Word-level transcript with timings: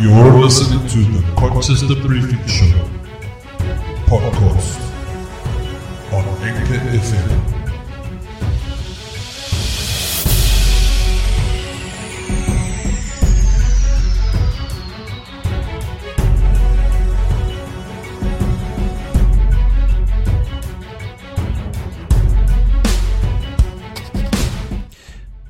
You're 0.00 0.32
listening 0.40 0.88
to 0.88 0.98
the 1.12 1.34
Conchester 1.36 1.94
Briefing 1.94 2.46
Show 2.46 2.88
podcast 4.06 4.80
on 6.10 6.24
Anchor 6.42 6.78
FM. 6.96 7.60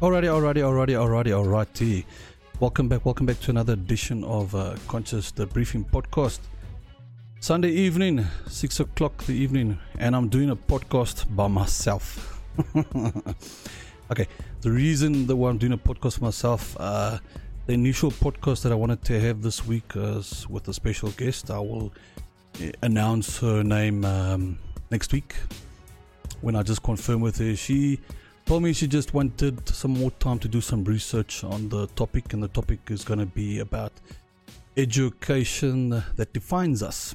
Alrighty, 0.01 0.27
alrighty, 0.27 0.62
alrighty, 0.62 0.95
alrighty, 0.96 1.30
alrighty. 1.30 2.05
Welcome 2.61 2.89
back, 2.89 3.07
welcome 3.07 3.25
back 3.25 3.41
to 3.41 3.51
another 3.53 3.73
edition 3.73 4.23
of 4.23 4.55
uh, 4.55 4.77
Conscious 4.87 5.30
the 5.30 5.47
Briefing 5.47 5.83
Podcast. 5.83 6.41
Sunday 7.41 7.71
evening, 7.71 8.27
six 8.48 8.80
o'clock 8.80 9.17
the 9.25 9.33
evening, 9.33 9.79
and 9.98 10.15
I'm 10.15 10.29
doing 10.29 10.51
a 10.51 10.57
podcast 10.57 11.34
by 11.34 11.48
myself. 11.48 12.39
okay, 14.11 14.27
the 14.61 14.70
reason 14.70 15.27
that 15.27 15.37
why 15.37 15.48
I'm 15.48 15.57
doing 15.57 15.73
a 15.73 15.79
podcast 15.79 16.20
myself, 16.20 16.77
uh, 16.79 17.19
the 17.65 17.73
initial 17.73 18.11
podcast 18.11 18.61
that 18.65 18.73
I 18.73 18.75
wanted 18.75 19.03
to 19.05 19.19
have 19.19 19.41
this 19.41 19.67
week 19.67 19.95
with 19.95 20.69
a 20.69 20.75
special 20.75 21.12
guest. 21.12 21.51
I 21.51 21.61
will 21.61 21.95
uh, 22.62 22.67
announce 22.83 23.39
her 23.39 23.62
name 23.62 24.05
um, 24.05 24.59
next 24.91 25.15
week 25.15 25.34
when 26.42 26.56
I 26.56 26.62
just 26.62 26.83
confirm 26.83 27.23
with 27.23 27.39
her. 27.39 27.56
She 27.56 28.01
told 28.51 28.65
me 28.65 28.73
she 28.73 28.89
just 28.89 29.15
wanted 29.15 29.69
some 29.69 29.93
more 29.93 30.11
time 30.19 30.37
to 30.37 30.49
do 30.49 30.61
some 30.61 30.83
research 30.83 31.45
on 31.45 31.69
the 31.69 31.87
topic, 31.95 32.33
and 32.33 32.43
the 32.43 32.49
topic 32.49 32.81
is 32.91 33.05
going 33.05 33.21
to 33.21 33.25
be 33.25 33.61
about 33.61 33.93
education 34.77 35.91
that 36.17 36.33
defines 36.33 36.83
us. 36.83 37.15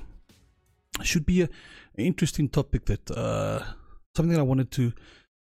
Should 1.04 1.26
be 1.26 1.42
a, 1.42 1.50
an 1.98 2.06
interesting 2.06 2.48
topic 2.48 2.86
that 2.86 3.12
uh, 3.12 3.62
something 4.16 4.32
that 4.32 4.40
I 4.40 4.44
wanted 4.44 4.72
to 4.72 4.94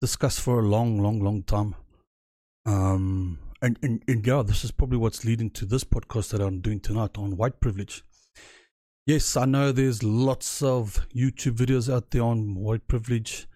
discuss 0.01 0.39
for 0.39 0.61
a 0.61 0.63
long, 0.63 1.03
long, 1.03 1.19
long 1.19 1.43
time. 1.43 1.75
Um, 2.65 3.41
and, 3.61 3.77
and, 3.83 4.05
and 4.07 4.25
yeah, 4.25 4.45
this 4.47 4.63
is 4.63 4.71
probably 4.71 4.99
what's 4.99 5.25
leading 5.25 5.51
to 5.51 5.67
this 5.67 5.83
podcast 5.83 6.31
that 6.31 6.41
I'm 6.41 6.61
doing 6.61 6.79
tonight 6.79 7.19
on 7.19 7.37
white 7.37 7.59
privilege. 7.59 8.05
Yes, 9.05 9.37
I 9.37 9.47
know 9.47 9.73
there's 9.73 10.05
lots 10.05 10.63
of 10.63 11.05
YouTube 11.13 11.57
videos 11.57 11.93
out 11.93 12.13
there 12.13 12.23
on 12.23 12.55
white 12.55 12.87
privilege. 12.87 13.49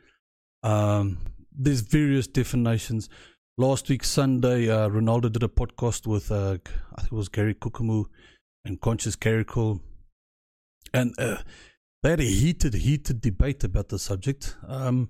Um, 0.64 1.18
there's 1.56 1.80
various 1.80 2.26
definitions. 2.26 3.08
Last 3.58 3.88
week 3.88 4.04
Sunday, 4.04 4.68
uh, 4.68 4.88
Ronaldo 4.88 5.32
did 5.32 5.42
a 5.42 5.48
podcast 5.48 6.06
with 6.06 6.30
uh, 6.30 6.58
I 6.94 7.00
think 7.00 7.12
it 7.12 7.16
was 7.16 7.28
Gary 7.28 7.54
Kukumu 7.54 8.04
and 8.64 8.80
Conscious 8.80 9.16
Carrickle, 9.16 9.80
and 10.92 11.14
uh, 11.18 11.38
they 12.02 12.10
had 12.10 12.20
a 12.20 12.24
heated, 12.24 12.74
heated 12.74 13.22
debate 13.22 13.64
about 13.64 13.88
the 13.88 13.98
subject. 13.98 14.56
Um, 14.66 15.08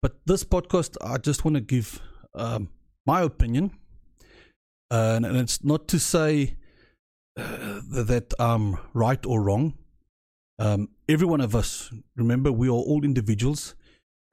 but 0.00 0.16
this 0.26 0.42
podcast, 0.42 0.96
I 1.00 1.18
just 1.18 1.44
want 1.44 1.54
to 1.54 1.60
give 1.60 2.00
um, 2.34 2.68
my 3.06 3.22
opinion, 3.22 3.70
and, 4.90 5.24
and, 5.24 5.36
it's 5.36 5.62
not 5.62 5.86
to 5.88 6.00
say 6.00 6.56
uh, 7.38 7.80
that 7.92 8.34
I'm 8.40 8.78
right 8.92 9.24
or 9.24 9.40
wrong. 9.40 9.74
Um, 10.58 10.88
every 11.08 11.26
one 11.26 11.40
of 11.40 11.54
us, 11.54 11.92
remember, 12.16 12.50
we 12.50 12.66
are 12.66 12.72
all 12.72 13.04
individuals 13.04 13.76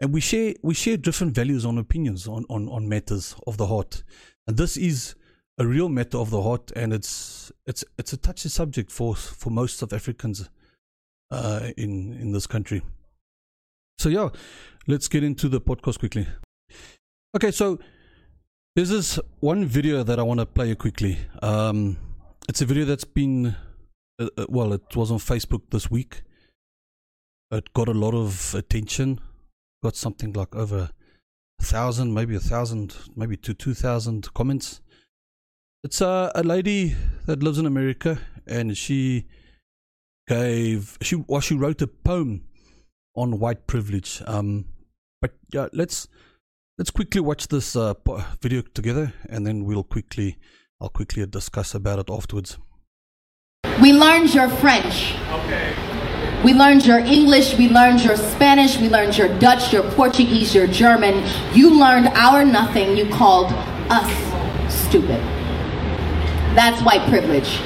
and 0.01 0.13
we 0.13 0.21
share 0.21 0.53
we 0.61 0.73
share 0.73 0.97
different 0.97 1.33
values 1.33 1.65
on 1.65 1.77
opinions 1.77 2.27
on, 2.27 2.45
on, 2.49 2.69
on 2.69 2.87
matters 2.87 3.35
of 3.45 3.57
the 3.57 3.67
heart. 3.67 4.03
And 4.47 4.57
this 4.57 4.77
is 4.77 5.15
a 5.57 5.65
real 5.65 5.89
matter 5.89 6.17
of 6.17 6.29
the 6.29 6.41
heart 6.41 6.71
and 6.75 6.93
it's 6.93 7.51
it's 7.65 7.83
it's 7.97 8.13
a 8.13 8.17
touchy 8.17 8.49
subject 8.49 8.91
for 8.91 9.15
for 9.15 9.49
most 9.49 9.77
South 9.77 9.93
Africans 9.93 10.49
uh, 11.31 11.71
in 11.77 12.13
in 12.13 12.31
this 12.31 12.47
country. 12.47 12.81
So 13.99 14.09
yeah 14.09 14.29
let's 14.87 15.07
get 15.07 15.23
into 15.23 15.49
the 15.49 15.59
podcast 15.59 15.99
quickly. 15.99 16.27
Okay 17.35 17.51
so 17.51 17.79
there's 18.75 18.89
this 18.89 19.19
one 19.41 19.65
video 19.65 20.03
that 20.03 20.19
I 20.19 20.23
want 20.23 20.39
to 20.39 20.45
play 20.45 20.73
quickly. 20.75 21.17
Um, 21.41 21.97
it's 22.47 22.61
a 22.61 22.65
video 22.65 22.85
that's 22.85 23.03
been 23.03 23.55
uh, 24.17 24.29
uh, 24.37 24.45
well 24.47 24.71
it 24.71 24.95
was 24.95 25.11
on 25.11 25.17
Facebook 25.17 25.63
this 25.71 25.91
week. 25.91 26.21
It 27.51 27.73
got 27.73 27.89
a 27.89 27.93
lot 27.93 28.13
of 28.13 28.55
attention 28.55 29.19
got 29.83 29.95
something 29.95 30.33
like 30.33 30.55
over 30.55 30.89
a 31.59 31.63
thousand, 31.63 32.13
maybe 32.13 32.35
a 32.35 32.39
thousand, 32.39 32.95
maybe 33.15 33.37
to 33.37 33.53
two 33.53 33.73
thousand 33.73 34.33
comments. 34.33 34.81
It's 35.83 36.01
uh, 36.01 36.31
a 36.35 36.43
lady 36.43 36.95
that 37.25 37.41
lives 37.41 37.57
in 37.57 37.65
America, 37.65 38.19
and 38.47 38.77
she 38.77 39.25
gave 40.27 40.97
she 41.01 41.15
well 41.27 41.41
she 41.41 41.55
wrote 41.55 41.81
a 41.81 41.87
poem 41.87 42.43
on 43.15 43.39
white 43.39 43.67
privilege. 43.67 44.21
Um, 44.27 44.65
but 45.21 45.31
yeah, 45.53 45.67
let's 45.73 46.07
let's 46.77 46.91
quickly 46.91 47.21
watch 47.21 47.47
this 47.47 47.75
uh, 47.75 47.93
video 48.41 48.61
together, 48.61 49.13
and 49.29 49.45
then 49.45 49.65
we'll 49.65 49.83
quickly 49.83 50.37
I'll 50.81 50.89
quickly 50.89 51.25
discuss 51.25 51.75
about 51.75 51.99
it 51.99 52.09
afterwards. 52.09 52.57
We 53.81 53.93
learned 53.93 54.33
your 54.33 54.49
French. 54.49 55.13
Okay. 55.31 55.88
We 56.43 56.53
learned 56.53 56.85
your 56.85 56.99
English, 56.99 57.57
we 57.57 57.67
learned 57.67 58.01
your 58.01 58.15
Spanish, 58.15 58.77
we 58.77 58.87
learned 58.87 59.17
your 59.17 59.27
Dutch, 59.39 59.73
your 59.73 59.83
Portuguese, 59.91 60.55
your 60.55 60.67
German. 60.67 61.21
You 61.53 61.77
learned 61.77 62.07
our 62.09 62.45
nothing, 62.45 62.95
you 62.95 63.09
called 63.09 63.51
us 63.89 64.09
stupid. 64.73 65.19
That's 66.55 66.81
white 66.83 67.09
privilege. 67.09 67.59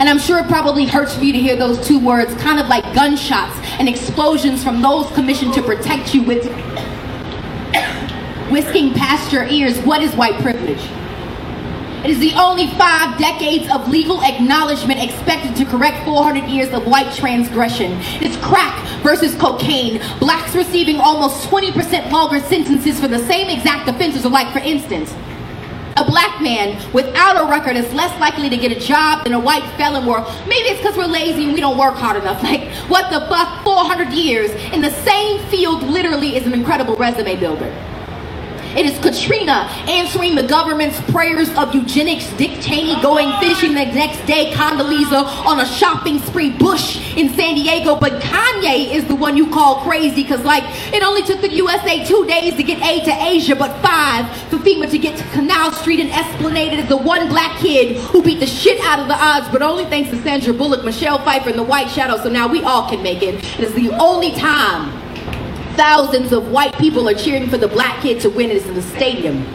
And 0.00 0.08
I'm 0.08 0.18
sure 0.18 0.38
it 0.38 0.46
probably 0.46 0.86
hurts 0.86 1.16
for 1.16 1.24
you 1.24 1.34
to 1.34 1.38
hear 1.38 1.54
those 1.54 1.86
two 1.86 2.00
words, 2.00 2.32
kind 2.36 2.58
of 2.58 2.68
like 2.68 2.94
gunshots 2.94 3.58
and 3.78 3.90
explosions 3.90 4.64
from 4.64 4.80
those 4.80 5.10
commissioned 5.12 5.52
to 5.54 5.62
protect 5.62 6.14
you 6.14 6.22
with 6.22 6.46
whisking 8.50 8.94
past 8.94 9.34
your 9.34 9.44
ears. 9.44 9.78
What 9.80 10.00
is 10.00 10.14
white 10.14 10.40
privilege? 10.40 10.80
It 12.08 12.12
is 12.12 12.20
the 12.20 12.40
only 12.40 12.68
five 12.68 13.18
decades 13.18 13.70
of 13.70 13.86
legal 13.86 14.22
acknowledgement 14.22 14.98
expected 14.98 15.54
to 15.56 15.66
correct 15.66 16.06
400 16.06 16.48
years 16.48 16.72
of 16.72 16.86
white 16.86 17.14
transgression. 17.14 17.98
It's 18.22 18.34
crack 18.38 18.82
versus 19.02 19.34
cocaine. 19.34 20.00
Blacks 20.18 20.54
receiving 20.54 21.00
almost 21.00 21.46
20% 21.50 22.10
longer 22.10 22.40
sentences 22.40 22.98
for 22.98 23.08
the 23.08 23.18
same 23.26 23.50
exact 23.50 23.90
offenses, 23.90 24.24
like, 24.24 24.50
for 24.54 24.60
instance, 24.60 25.12
a 25.98 26.04
black 26.06 26.40
man 26.40 26.80
without 26.94 27.44
a 27.44 27.50
record 27.50 27.76
is 27.76 27.92
less 27.92 28.18
likely 28.18 28.48
to 28.48 28.56
get 28.56 28.72
a 28.72 28.80
job 28.80 29.24
than 29.24 29.34
a 29.34 29.38
white 29.38 29.68
felon 29.76 30.08
or 30.08 30.22
maybe 30.46 30.66
it's 30.70 30.80
because 30.80 30.96
we're 30.96 31.04
lazy 31.04 31.44
and 31.44 31.52
we 31.52 31.60
don't 31.60 31.76
work 31.76 31.94
hard 31.94 32.16
enough 32.16 32.42
like 32.50 32.70
what 32.88 33.10
the 33.10 33.20
fuck 33.26 33.64
400 33.64 34.14
years 34.14 34.50
in 34.72 34.80
the 34.80 34.92
same 35.02 35.44
field 35.48 35.82
literally 35.82 36.36
is 36.36 36.46
an 36.46 36.54
incredible 36.54 36.96
resume 36.96 37.36
builder 37.36 37.97
it 38.76 38.86
is 38.86 38.98
Katrina 38.98 39.68
answering 39.88 40.34
the 40.34 40.42
government's 40.42 41.00
prayers 41.10 41.48
of 41.56 41.74
eugenics, 41.74 42.30
Dick 42.34 42.60
Cheney 42.60 43.00
going 43.02 43.32
fishing 43.40 43.74
the 43.74 43.84
next 43.84 44.24
day, 44.26 44.52
Condoleezza 44.52 45.24
on 45.46 45.60
a 45.60 45.66
shopping 45.66 46.18
spree, 46.18 46.50
Bush 46.50 47.16
in 47.16 47.28
San 47.34 47.54
Diego, 47.54 47.96
but 47.96 48.20
Kanye 48.22 48.92
is 48.92 49.04
the 49.06 49.14
one 49.14 49.36
you 49.36 49.50
call 49.50 49.80
crazy 49.82 50.22
because, 50.22 50.44
like, 50.44 50.64
it 50.94 51.02
only 51.02 51.22
took 51.22 51.40
the 51.40 51.50
USA 51.54 52.04
two 52.04 52.26
days 52.26 52.54
to 52.56 52.62
get 52.62 52.82
aid 52.82 53.04
to 53.04 53.12
Asia, 53.12 53.56
but 53.56 53.70
five 53.82 54.28
for 54.48 54.58
FEMA 54.58 54.90
to 54.90 54.98
get 54.98 55.16
to 55.18 55.24
Canal 55.30 55.72
Street 55.72 56.00
and 56.00 56.10
Esplanade. 56.10 56.72
It 56.72 56.78
is 56.80 56.88
the 56.88 56.96
one 56.96 57.28
black 57.28 57.58
kid 57.58 57.96
who 57.96 58.22
beat 58.22 58.40
the 58.40 58.46
shit 58.46 58.80
out 58.84 58.98
of 59.00 59.08
the 59.08 59.16
odds, 59.16 59.48
but 59.48 59.62
only 59.62 59.84
thanks 59.86 60.10
to 60.10 60.22
Sandra 60.22 60.52
Bullock, 60.52 60.84
Michelle 60.84 61.18
Pfeiffer, 61.18 61.50
and 61.50 61.58
the 61.58 61.62
White 61.62 61.90
Shadow, 61.90 62.16
so 62.16 62.28
now 62.28 62.46
we 62.48 62.62
all 62.62 62.88
can 62.88 63.02
make 63.02 63.22
it. 63.22 63.36
It 63.58 63.60
is 63.60 63.74
the 63.74 63.90
only 63.98 64.32
time 64.32 65.07
thousands 65.78 66.32
of 66.32 66.50
white 66.50 66.76
people 66.76 67.08
are 67.08 67.14
cheering 67.14 67.48
for 67.48 67.56
the 67.56 67.68
black 67.68 68.02
kid 68.02 68.20
to 68.20 68.28
win 68.28 68.50
is 68.50 68.66
in 68.66 68.74
the 68.74 68.82
stadium. 68.82 69.46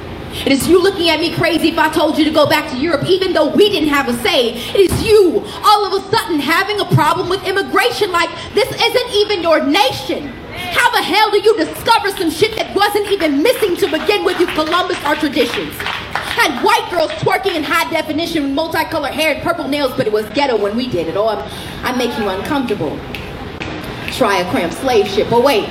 It 0.45 0.53
is 0.53 0.69
you 0.69 0.81
looking 0.81 1.09
at 1.09 1.19
me 1.19 1.35
crazy 1.35 1.67
if 1.67 1.77
I 1.77 1.91
told 1.91 2.17
you 2.17 2.23
to 2.23 2.31
go 2.31 2.47
back 2.47 2.71
to 2.71 2.77
Europe, 2.77 3.03
even 3.07 3.33
though 3.33 3.53
we 3.53 3.69
didn't 3.69 3.89
have 3.89 4.07
a 4.07 4.13
say. 4.23 4.53
It 4.53 4.89
is 4.89 5.03
you 5.05 5.43
all 5.65 5.85
of 5.85 6.01
a 6.01 6.09
sudden 6.09 6.39
having 6.39 6.79
a 6.79 6.85
problem 6.95 7.27
with 7.27 7.45
immigration 7.45 8.09
like 8.11 8.29
this 8.53 8.69
isn't 8.71 9.09
even 9.11 9.43
your 9.43 9.65
nation. 9.65 10.29
How 10.71 10.89
the 10.91 11.03
hell 11.03 11.29
do 11.29 11.41
you 11.41 11.57
discover 11.57 12.09
some 12.11 12.31
shit 12.31 12.55
that 12.55 12.73
wasn't 12.73 13.11
even 13.11 13.43
missing 13.43 13.75
to 13.77 13.87
begin 13.91 14.23
with, 14.23 14.39
you 14.39 14.47
Columbus 14.47 15.03
our 15.03 15.17
traditions? 15.17 15.75
Had 15.75 16.63
white 16.63 16.87
girls 16.89 17.11
twerking 17.19 17.55
in 17.55 17.63
high 17.63 17.89
definition 17.91 18.43
with 18.43 18.53
multicolored 18.53 19.11
hair 19.11 19.35
and 19.35 19.43
purple 19.43 19.67
nails, 19.67 19.91
but 19.97 20.07
it 20.07 20.13
was 20.13 20.27
ghetto 20.29 20.55
when 20.55 20.77
we 20.77 20.87
did 20.87 21.09
it. 21.09 21.17
Oh, 21.17 21.27
I'm, 21.27 21.51
I'm 21.83 21.97
making 21.97 22.23
you 22.23 22.29
uncomfortable. 22.29 22.97
Try 24.13 24.37
a 24.37 24.49
cramped 24.51 24.77
slave 24.77 25.07
ship. 25.07 25.27
But 25.29 25.43
wait, 25.43 25.67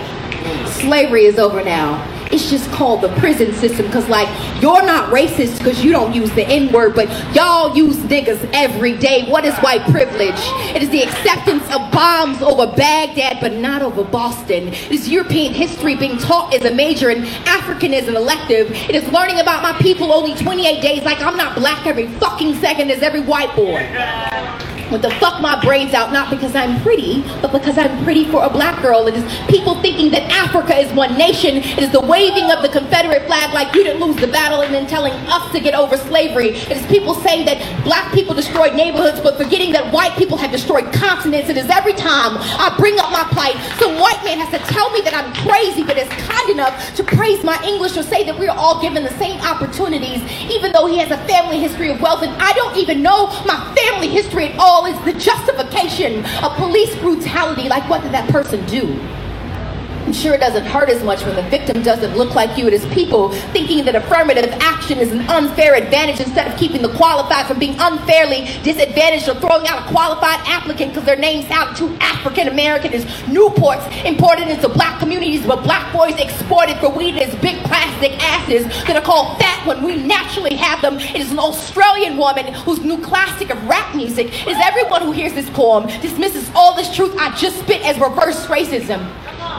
Slavery 0.67 1.25
is 1.25 1.39
over 1.39 1.63
now. 1.63 2.09
It's 2.33 2.49
just 2.49 2.71
called 2.71 3.03
the 3.03 3.15
prison 3.17 3.53
system 3.53 3.85
because, 3.87 4.09
like, 4.09 4.27
you're 4.63 4.83
not 4.87 5.13
racist 5.13 5.59
because 5.59 5.85
you 5.85 5.93
don't 5.93 6.15
use 6.15 6.31
the 6.33 6.47
N 6.47 6.73
word, 6.73 6.95
but 6.95 7.09
y'all 7.35 7.77
use 7.77 7.99
niggas 7.99 8.49
every 8.55 8.97
day. 8.97 9.29
What 9.29 9.45
is 9.45 9.55
white 9.59 9.83
privilege? 9.91 10.41
It 10.75 10.83
is 10.83 10.89
the 10.89 11.03
acceptance 11.03 11.63
of 11.65 11.93
bombs 11.93 12.41
over 12.41 12.75
Baghdad, 12.75 13.37
but 13.43 13.53
not 13.53 13.83
over 13.83 14.03
Boston. 14.03 14.69
It 14.69 14.93
is 14.93 15.11
European 15.11 15.53
history 15.53 15.95
being 15.95 16.17
taught 16.17 16.55
as 16.55 16.65
a 16.65 16.75
major 16.75 17.11
and 17.11 17.27
African 17.47 17.93
as 17.93 18.09
an 18.09 18.17
elective. 18.17 18.71
It 18.71 18.95
is 18.95 19.07
learning 19.13 19.39
about 19.39 19.63
my 19.63 19.79
people 19.81 20.11
only 20.11 20.35
28 20.35 20.81
days, 20.81 21.03
like 21.03 21.21
I'm 21.21 21.37
not 21.37 21.55
black 21.55 21.87
every 21.87 22.09
fucking 22.09 22.55
second 22.61 22.91
as 22.91 23.03
every 23.03 23.21
white 23.21 23.55
boy 23.55 24.72
with 24.93 25.03
the 25.03 25.11
fuck 25.13 25.41
my 25.41 25.59
braids 25.65 25.95
out, 25.95 26.13
not 26.13 26.31
because 26.31 26.55
I'm 26.55 26.81
pretty, 26.83 27.23
but 27.41 27.51
because 27.51 27.79
I'm 27.79 28.05
pretty 28.05 28.25
for 28.27 28.45
a 28.45 28.51
black 28.51 28.81
girl. 28.83 29.07
It 29.07 29.15
is 29.15 29.25
people 29.49 29.81
thinking 29.81 30.11
that 30.13 30.31
Africa 30.31 30.77
is 30.77 30.93
one 30.93 31.17
nation. 31.17 31.57
It 31.57 31.79
is 31.79 31.91
the 31.91 32.01
waving 32.01 32.53
of 32.53 32.63
the 32.63 32.69
Confederate 32.69 33.27
flag 33.27 33.55
like 33.55 33.75
you 33.75 33.83
didn't 33.83 34.01
lose 34.01 34.17
the 34.17 34.27
battle 34.27 34.61
and 34.61 34.73
then 34.73 34.87
telling 34.87 35.13
us 35.33 35.51
to 35.53 35.61
get 35.61 35.75
over 35.75 35.97
slavery. 35.97 36.51
It 36.51 36.77
is 36.77 36.87
people 36.87 37.15
saying 37.15 37.47
that 37.47 37.59
black 37.85 38.13
people 38.13 38.35
destroyed 38.35 38.75
neighborhoods, 38.75 39.21
but 39.21 39.37
forgetting 39.37 39.73
that 39.73 39.93
white 39.93 40.13
people 40.13 40.37
have 40.37 40.53
destroyed 40.53 40.93
continents. 40.93 41.49
It 41.49 41.57
is 41.57 41.71
every 41.71 41.95
time 41.95 42.37
I 42.39 42.75
bring 42.79 42.99
up 42.99 43.11
my 43.11 43.25
plight, 43.33 43.57
some 43.79 43.99
white 43.99 44.23
man 44.25 44.39
has 44.39 44.51
to 44.53 44.61
tell 44.73 44.91
me 44.91 45.01
that 45.03 45.15
I'm 45.15 45.33
crazy, 45.49 45.83
but 45.83 45.97
is 45.97 46.09
kind 46.09 46.51
enough 46.51 46.95
to 46.97 47.03
praise 47.03 47.43
my 47.43 47.59
English 47.65 47.97
or 47.97 48.03
say 48.03 48.25
that 48.25 48.39
we're 48.39 48.51
all 48.51 48.81
given 48.83 49.03
the 49.03 49.17
same 49.17 49.41
opportunities, 49.41 50.21
even 50.51 50.73
though 50.73 50.87
he 50.87 50.99
has 50.99 51.11
a 51.11 51.19
family 51.27 51.59
history 51.59 51.91
of 51.91 52.01
wealth. 52.01 52.23
And 52.23 52.33
I 52.43 52.53
don't 52.53 52.77
even 52.77 53.03
know 53.03 53.29
my 53.47 53.57
family 53.75 54.09
history 54.09 54.49
at 54.49 54.59
all 54.59 54.82
is 54.87 54.99
the 55.05 55.13
justification 55.13 56.25
of 56.45 56.55
police 56.57 56.95
brutality. 56.97 57.69
Like, 57.69 57.89
what 57.89 58.03
did 58.03 58.13
that 58.13 58.29
person 58.31 58.65
do? 58.67 58.87
I'm 60.05 60.13
sure 60.13 60.35
it 60.35 60.41
doesn't 60.41 60.65
hurt 60.65 60.91
as 60.91 61.03
much 61.05 61.25
when 61.25 61.37
the 61.37 61.43
victim 61.43 61.81
doesn't 61.83 62.17
look 62.17 62.35
like 62.35 62.59
you. 62.59 62.67
It 62.67 62.75
is 62.75 62.85
people 62.87 63.31
thinking 63.53 63.85
that 63.85 63.95
affirmative 63.95 64.51
action 64.61 64.99
is 64.99 65.13
an 65.13 65.21
unfair 65.31 65.75
advantage 65.75 66.19
instead 66.19 66.51
of 66.51 66.59
keeping 66.59 66.83
the 66.83 66.93
qualified 66.97 67.47
from 67.47 67.61
being 67.61 67.77
unfairly 67.79 68.47
disadvantaged 68.65 69.29
or 69.29 69.37
throwing 69.37 69.67
out 69.69 69.87
a 69.87 69.91
qualified 69.93 70.41
applicant 70.47 70.93
because 70.93 71.07
their 71.07 71.17
name 71.17 71.47
sounds 71.47 71.79
too 71.79 71.97
African 72.01 72.49
American 72.49 72.93
as 72.93 73.05
Newports 73.31 74.05
imported 74.05 74.49
into 74.49 74.69
black 74.69 74.99
communities, 74.99 75.47
but 75.47 75.63
black 75.63 75.93
boys 75.93 76.19
exported 76.19 76.77
for 76.79 76.91
weed 76.91 77.17
as 77.17 77.33
big 77.41 77.63
plastic 77.65 78.13
asses 78.23 78.67
that 78.87 78.97
are 78.97 79.03
called 79.03 79.39
fat 79.39 79.65
when 79.67 79.85
we 79.85 79.97
naturally 79.97 80.57
have 80.57 80.83
them. 80.83 80.99
It 80.99 81.21
is 81.21 81.31
an 81.31 81.39
Australian 81.39 82.17
woman 82.17 82.53
whose 82.53 82.81
new 82.81 82.99
classic 82.99 83.51
of 83.51 83.65
rap 83.67 83.95
music 83.95 84.47
is 84.49 84.57
everyone 84.61 85.03
who 85.03 85.13
hears 85.13 85.33
this 85.33 85.49
poem 85.51 85.87
dismisses 86.01 86.51
all 86.57 86.75
this 86.75 86.95
truth 86.95 87.15
I 87.19 87.35
just 87.37 87.61
spit 87.61 87.87
as 87.87 87.99
reverse 88.01 88.47
racism. 88.47 89.09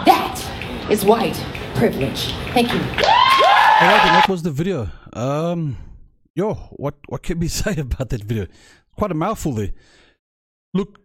That 0.05 0.87
is 0.89 1.05
white 1.05 1.35
privilege. 1.75 2.33
Thank 2.53 2.73
you. 2.73 2.79
All 2.79 3.89
right, 3.89 4.05
and 4.05 4.15
that 4.15 4.27
was 4.29 4.43
the 4.43 4.51
video. 4.51 4.89
Um, 5.13 5.77
yo, 6.35 6.53
what 6.71 6.95
what 7.07 7.23
can 7.23 7.39
we 7.39 7.47
say 7.61 7.75
about 7.77 8.09
that 8.09 8.23
video? 8.23 8.47
Quite 8.97 9.11
a 9.11 9.15
mouthful 9.15 9.53
there. 9.53 9.71
Look, 10.73 10.99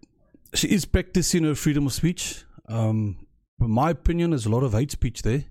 she 0.54 0.68
is 0.68 0.84
practicing 0.84 1.44
her 1.44 1.54
freedom 1.54 1.86
of 1.86 1.92
speech. 1.92 2.44
Um, 2.68 3.26
in 3.60 3.70
my 3.70 3.90
opinion, 3.90 4.30
there's 4.30 4.46
a 4.46 4.50
lot 4.50 4.62
of 4.62 4.72
hate 4.72 4.90
speech 4.90 5.22
there. 5.22 5.44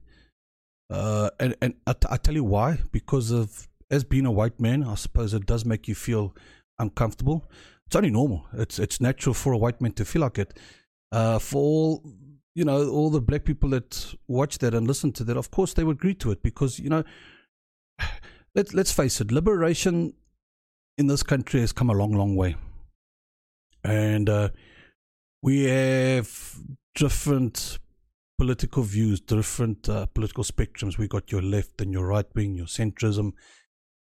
Uh, 0.90 1.30
and 1.40 1.56
and 1.62 1.74
I, 1.86 1.94
t- 1.94 2.08
I 2.10 2.18
tell 2.18 2.36
you 2.36 2.44
why. 2.44 2.80
Because 2.92 3.32
of 3.32 3.68
as 3.90 4.04
being 4.04 4.26
a 4.26 4.32
white 4.32 4.60
man, 4.60 4.84
I 4.84 4.96
suppose 4.96 5.34
it 5.34 5.46
does 5.46 5.66
make 5.66 5.88
you 5.88 5.96
feel 5.96 6.36
uncomfortable. 6.80 7.50
It's 7.86 7.96
only 7.96 8.10
normal. 8.10 8.46
It's 8.54 8.80
it's 8.80 9.00
natural 9.00 9.34
for 9.34 9.54
a 9.54 9.58
white 9.58 9.82
man 9.82 9.94
to 9.94 10.06
feel 10.06 10.22
like 10.22 10.38
it. 10.38 10.58
Uh, 11.12 11.40
for 11.40 11.58
all 11.58 12.04
you 12.58 12.66
know, 12.66 12.90
all 12.90 13.12
the 13.12 13.22
black 13.22 13.46
people 13.46 13.70
that 13.70 14.16
watch 14.28 14.58
that 14.58 14.74
and 14.74 14.88
listen 14.88 15.12
to 15.12 15.24
that, 15.24 15.38
of 15.38 15.52
course, 15.52 15.76
they 15.76 15.84
would 15.84 15.98
agree 15.98 16.16
to 16.16 16.32
it 16.32 16.42
because, 16.42 16.80
you 16.80 16.90
know, 16.90 17.04
let, 18.56 18.74
let's 18.74 18.92
face 18.92 19.22
it, 19.22 19.32
liberation 19.32 20.16
in 20.98 21.06
this 21.06 21.22
country 21.22 21.60
has 21.60 21.72
come 21.72 21.92
a 21.92 21.94
long, 21.94 22.14
long 22.14 22.36
way. 22.36 22.56
And 23.84 24.28
uh, 24.28 24.50
we 25.44 25.66
have 25.66 26.56
different 26.96 27.78
political 28.40 28.82
views, 28.82 29.20
different 29.20 29.88
uh, 29.88 30.08
political 30.08 30.44
spectrums. 30.44 30.98
We've 30.98 31.10
got 31.10 31.32
your 31.32 31.44
left 31.44 31.80
and 31.80 31.94
your 31.94 32.08
right 32.08 32.26
wing, 32.34 32.56
your 32.56 32.66
centrism, 32.66 33.34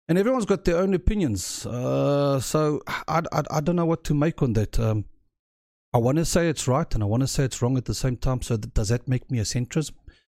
and 0.07 0.19
everyone's 0.19 0.45
got 0.45 0.67
their 0.67 0.77
own 0.77 0.93
opinions. 0.93 1.65
Uh, 1.65 2.41
so 2.41 2.83
I, 2.87 3.23
I, 3.33 3.43
I 3.51 3.61
don't 3.63 3.77
know 3.77 3.87
what 3.87 4.05
to 4.05 4.15
make 4.15 4.43
on 4.43 4.53
that. 4.53 4.79
Um, 4.79 5.07
I 5.95 5.99
want 5.99 6.19
to 6.19 6.25
say 6.25 6.49
it's 6.49 6.67
right 6.67 6.93
and 6.93 7.05
I 7.05 7.07
want 7.07 7.23
to 7.23 7.29
say 7.29 7.45
it's 7.45 7.63
wrong 7.63 7.79
at 7.79 7.85
the 7.85 7.95
same 7.95 8.17
time. 8.17 8.43
So 8.43 8.57
does 8.57 8.89
that 8.89 9.07
make 9.07 9.31
me 9.31 9.39
a 9.39 9.43
centrism? 9.43 9.93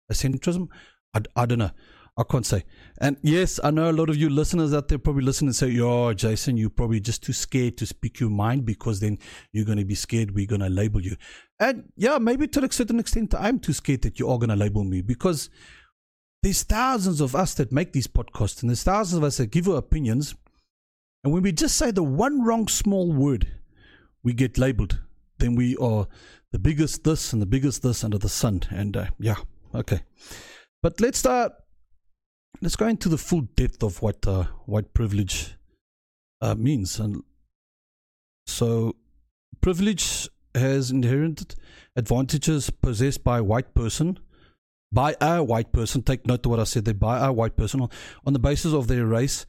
A 0.08 0.14
centrism? 0.14 0.68
I, 1.12 1.22
I 1.34 1.46
don't 1.46 1.58
know. 1.58 1.72
I 2.16 2.22
can't 2.22 2.46
say. 2.46 2.64
And 3.00 3.16
yes, 3.22 3.58
I 3.62 3.72
know 3.72 3.90
a 3.90 3.92
lot 3.92 4.08
of 4.08 4.16
you 4.16 4.28
listeners 4.28 4.72
out 4.72 4.86
there 4.86 4.98
probably 4.98 5.22
listen 5.22 5.48
and 5.48 5.54
say, 5.54 5.68
"Yo, 5.68 6.12
Jason, 6.14 6.56
you're 6.56 6.70
probably 6.70 7.00
just 7.00 7.22
too 7.22 7.32
scared 7.32 7.76
to 7.78 7.86
speak 7.86 8.18
your 8.18 8.30
mind 8.30 8.64
because 8.64 8.98
then 8.98 9.18
you're 9.52 9.64
going 9.64 9.78
to 9.78 9.84
be 9.84 9.94
scared 9.94 10.34
we're 10.34 10.46
going 10.46 10.60
to 10.60 10.68
label 10.68 11.00
you." 11.00 11.16
And 11.60 11.92
yeah, 11.96 12.18
maybe 12.18 12.48
to 12.48 12.64
a 12.64 12.72
certain 12.72 12.98
extent, 12.98 13.34
I'm 13.36 13.60
too 13.60 13.72
scared 13.72 14.02
that 14.02 14.18
you 14.18 14.28
are 14.28 14.38
going 14.38 14.50
to 14.50 14.56
label 14.56 14.82
me 14.82 15.00
because 15.00 15.48
there's 16.42 16.64
thousands 16.64 17.20
of 17.20 17.36
us 17.36 17.54
that 17.54 17.72
make 17.72 17.92
these 17.92 18.08
podcasts 18.08 18.62
and 18.62 18.70
there's 18.70 18.82
thousands 18.84 19.18
of 19.18 19.24
us 19.24 19.36
that 19.36 19.52
give 19.52 19.68
our 19.68 19.76
opinions. 19.76 20.34
And 21.22 21.32
when 21.32 21.42
we 21.42 21.52
just 21.52 21.76
say 21.76 21.92
the 21.92 22.02
one 22.02 22.42
wrong 22.42 22.66
small 22.66 23.12
word, 23.12 23.46
we 24.24 24.32
get 24.32 24.58
labeled 24.58 25.00
then 25.38 25.54
we 25.54 25.76
are 25.76 26.06
the 26.52 26.58
biggest 26.58 27.04
this 27.04 27.32
and 27.32 27.42
the 27.42 27.46
biggest 27.46 27.82
this 27.82 28.04
under 28.04 28.18
the 28.18 28.28
sun. 28.28 28.62
And 28.70 28.96
uh, 28.96 29.06
yeah, 29.18 29.36
okay. 29.74 30.00
But 30.82 31.00
let's 31.00 31.18
start. 31.18 31.52
Let's 32.60 32.76
go 32.76 32.86
into 32.86 33.08
the 33.08 33.18
full 33.18 33.42
depth 33.42 33.82
of 33.82 34.02
what 34.02 34.26
uh, 34.26 34.44
white 34.66 34.92
privilege 34.94 35.54
uh, 36.40 36.54
means. 36.54 36.98
And 36.98 37.22
so, 38.46 38.96
privilege 39.60 40.28
has 40.54 40.90
inherent 40.90 41.54
advantages 41.94 42.70
possessed 42.70 43.22
by 43.22 43.38
a 43.38 43.44
white 43.44 43.74
person, 43.74 44.18
by 44.90 45.14
a 45.20 45.42
white 45.42 45.72
person. 45.72 46.02
Take 46.02 46.26
note 46.26 46.46
of 46.46 46.50
what 46.50 46.60
I 46.60 46.64
said 46.64 46.84
there. 46.84 46.94
By 46.94 47.24
a 47.24 47.32
white 47.32 47.56
person 47.56 47.82
on, 47.82 47.90
on 48.26 48.32
the 48.32 48.38
basis 48.38 48.72
of 48.72 48.88
their 48.88 49.06
race 49.06 49.46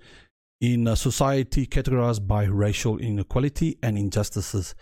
in 0.62 0.88
a 0.88 0.96
society 0.96 1.66
categorized 1.66 2.28
by 2.28 2.44
racial 2.44 2.98
inequality 2.98 3.78
and 3.82 3.98
injustices 3.98 4.76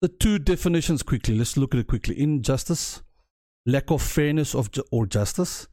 the 0.00 0.08
two 0.08 0.38
definitions 0.38 1.02
quickly. 1.02 1.36
Let's 1.36 1.56
look 1.56 1.74
at 1.74 1.80
it 1.80 1.86
quickly. 1.86 2.20
Injustice, 2.20 3.02
lack 3.64 3.90
of 3.90 4.02
fairness 4.02 4.54
of 4.54 4.70
ju- 4.70 4.84
or 4.90 5.06
justice. 5.06 5.68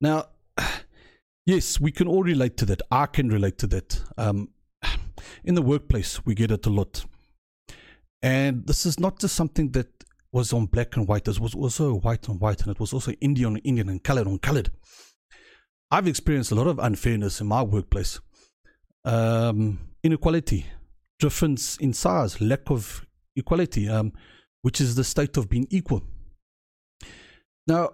Now, 0.00 0.26
yes, 1.46 1.80
we 1.80 1.92
can 1.92 2.08
all 2.08 2.22
relate 2.22 2.56
to 2.58 2.66
that. 2.66 2.82
I 2.90 3.06
can 3.06 3.28
relate 3.28 3.58
to 3.58 3.66
that. 3.68 4.02
Um, 4.16 4.50
in 5.44 5.54
the 5.54 5.62
workplace, 5.62 6.24
we 6.24 6.34
get 6.34 6.50
it 6.50 6.66
a 6.66 6.70
lot. 6.70 7.04
And 8.22 8.66
this 8.66 8.86
is 8.86 8.98
not 8.98 9.20
just 9.20 9.34
something 9.34 9.72
that 9.72 9.88
was 10.32 10.52
on 10.52 10.66
black 10.66 10.96
and 10.96 11.06
white. 11.06 11.24
This 11.24 11.38
was 11.38 11.54
also 11.54 11.94
white 11.94 12.28
on 12.28 12.38
white, 12.38 12.62
and 12.62 12.70
it 12.70 12.80
was 12.80 12.92
also 12.92 13.12
Indian 13.20 13.52
on 13.52 13.56
Indian 13.58 13.88
and 13.88 14.02
colored 14.02 14.26
on 14.26 14.38
colored. 14.38 14.70
I've 15.90 16.08
experienced 16.08 16.50
a 16.50 16.56
lot 16.56 16.66
of 16.66 16.78
unfairness 16.78 17.40
in 17.40 17.46
my 17.46 17.62
workplace. 17.62 18.20
Um, 19.04 19.78
inequality, 20.02 20.66
difference 21.20 21.76
in 21.76 21.92
size, 21.92 22.40
lack 22.40 22.70
of 22.70 23.06
equality, 23.36 23.88
um, 23.88 24.12
which 24.62 24.80
is 24.80 24.94
the 24.94 25.04
state 25.04 25.36
of 25.36 25.48
being 25.48 25.66
equal. 25.70 26.02
Now, 27.66 27.90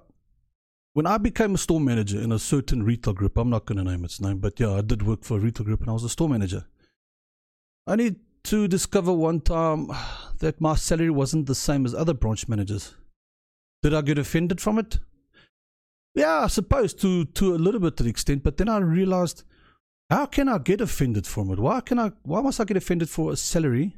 when 0.95 1.07
I 1.07 1.19
became 1.19 1.55
a 1.55 1.59
store 1.59 1.81
manager 1.81 2.21
in 2.21 2.33
a 2.33 2.39
certain 2.39 2.83
retail 2.83 3.15
group, 3.15 3.37
I'm 3.39 3.51
not 3.51 3.65
going 3.65 3.79
to 3.79 3.85
name 3.85 4.05
its 4.05 4.21
name, 4.21 4.39
but 4.39 4.61
yeah, 4.61 4.73
I 4.73 4.83
did 4.83 5.07
work 5.07 5.25
for 5.25 5.39
a 5.39 5.41
retail 5.41 5.65
group 5.65 5.81
and 5.81 5.91
I 5.91 5.93
was 5.95 6.05
a 6.05 6.09
store 6.09 6.29
manager. 6.29 6.67
I 7.87 7.97
need 7.97 8.17
to 8.45 8.69
discover 8.69 9.13
one 9.13 9.41
time 9.41 9.91
that 10.39 10.61
my 10.61 10.75
salary 10.75 11.11
wasn't 11.11 11.47
the 11.47 11.55
same 11.55 11.87
as 11.87 11.95
other 11.95 12.15
branch 12.15 12.49
managers. 12.49 12.95
Did 13.83 13.95
I 13.95 14.03
get 14.03 14.19
offended 14.19 14.61
from 14.61 14.79
it? 14.79 14.99
Yeah, 16.15 16.41
I 16.41 16.47
suppose 16.49 16.93
to 16.95 17.25
to 17.25 17.55
a 17.55 17.57
little 17.57 17.81
bit 17.81 17.97
to 17.97 18.03
the 18.03 18.11
extent, 18.11 18.43
but 18.43 18.59
then 18.59 18.69
I 18.69 18.79
realized 18.79 19.45
how 20.11 20.27
can 20.27 20.49
I 20.49 20.59
get 20.59 20.83
offended 20.83 21.27
from 21.27 21.51
it? 21.51 21.59
Why 21.59 21.81
can 21.81 21.99
I 21.99 22.13
why 22.23 22.43
must 22.43 22.61
I 22.61 22.65
get 22.65 22.77
offended 22.77 23.09
for 23.09 23.33
a 23.33 23.37
salary 23.37 23.97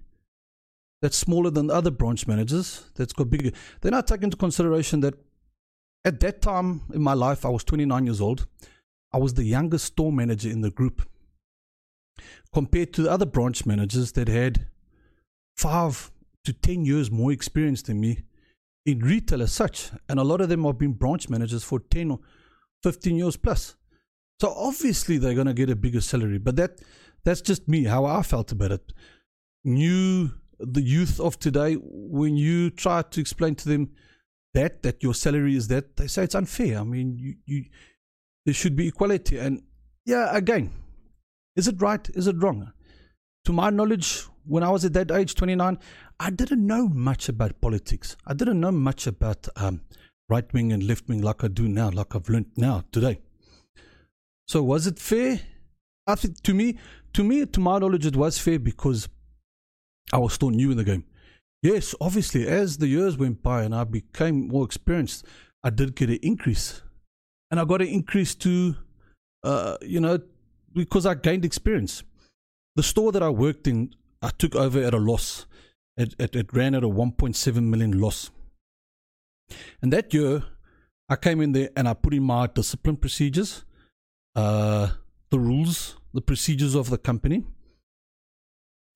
that's 1.02 1.16
smaller 1.16 1.50
than 1.50 1.70
other 1.70 1.90
branch 1.90 2.26
managers, 2.26 2.90
that's 2.94 3.12
got 3.12 3.30
bigger. 3.30 3.50
Then 3.82 3.94
I 3.94 4.00
take 4.00 4.22
into 4.22 4.36
consideration 4.36 5.00
that 5.00 5.14
at 6.04 6.20
that 6.20 6.42
time 6.42 6.82
in 6.92 7.02
my 7.02 7.14
life, 7.14 7.44
I 7.44 7.48
was 7.48 7.64
29 7.64 8.06
years 8.06 8.20
old. 8.20 8.46
I 9.12 9.18
was 9.18 9.34
the 9.34 9.44
youngest 9.44 9.86
store 9.86 10.12
manager 10.12 10.48
in 10.48 10.60
the 10.60 10.70
group 10.70 11.08
compared 12.52 12.92
to 12.94 13.02
the 13.02 13.10
other 13.10 13.26
branch 13.26 13.66
managers 13.66 14.12
that 14.12 14.28
had 14.28 14.66
five 15.56 16.10
to 16.44 16.52
10 16.52 16.84
years 16.84 17.10
more 17.10 17.32
experience 17.32 17.82
than 17.82 18.00
me 18.00 18.22
in 18.84 19.00
retail 19.00 19.42
as 19.42 19.52
such. 19.52 19.90
And 20.08 20.18
a 20.18 20.24
lot 20.24 20.40
of 20.40 20.48
them 20.48 20.64
have 20.64 20.78
been 20.78 20.92
branch 20.92 21.28
managers 21.28 21.64
for 21.64 21.80
10 21.80 22.10
or 22.10 22.20
15 22.82 23.16
years 23.16 23.36
plus. 23.36 23.76
So 24.40 24.52
obviously 24.56 25.18
they're 25.18 25.34
going 25.34 25.46
to 25.46 25.54
get 25.54 25.70
a 25.70 25.76
bigger 25.76 26.00
salary. 26.00 26.38
But 26.38 26.56
that 26.56 26.80
that's 27.24 27.40
just 27.40 27.68
me, 27.68 27.84
how 27.84 28.04
I 28.04 28.22
felt 28.22 28.52
about 28.52 28.72
it. 28.72 28.92
New 29.64 30.30
the 30.58 30.82
youth 30.82 31.20
of 31.20 31.38
today, 31.38 31.74
when 31.80 32.36
you 32.36 32.70
try 32.70 33.02
to 33.02 33.20
explain 33.20 33.54
to 33.56 33.68
them 33.68 33.90
that 34.54 34.82
that 34.82 35.02
your 35.02 35.14
salary 35.14 35.56
is 35.56 35.68
that, 35.68 35.96
they 35.96 36.06
say 36.06 36.24
it's 36.24 36.34
unfair. 36.34 36.78
I 36.78 36.84
mean, 36.84 37.18
you 37.18 37.34
you 37.46 37.64
there 38.44 38.54
should 38.54 38.76
be 38.76 38.88
equality. 38.88 39.38
And 39.38 39.62
yeah, 40.04 40.36
again, 40.36 40.70
is 41.56 41.68
it 41.68 41.80
right? 41.80 42.08
Is 42.10 42.26
it 42.26 42.36
wrong? 42.42 42.72
To 43.46 43.52
my 43.52 43.70
knowledge, 43.70 44.22
when 44.46 44.62
I 44.62 44.70
was 44.70 44.84
at 44.84 44.92
that 44.94 45.10
age, 45.10 45.34
29, 45.34 45.78
I 46.20 46.30
didn't 46.30 46.66
know 46.66 46.88
much 46.88 47.28
about 47.28 47.60
politics. 47.60 48.16
I 48.26 48.34
didn't 48.34 48.60
know 48.60 48.72
much 48.72 49.06
about 49.06 49.48
um, 49.56 49.82
right 50.28 50.50
wing 50.52 50.72
and 50.72 50.82
left 50.86 51.08
wing 51.08 51.22
like 51.22 51.44
I 51.44 51.48
do 51.48 51.68
now, 51.68 51.90
like 51.90 52.14
I've 52.14 52.28
learned 52.28 52.52
now 52.56 52.84
today. 52.92 53.20
So 54.46 54.62
was 54.62 54.86
it 54.86 54.98
fair? 54.98 55.40
I 56.06 56.14
think 56.14 56.42
to 56.42 56.54
me, 56.54 56.78
to 57.14 57.24
me, 57.24 57.46
to 57.46 57.60
my 57.60 57.78
knowledge, 57.78 58.06
it 58.06 58.16
was 58.16 58.38
fair 58.38 58.58
because 58.58 59.08
I 60.12 60.18
was 60.18 60.34
still 60.34 60.50
new 60.50 60.70
in 60.70 60.76
the 60.76 60.84
game. 60.84 61.04
Yes, 61.62 61.94
obviously, 62.00 62.46
as 62.46 62.76
the 62.76 62.88
years 62.88 63.16
went 63.16 63.42
by 63.42 63.62
and 63.62 63.74
I 63.74 63.84
became 63.84 64.48
more 64.48 64.64
experienced, 64.64 65.24
I 65.62 65.70
did 65.70 65.96
get 65.96 66.10
an 66.10 66.18
increase, 66.22 66.82
and 67.50 67.58
I 67.58 67.64
got 67.64 67.80
an 67.80 67.88
increase 67.88 68.34
to, 68.36 68.76
uh, 69.42 69.78
you 69.80 69.98
know, 69.98 70.20
because 70.74 71.06
I 71.06 71.14
gained 71.14 71.44
experience. 71.44 72.02
The 72.76 72.82
store 72.82 73.12
that 73.12 73.22
I 73.22 73.30
worked 73.30 73.66
in, 73.66 73.94
I 74.20 74.28
took 74.28 74.54
over 74.54 74.82
at 74.82 74.92
a 74.92 74.98
loss. 74.98 75.46
It, 75.96 76.14
it, 76.18 76.36
it 76.36 76.52
ran 76.52 76.74
at 76.74 76.84
a 76.84 76.88
1.7 76.88 77.62
million 77.62 77.98
loss. 77.98 78.30
And 79.80 79.92
that 79.92 80.12
year, 80.12 80.42
I 81.08 81.16
came 81.16 81.40
in 81.40 81.52
there 81.52 81.70
and 81.76 81.88
I 81.88 81.94
put 81.94 82.14
in 82.14 82.24
my 82.24 82.46
discipline 82.46 82.96
procedures, 82.96 83.64
uh, 84.34 84.90
the 85.30 85.38
rules, 85.38 85.96
the 86.12 86.20
procedures 86.20 86.74
of 86.74 86.90
the 86.90 86.98
company, 86.98 87.44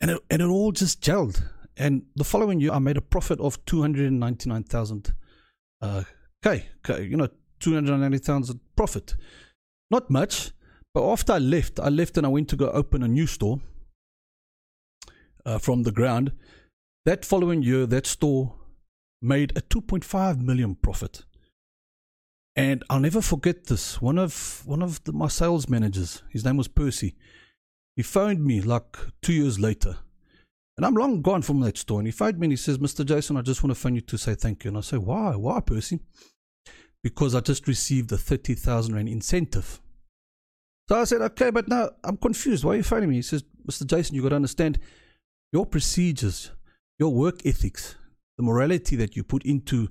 and 0.00 0.10
it, 0.12 0.20
and 0.30 0.42
it 0.42 0.46
all 0.46 0.72
just 0.72 1.00
gelled. 1.00 1.42
And 1.76 2.02
the 2.16 2.24
following 2.24 2.60
year, 2.60 2.72
I 2.72 2.78
made 2.78 2.96
a 2.96 3.02
profit 3.02 3.40
of 3.40 3.64
299,000 3.66 5.14
uh, 5.80 6.02
K, 6.42 6.66
you 7.00 7.16
know, 7.16 7.28
290,000 7.60 8.60
profit. 8.76 9.16
Not 9.90 10.10
much, 10.10 10.50
but 10.94 11.08
after 11.08 11.32
I 11.32 11.38
left, 11.38 11.80
I 11.80 11.88
left 11.88 12.16
and 12.16 12.26
I 12.26 12.30
went 12.30 12.48
to 12.48 12.56
go 12.56 12.70
open 12.70 13.02
a 13.02 13.08
new 13.08 13.26
store 13.26 13.60
uh, 15.44 15.58
from 15.58 15.82
the 15.82 15.92
ground. 15.92 16.32
That 17.04 17.24
following 17.24 17.62
year, 17.62 17.86
that 17.86 18.06
store 18.06 18.54
made 19.22 19.56
a 19.56 19.62
2.5 19.62 20.40
million 20.40 20.74
profit. 20.74 21.24
And 22.54 22.84
I'll 22.90 23.00
never 23.00 23.20
forget 23.20 23.66
this. 23.66 24.02
One 24.02 24.18
of 24.18 24.62
one 24.66 24.82
of 24.82 25.02
the, 25.04 25.12
my 25.12 25.28
sales 25.28 25.68
managers, 25.68 26.22
his 26.30 26.44
name 26.44 26.56
was 26.56 26.66
Percy. 26.68 27.14
He 27.98 28.04
phoned 28.04 28.44
me 28.44 28.60
like 28.60 28.96
two 29.22 29.32
years 29.32 29.58
later, 29.58 29.96
and 30.76 30.86
I'm 30.86 30.94
long 30.94 31.20
gone 31.20 31.42
from 31.42 31.58
that 31.62 31.76
store. 31.76 31.98
And 31.98 32.06
he 32.06 32.12
phoned 32.12 32.38
me 32.38 32.44
and 32.44 32.52
he 32.52 32.56
says, 32.56 32.78
"Mr. 32.78 33.04
Jason, 33.04 33.36
I 33.36 33.42
just 33.42 33.64
want 33.64 33.72
to 33.72 33.74
phone 33.74 33.96
you 33.96 34.00
to 34.02 34.16
say 34.16 34.36
thank 34.36 34.62
you." 34.62 34.68
And 34.68 34.78
I 34.78 34.82
say, 34.82 34.98
"Why? 34.98 35.34
Why, 35.34 35.58
Percy?" 35.58 35.98
Because 37.02 37.34
I 37.34 37.40
just 37.40 37.66
received 37.66 38.12
a 38.12 38.16
thirty 38.16 38.54
thousand 38.54 38.94
rand 38.94 39.08
incentive. 39.08 39.80
So 40.88 40.94
I 40.94 41.02
said, 41.02 41.22
"Okay, 41.22 41.50
but 41.50 41.66
now 41.66 41.90
I'm 42.04 42.16
confused. 42.18 42.62
Why 42.62 42.74
are 42.74 42.76
you 42.76 42.84
phoning 42.84 43.10
me?" 43.10 43.16
He 43.16 43.22
says, 43.22 43.42
"Mr. 43.68 43.84
Jason, 43.84 44.14
you've 44.14 44.22
got 44.22 44.28
to 44.28 44.36
understand 44.36 44.78
your 45.52 45.66
procedures, 45.66 46.52
your 47.00 47.12
work 47.12 47.44
ethics, 47.44 47.96
the 48.36 48.44
morality 48.44 48.94
that 48.94 49.16
you 49.16 49.24
put 49.24 49.44
into 49.44 49.88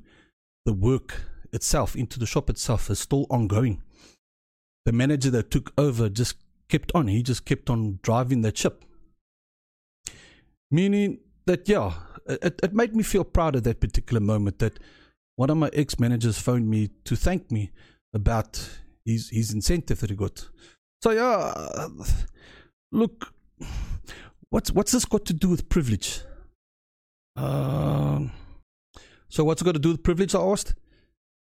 the 0.63 0.71
work 0.71 1.23
itself, 1.51 1.93
into 1.93 2.19
the 2.19 2.25
shop 2.25 2.49
itself, 2.49 2.89
is 2.89 2.99
still 2.99 3.27
ongoing. 3.29 3.83
The 4.85 4.93
manager 4.93 5.29
that 5.31 5.51
took 5.51 5.73
over 5.77 6.07
just 6.07 6.37
kept 6.69 6.91
on. 6.93 7.07
He 7.07 7.23
just 7.23 7.45
kept 7.45 7.69
on 7.69 7.99
driving 8.01 8.41
that 8.41 8.57
ship. 8.57 8.83
Meaning 10.69 11.19
that, 11.45 11.67
yeah, 11.69 11.93
it, 12.27 12.59
it 12.61 12.73
made 12.73 12.95
me 12.95 13.03
feel 13.03 13.23
proud 13.23 13.55
at 13.55 13.63
that 13.63 13.79
particular 13.79 14.19
moment 14.19 14.59
that 14.59 14.79
one 15.35 15.49
of 15.49 15.57
my 15.57 15.69
ex 15.73 15.99
managers 15.99 16.39
phoned 16.39 16.69
me 16.69 16.89
to 17.05 17.15
thank 17.15 17.51
me 17.51 17.71
about 18.13 18.79
his, 19.05 19.29
his 19.29 19.53
incentive 19.53 19.99
that 19.99 20.09
he 20.09 20.15
got. 20.15 20.49
So, 21.01 21.11
yeah, 21.11 21.87
look, 22.91 23.33
what's, 24.49 24.71
what's 24.71 24.91
this 24.91 25.05
got 25.05 25.25
to 25.25 25.33
do 25.33 25.49
with 25.49 25.69
privilege? 25.69 26.21
Um, 27.35 28.31
so 29.29 29.43
what's 29.43 29.61
it 29.61 29.65
got 29.65 29.73
to 29.73 29.79
do 29.79 29.91
with 29.91 30.03
privilege? 30.03 30.33
I 30.33 30.41
asked. 30.41 30.73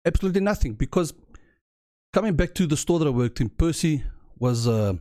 Absolutely 0.06 0.40
nothing, 0.40 0.74
because 0.74 1.12
coming 2.14 2.34
back 2.34 2.54
to 2.54 2.66
the 2.66 2.76
store 2.76 2.98
that 3.00 3.06
I 3.06 3.10
worked 3.10 3.40
in, 3.40 3.50
Percy 3.50 4.02
was 4.38 4.66
a 4.66 4.98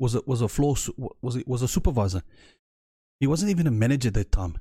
was 0.00 0.14
a 0.14 0.22
was 0.26 0.40
a 0.40 0.48
floor 0.48 0.74
was 1.22 1.36
a, 1.36 1.44
was 1.46 1.62
a 1.62 1.68
supervisor. 1.68 2.22
He 3.20 3.26
wasn't 3.26 3.50
even 3.50 3.66
a 3.66 3.70
manager 3.70 4.08
at 4.08 4.14
that 4.14 4.32
time, 4.32 4.56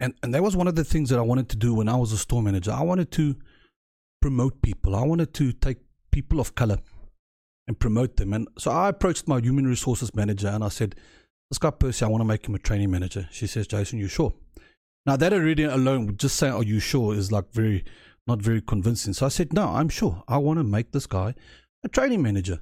and 0.00 0.14
and 0.22 0.34
that 0.34 0.42
was 0.42 0.56
one 0.56 0.66
of 0.66 0.74
the 0.74 0.82
things 0.82 1.10
that 1.10 1.18
I 1.18 1.22
wanted 1.22 1.48
to 1.50 1.56
do 1.56 1.74
when 1.74 1.88
I 1.88 1.96
was 1.96 2.12
a 2.12 2.18
store 2.18 2.42
manager. 2.42 2.72
I 2.72 2.82
wanted 2.82 3.12
to 3.12 3.36
promote 4.20 4.62
people. 4.62 4.96
I 4.96 5.04
wanted 5.04 5.34
to 5.34 5.52
take 5.52 5.78
people 6.10 6.40
of 6.40 6.54
color 6.54 6.78
and 7.68 7.78
promote 7.78 8.16
them. 8.16 8.32
And 8.32 8.48
so 8.58 8.70
I 8.70 8.88
approached 8.88 9.28
my 9.28 9.40
human 9.40 9.66
resources 9.66 10.14
manager 10.14 10.48
and 10.48 10.64
I 10.64 10.68
said, 10.68 10.94
"This 11.50 11.58
guy 11.58 11.70
Percy, 11.70 12.04
I 12.04 12.08
want 12.08 12.22
to 12.22 12.26
make 12.26 12.48
him 12.48 12.54
a 12.54 12.58
training 12.58 12.90
manager." 12.90 13.28
She 13.30 13.46
says, 13.46 13.66
"Jason, 13.66 13.98
you 13.98 14.08
sure?" 14.08 14.32
Now 15.04 15.16
that 15.16 15.32
already 15.34 15.64
alone, 15.64 16.16
just 16.16 16.36
saying, 16.36 16.54
"Are 16.54 16.64
you 16.64 16.80
sure?" 16.80 17.14
is 17.14 17.30
like 17.30 17.52
very 17.52 17.84
not 18.26 18.40
very 18.40 18.62
convincing. 18.62 19.12
So 19.12 19.26
I 19.26 19.28
said, 19.28 19.52
"No, 19.52 19.68
I'm 19.68 19.90
sure. 19.90 20.24
I 20.26 20.38
want 20.38 20.58
to 20.60 20.64
make 20.64 20.92
this 20.92 21.06
guy 21.06 21.34
a 21.84 21.88
training 21.88 22.22
manager." 22.22 22.60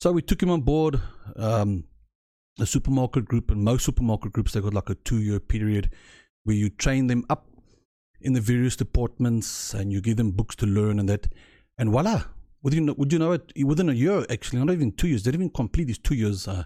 So 0.00 0.12
we 0.12 0.22
took 0.22 0.42
him 0.42 0.50
on 0.50 0.62
board. 0.62 1.00
Um, 1.36 1.84
a 2.58 2.66
supermarket 2.66 3.26
group, 3.26 3.50
and 3.50 3.62
most 3.62 3.84
supermarket 3.84 4.32
groups 4.32 4.52
they 4.52 4.60
got 4.60 4.74
like 4.74 4.90
a 4.90 4.94
two-year 4.94 5.40
period 5.40 5.90
where 6.44 6.56
you 6.56 6.68
train 6.68 7.06
them 7.06 7.24
up 7.30 7.46
in 8.20 8.32
the 8.34 8.40
various 8.40 8.76
departments 8.76 9.72
and 9.72 9.92
you 9.92 10.00
give 10.00 10.16
them 10.16 10.32
books 10.32 10.56
to 10.56 10.66
learn 10.66 10.98
and 10.98 11.08
that, 11.08 11.28
and 11.78 11.90
voila! 11.90 12.24
Within 12.62 12.94
would 12.94 13.12
you 13.12 13.18
know 13.18 13.32
it? 13.32 13.52
Within 13.64 13.88
a 13.88 13.94
year, 13.94 14.26
actually, 14.28 14.62
not 14.62 14.72
even 14.72 14.92
two 14.92 15.08
years. 15.08 15.22
They 15.22 15.30
didn't 15.30 15.44
even 15.44 15.54
complete 15.54 15.88
his 15.88 15.98
two 15.98 16.14
years. 16.14 16.46
Uh, 16.46 16.64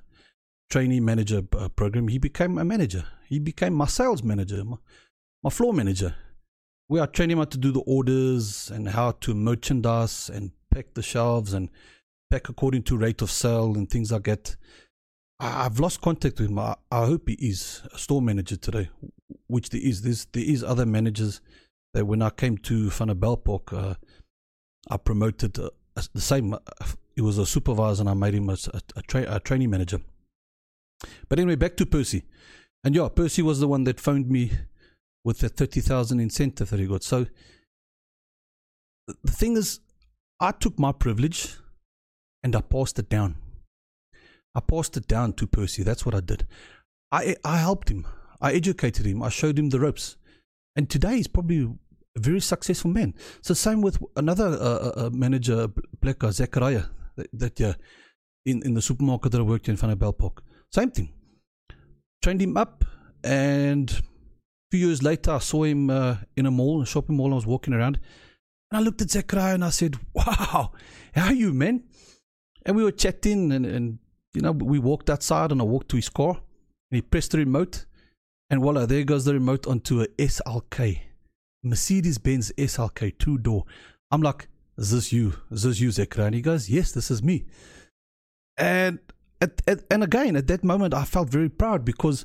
trainee 0.70 0.98
manager 0.98 1.42
uh, 1.56 1.68
program, 1.68 2.08
he 2.08 2.18
became 2.18 2.58
a 2.58 2.64
manager. 2.64 3.04
He 3.28 3.38
became 3.38 3.74
my 3.74 3.86
sales 3.86 4.22
manager, 4.24 4.64
my, 4.64 4.76
my 5.42 5.50
floor 5.50 5.72
manager. 5.72 6.16
We 6.88 6.98
are 6.98 7.06
training 7.06 7.36
him 7.36 7.38
how 7.38 7.44
to 7.44 7.58
do 7.58 7.70
the 7.70 7.80
orders 7.80 8.70
and 8.70 8.88
how 8.88 9.12
to 9.12 9.34
merchandise 9.34 10.28
and 10.28 10.50
pack 10.72 10.94
the 10.94 11.02
shelves 11.02 11.52
and 11.52 11.68
pack 12.34 12.48
according 12.48 12.82
to 12.82 12.96
rate 12.96 13.22
of 13.22 13.30
sale 13.30 13.74
and 13.76 13.88
things 13.88 14.10
like 14.10 14.24
that. 14.24 14.56
I've 15.38 15.78
lost 15.78 16.00
contact 16.00 16.40
with 16.40 16.50
him. 16.50 16.58
I, 16.58 16.74
I 16.90 17.06
hope 17.06 17.28
he 17.28 17.34
is 17.34 17.82
a 17.92 17.98
store 17.98 18.20
manager 18.20 18.56
today, 18.56 18.90
which 19.46 19.70
there 19.70 19.80
is. 19.80 20.02
There's, 20.02 20.24
there 20.32 20.42
is 20.44 20.64
other 20.64 20.84
managers 20.84 21.40
that 21.92 22.06
when 22.06 22.22
I 22.22 22.30
came 22.30 22.58
to 22.58 22.90
Park, 22.90 23.72
uh, 23.72 23.94
I 24.90 24.96
promoted 24.96 25.58
uh, 25.60 25.70
the 26.12 26.20
same. 26.20 26.54
Uh, 26.54 26.58
he 27.14 27.20
was 27.20 27.38
a 27.38 27.46
supervisor 27.46 28.02
and 28.02 28.10
I 28.10 28.14
made 28.14 28.34
him 28.34 28.50
a, 28.50 28.54
a, 28.54 28.80
a, 28.96 29.02
tra- 29.02 29.36
a 29.36 29.38
training 29.38 29.70
manager. 29.70 30.00
But 31.28 31.38
anyway, 31.38 31.54
back 31.54 31.76
to 31.76 31.86
Percy. 31.86 32.24
And 32.82 32.96
yeah, 32.96 33.08
Percy 33.14 33.42
was 33.42 33.60
the 33.60 33.68
one 33.68 33.84
that 33.84 34.00
phoned 34.00 34.28
me 34.28 34.50
with 35.22 35.38
the 35.38 35.48
30,000 35.48 36.18
incentive 36.18 36.70
that 36.70 36.80
he 36.80 36.86
got. 36.86 37.04
So 37.04 37.26
the 39.06 39.32
thing 39.32 39.56
is, 39.56 39.78
I 40.40 40.50
took 40.50 40.80
my 40.80 40.90
privilege 40.90 41.56
and 42.44 42.54
I 42.54 42.60
passed 42.60 42.98
it 42.98 43.08
down. 43.08 43.36
I 44.54 44.60
passed 44.60 44.96
it 44.96 45.08
down 45.08 45.32
to 45.32 45.46
Percy. 45.46 45.82
That's 45.82 46.06
what 46.06 46.14
I 46.14 46.20
did. 46.20 46.46
I, 47.10 47.34
I 47.44 47.56
helped 47.56 47.88
him. 47.88 48.06
I 48.40 48.52
educated 48.52 49.06
him. 49.06 49.22
I 49.22 49.30
showed 49.30 49.58
him 49.58 49.70
the 49.70 49.80
ropes. 49.80 50.16
And 50.76 50.88
today 50.88 51.16
he's 51.16 51.26
probably 51.26 51.62
a 52.16 52.20
very 52.20 52.40
successful 52.40 52.90
man. 52.90 53.14
So 53.40 53.54
same 53.54 53.80
with 53.80 53.98
another 54.16 54.46
uh, 54.46 54.52
uh, 54.52 54.92
uh 54.96 55.10
manager, 55.10 55.68
Black 56.00 56.22
Zachariah, 56.22 56.84
that, 57.16 57.58
that 57.58 57.76
in, 58.46 58.62
in 58.64 58.74
the 58.74 58.82
supermarket 58.82 59.32
that 59.32 59.38
I 59.38 59.42
worked 59.42 59.68
in, 59.68 59.76
Van 59.76 59.96
Park. 59.96 60.42
Same 60.72 60.90
thing. 60.90 61.12
Trained 62.22 62.42
him 62.42 62.56
up, 62.56 62.84
and 63.22 63.90
a 63.90 64.02
few 64.70 64.86
years 64.86 65.02
later, 65.02 65.32
I 65.32 65.38
saw 65.38 65.64
him 65.64 65.90
uh, 65.90 66.16
in 66.36 66.46
a 66.46 66.50
mall, 66.50 66.82
a 66.82 66.86
shopping 66.86 67.16
mall. 67.16 67.32
I 67.32 67.36
was 67.36 67.46
walking 67.46 67.74
around, 67.74 67.98
and 68.70 68.78
I 68.78 68.80
looked 68.80 69.02
at 69.02 69.10
Zachariah 69.10 69.54
and 69.54 69.64
I 69.64 69.70
said, 69.70 69.96
"Wow, 70.14 70.72
how 71.14 71.26
are 71.26 71.34
you, 71.34 71.52
man?" 71.52 71.84
And 72.64 72.76
we 72.76 72.82
were 72.82 72.92
chatting, 72.92 73.52
and, 73.52 73.66
and 73.66 73.98
you 74.32 74.40
know, 74.40 74.52
we 74.52 74.78
walked 74.78 75.10
outside, 75.10 75.52
and 75.52 75.60
I 75.60 75.64
walked 75.64 75.90
to 75.90 75.96
his 75.96 76.08
car, 76.08 76.30
and 76.30 76.96
he 76.96 77.02
pressed 77.02 77.32
the 77.32 77.38
remote, 77.38 77.84
and 78.50 78.60
voila, 78.60 78.86
there 78.86 79.04
goes 79.04 79.24
the 79.24 79.34
remote 79.34 79.66
onto 79.66 80.00
a 80.00 80.06
SLK, 80.08 81.00
Mercedes 81.62 82.18
Benz 82.18 82.52
SLK 82.56 83.18
two 83.18 83.38
door. 83.38 83.64
I'm 84.10 84.22
like, 84.22 84.48
"Is 84.76 84.90
this 84.90 85.12
you? 85.12 85.34
Is 85.50 85.62
this 85.62 85.80
you, 85.80 85.90
Zechariah?" 85.90 86.26
And 86.26 86.34
he 86.34 86.42
goes, 86.42 86.68
"Yes, 86.70 86.92
this 86.92 87.10
is 87.10 87.22
me." 87.22 87.46
And 88.56 88.98
at, 89.40 89.62
at, 89.66 89.84
and 89.90 90.02
again, 90.02 90.36
at 90.36 90.46
that 90.46 90.64
moment, 90.64 90.94
I 90.94 91.04
felt 91.04 91.28
very 91.30 91.48
proud 91.48 91.84
because 91.84 92.24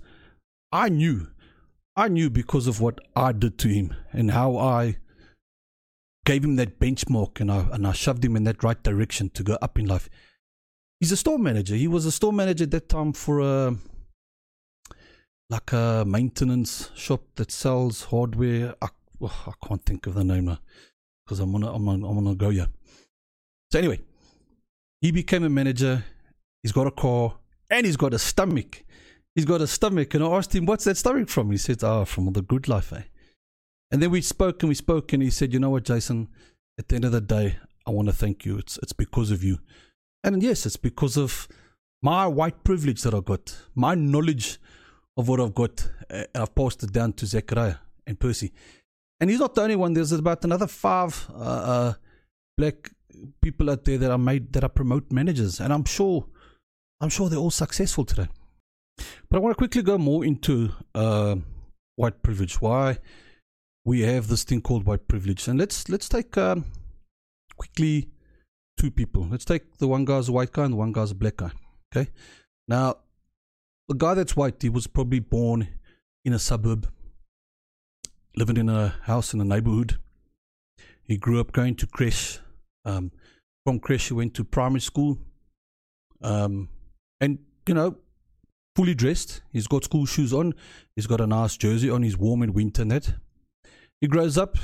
I 0.72 0.90
knew, 0.90 1.28
I 1.96 2.08
knew 2.08 2.30
because 2.30 2.68
of 2.68 2.80
what 2.80 3.00
I 3.16 3.32
did 3.32 3.58
to 3.60 3.68
him 3.68 3.96
and 4.12 4.32
how 4.32 4.58
I 4.58 4.98
gave 6.26 6.44
him 6.44 6.58
that 6.58 6.80
benchmark 6.80 7.42
and 7.42 7.52
I, 7.52 7.68
and 7.72 7.88
I 7.88 7.94
shoved 7.94 8.24
him 8.24 8.36
in 8.36 8.44
that 8.44 8.64
right 8.64 8.82
direction 8.82 9.30
to 9.32 9.44
go 9.44 9.58
up 9.62 9.80
in 9.80 9.86
life. 9.86 10.10
He's 11.00 11.12
a 11.12 11.18
store 11.18 11.40
manager. 11.40 11.76
He 11.76 11.88
was 11.88 12.06
a 12.06 12.12
store 12.12 12.34
manager 12.34 12.66
at 12.66 12.72
that 12.72 12.90
time 12.90 13.14
for 13.14 13.40
a 13.40 13.76
like 15.50 15.72
a 15.72 16.04
maintenance 16.06 16.92
shop 16.96 17.22
that 17.36 17.52
sells 17.52 18.04
hardware. 18.06 18.76
I, 18.82 18.90
oh, 19.22 19.44
I 19.48 19.68
can't 19.68 19.84
think 19.86 20.08
of 20.08 20.14
the 20.14 20.24
name 20.24 20.46
now 20.46 20.60
because 21.26 21.40
I'm 21.40 21.52
gonna 21.52 21.74
I'm 21.74 21.86
gonna, 21.86 22.08
I'm 22.08 22.24
gonna 22.24 22.36
go 22.36 22.50
here. 22.50 22.68
So 23.72 23.80
anyway, 23.80 24.02
He 25.02 25.12
became 25.12 25.44
a 25.44 25.50
manager. 25.50 26.04
He's 26.64 26.74
got 26.74 26.88
a 26.88 26.92
car 26.92 27.36
and 27.70 27.86
he's 27.86 27.98
got 27.98 28.14
a 28.14 28.20
stomach. 28.20 28.84
He's 29.36 29.46
got 29.46 29.62
a 29.62 29.68
stomach. 29.68 30.14
And 30.14 30.24
I 30.24 30.28
asked 30.28 30.54
him, 30.54 30.66
What's 30.66 30.84
that 30.84 30.98
stomach 30.98 31.30
from? 31.30 31.52
He 31.52 31.58
said, 31.58 31.84
Ah, 31.84 32.02
oh, 32.02 32.06
from 32.06 32.34
the 32.34 32.42
good 32.42 32.68
life, 32.68 32.92
eh? 32.92 33.04
And 33.92 34.02
then 34.02 34.12
we 34.12 34.22
spoke 34.22 34.62
and 34.62 34.70
we 34.70 34.76
spoke, 34.76 35.14
and 35.14 35.24
he 35.24 35.30
said, 35.30 35.54
You 35.54 35.60
know 35.60 35.70
what, 35.70 35.84
Jason? 35.84 36.28
At 36.78 36.90
the 36.90 36.96
end 36.96 37.06
of 37.06 37.12
the 37.12 37.22
day, 37.22 37.58
I 37.88 37.92
want 37.92 38.08
to 38.08 38.14
thank 38.14 38.46
you. 38.46 38.58
It's, 38.58 38.78
it's 38.80 38.94
because 38.94 39.32
of 39.32 39.44
you. 39.44 39.60
And 40.24 40.44
yes, 40.44 40.66
it's 40.66 40.78
because 40.78 41.18
of 41.18 41.48
my 42.02 42.28
white 42.28 42.64
privilege 42.64 43.02
that 43.04 43.14
I 43.14 43.20
got, 43.20 43.56
my 43.76 43.96
knowledge 43.96 44.60
of 45.18 45.28
what 45.28 45.40
I've 45.40 45.56
got. 45.56 45.90
Uh, 46.10 46.24
I've 46.36 46.56
passed 46.56 46.84
it 46.84 46.92
down 46.92 47.14
to 47.14 47.26
Zechariah 47.26 47.76
and 48.08 48.20
Percy. 48.20 48.52
And 49.20 49.30
he's 49.30 49.40
not 49.40 49.56
the 49.56 49.62
only 49.62 49.76
one. 49.76 49.94
There's 49.94 50.12
about 50.12 50.44
another 50.46 50.68
five 50.68 51.30
uh, 51.34 51.42
uh, 51.42 51.94
black 52.58 52.92
people 53.42 53.70
out 53.70 53.84
there 53.84 53.98
that 53.98 54.12
are 54.12 54.18
made 54.18 54.54
that 54.54 54.64
are 54.64 54.70
promote 54.70 55.12
managers, 55.12 55.60
and 55.60 55.74
I'm 55.74 55.84
sure, 55.84 56.26
I'm 57.02 57.10
sure 57.10 57.30
they're 57.30 57.40
all 57.40 57.52
successful 57.52 58.06
today. 58.06 58.28
But 59.30 59.38
I 59.38 59.40
want 59.40 59.56
to 59.56 59.58
quickly 59.58 59.82
go 59.82 59.98
more 59.98 60.24
into 60.24 60.72
uh, 60.96 61.36
white 61.96 62.22
privilege. 62.22 62.62
Why 62.62 63.00
we 63.86 64.02
have 64.02 64.28
this 64.28 64.44
thing 64.44 64.62
called 64.62 64.86
white 64.86 65.08
privilege, 65.08 65.48
and 65.48 65.60
let's 65.60 65.90
let's 65.90 66.08
take 66.08 66.38
um, 66.38 66.66
quickly 67.58 68.10
two 68.80 68.90
people. 68.90 69.28
Let's 69.30 69.46
take 69.46 69.78
the 69.78 69.88
one 69.88 70.06
guy's 70.06 70.32
white 70.32 70.52
guy 70.52 70.64
and 70.64 70.74
the 70.74 70.78
one 70.78 70.92
guy's 70.92 71.14
black 71.14 71.38
guy. 71.38 71.52
Okay, 71.92 72.10
now 72.68 72.96
the 73.88 73.96
guy 73.96 74.14
that's 74.14 74.36
white, 74.36 74.62
he 74.62 74.70
was 74.70 74.88
probably 74.88 75.20
born 75.20 75.68
in 76.24 76.34
a 76.34 76.40
suburb, 76.40 76.88
living 78.36 78.58
in 78.58 78.70
a 78.70 78.96
house 79.04 79.34
in 79.34 79.42
a 79.42 79.46
neighborhood. 79.46 80.00
He 81.04 81.18
grew 81.18 81.40
up 81.40 81.52
going 81.52 81.76
to 81.76 81.88
creche. 81.88 82.40
Um, 82.86 83.12
from 83.66 83.80
creche, 83.80 84.08
he 84.08 84.14
went 84.14 84.36
to 84.36 84.44
primary 84.44 84.82
school. 84.82 85.18
Um, 86.22 86.70
and, 87.20 87.40
you 87.68 87.74
know, 87.74 87.98
fully 88.76 88.94
dressed. 88.94 89.42
He's 89.52 89.68
got 89.68 89.84
school 89.84 90.06
shoes 90.06 90.34
on. 90.34 90.54
He's 90.96 91.08
got 91.08 91.20
a 91.20 91.28
nice 91.28 91.58
jersey 91.58 91.90
on. 91.90 92.04
He's 92.04 92.18
warm 92.18 92.44
in 92.44 92.54
winter 92.54 92.86
that. 92.86 93.16
He 94.00 94.08
grows 94.08 94.38
up, 94.38 94.58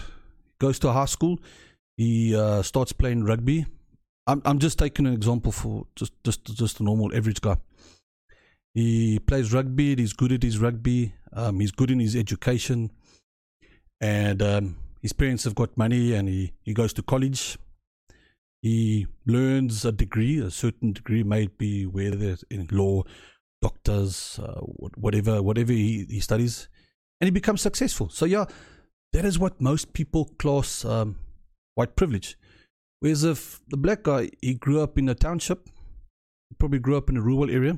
goes 0.60 0.78
to 0.80 0.92
high 0.92 1.06
school. 1.06 1.40
He 1.98 2.36
uh, 2.36 2.62
starts 2.62 2.94
playing 2.94 3.26
rugby. 3.26 3.66
I'm 4.28 4.42
I'm 4.46 4.60
just 4.60 4.80
taking 4.80 5.06
an 5.06 5.14
example 5.14 5.52
for 5.52 5.86
just 5.96 6.14
just 6.24 6.46
just 6.46 6.80
a 6.80 6.84
normal 6.84 7.16
average 7.16 7.42
guy. 7.42 7.58
He 8.74 9.20
plays 9.20 9.54
rugby. 9.54 9.96
He's 9.96 10.14
good 10.14 10.32
at 10.32 10.44
his 10.44 10.60
rugby. 10.60 11.14
Um, 11.32 11.60
he's 11.60 11.72
good 11.72 11.92
in 11.92 12.00
his 12.00 12.16
education, 12.16 12.92
and 14.02 14.42
um, 14.42 14.78
his 15.02 15.14
parents 15.14 15.44
have 15.44 15.56
got 15.56 15.78
money, 15.78 16.14
and 16.14 16.28
he 16.28 16.54
he 16.64 16.74
goes 16.74 16.94
to 16.94 17.04
college. 17.04 17.58
He 18.62 19.06
learns 19.28 19.86
a 19.86 19.92
degree, 19.92 20.40
a 20.40 20.50
certain 20.50 20.94
degree, 20.94 21.24
maybe 21.24 21.86
whether 21.86 22.36
in 22.50 22.68
law, 22.72 23.04
doctors, 23.62 24.40
uh, 24.40 24.60
whatever, 24.98 25.44
whatever 25.44 25.72
he, 25.72 26.08
he 26.10 26.20
studies, 26.20 26.68
and 27.22 27.28
he 27.28 27.32
becomes 27.32 27.62
successful. 27.62 28.10
So 28.10 28.26
yeah, 28.26 28.46
that 29.14 29.24
is 29.24 29.38
what 29.38 29.62
most 29.62 29.94
people 29.94 30.32
class 30.40 30.84
um, 30.84 31.20
white 31.76 31.96
privilege. 31.96 32.40
Whereas 33.00 33.24
if 33.24 33.60
the 33.68 33.78
black 33.78 34.04
guy, 34.04 34.30
he 34.42 34.56
grew 34.56 34.82
up 34.82 34.98
in 34.98 35.10
a 35.10 35.16
township, 35.16 35.70
probably 36.58 36.80
grew 36.80 36.98
up 36.98 37.10
in 37.10 37.18
a 37.18 37.22
rural 37.22 37.50
area, 37.50 37.78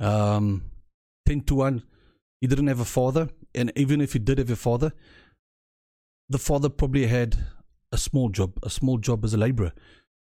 um, 0.00 0.70
10 1.26 1.42
to 1.42 1.54
1, 1.56 1.82
he 2.40 2.46
didn't 2.46 2.66
have 2.66 2.80
a 2.80 2.84
father. 2.84 3.28
And 3.54 3.72
even 3.76 4.00
if 4.00 4.12
he 4.12 4.18
did 4.18 4.38
have 4.38 4.50
a 4.50 4.56
father, 4.56 4.92
the 6.28 6.38
father 6.38 6.68
probably 6.68 7.06
had 7.06 7.36
a 7.90 7.98
small 7.98 8.28
job, 8.28 8.58
a 8.62 8.70
small 8.70 8.98
job 8.98 9.24
as 9.24 9.34
a 9.34 9.38
laborer, 9.38 9.72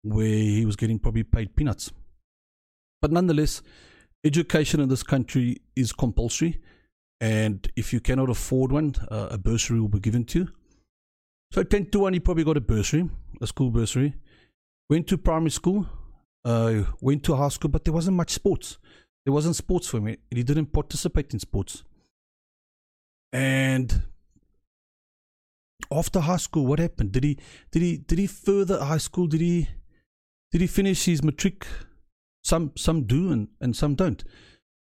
where 0.04 0.28
he 0.28 0.66
was 0.66 0.76
getting 0.76 1.00
probably 1.00 1.24
paid 1.24 1.56
peanuts. 1.56 1.92
But 3.02 3.12
nonetheless, 3.12 3.62
education 4.24 4.80
in 4.80 4.90
this 4.90 5.04
country 5.04 5.62
is 5.76 5.94
compulsory. 5.94 6.60
And 7.22 7.72
if 7.76 7.94
you 7.94 8.02
cannot 8.02 8.30
afford 8.30 8.72
one, 8.72 8.96
uh, 9.10 9.30
a 9.32 9.38
bursary 9.38 9.80
will 9.80 9.88
be 9.88 10.00
given 10.00 10.26
to 10.26 10.40
you. 10.40 10.48
So 11.52 11.64
10 11.64 11.92
to 11.92 12.00
1, 12.00 12.14
he 12.14 12.20
probably 12.20 12.44
got 12.44 12.58
a 12.58 12.62
bursary, 12.62 13.10
a 13.42 13.48
school 13.48 13.72
bursary. 13.72 14.16
Went 14.90 15.08
to 15.08 15.18
primary 15.18 15.52
school, 15.52 15.88
uh, 16.44 16.84
went 17.02 17.24
to 17.24 17.36
high 17.36 17.50
school, 17.50 17.70
but 17.70 17.84
there 17.84 17.94
wasn't 17.94 18.18
much 18.18 18.32
sports. 18.32 18.78
There 19.26 19.34
wasn't 19.34 19.56
sports 19.56 19.88
for 19.88 19.98
him. 19.98 20.16
He 20.30 20.44
didn't 20.44 20.68
participate 20.68 21.34
in 21.34 21.40
sports. 21.40 21.84
And 23.34 24.04
after 25.92 26.20
high 26.20 26.38
school, 26.38 26.66
what 26.66 26.80
happened? 26.80 27.12
Did 27.12 27.24
he 27.24 27.40
did 27.72 27.82
he 27.82 27.98
did 27.98 28.20
he 28.20 28.28
further 28.28 28.84
high 28.84 28.98
school? 28.98 29.28
Did 29.28 29.42
he 29.42 29.68
did 30.52 30.62
he 30.62 30.68
finish 30.68 31.06
his 31.06 31.24
matric? 31.24 31.66
Some 32.44 32.72
some 32.78 33.04
do 33.04 33.32
and, 33.32 33.48
and 33.60 33.76
some 33.76 33.96
don't. 33.96 34.24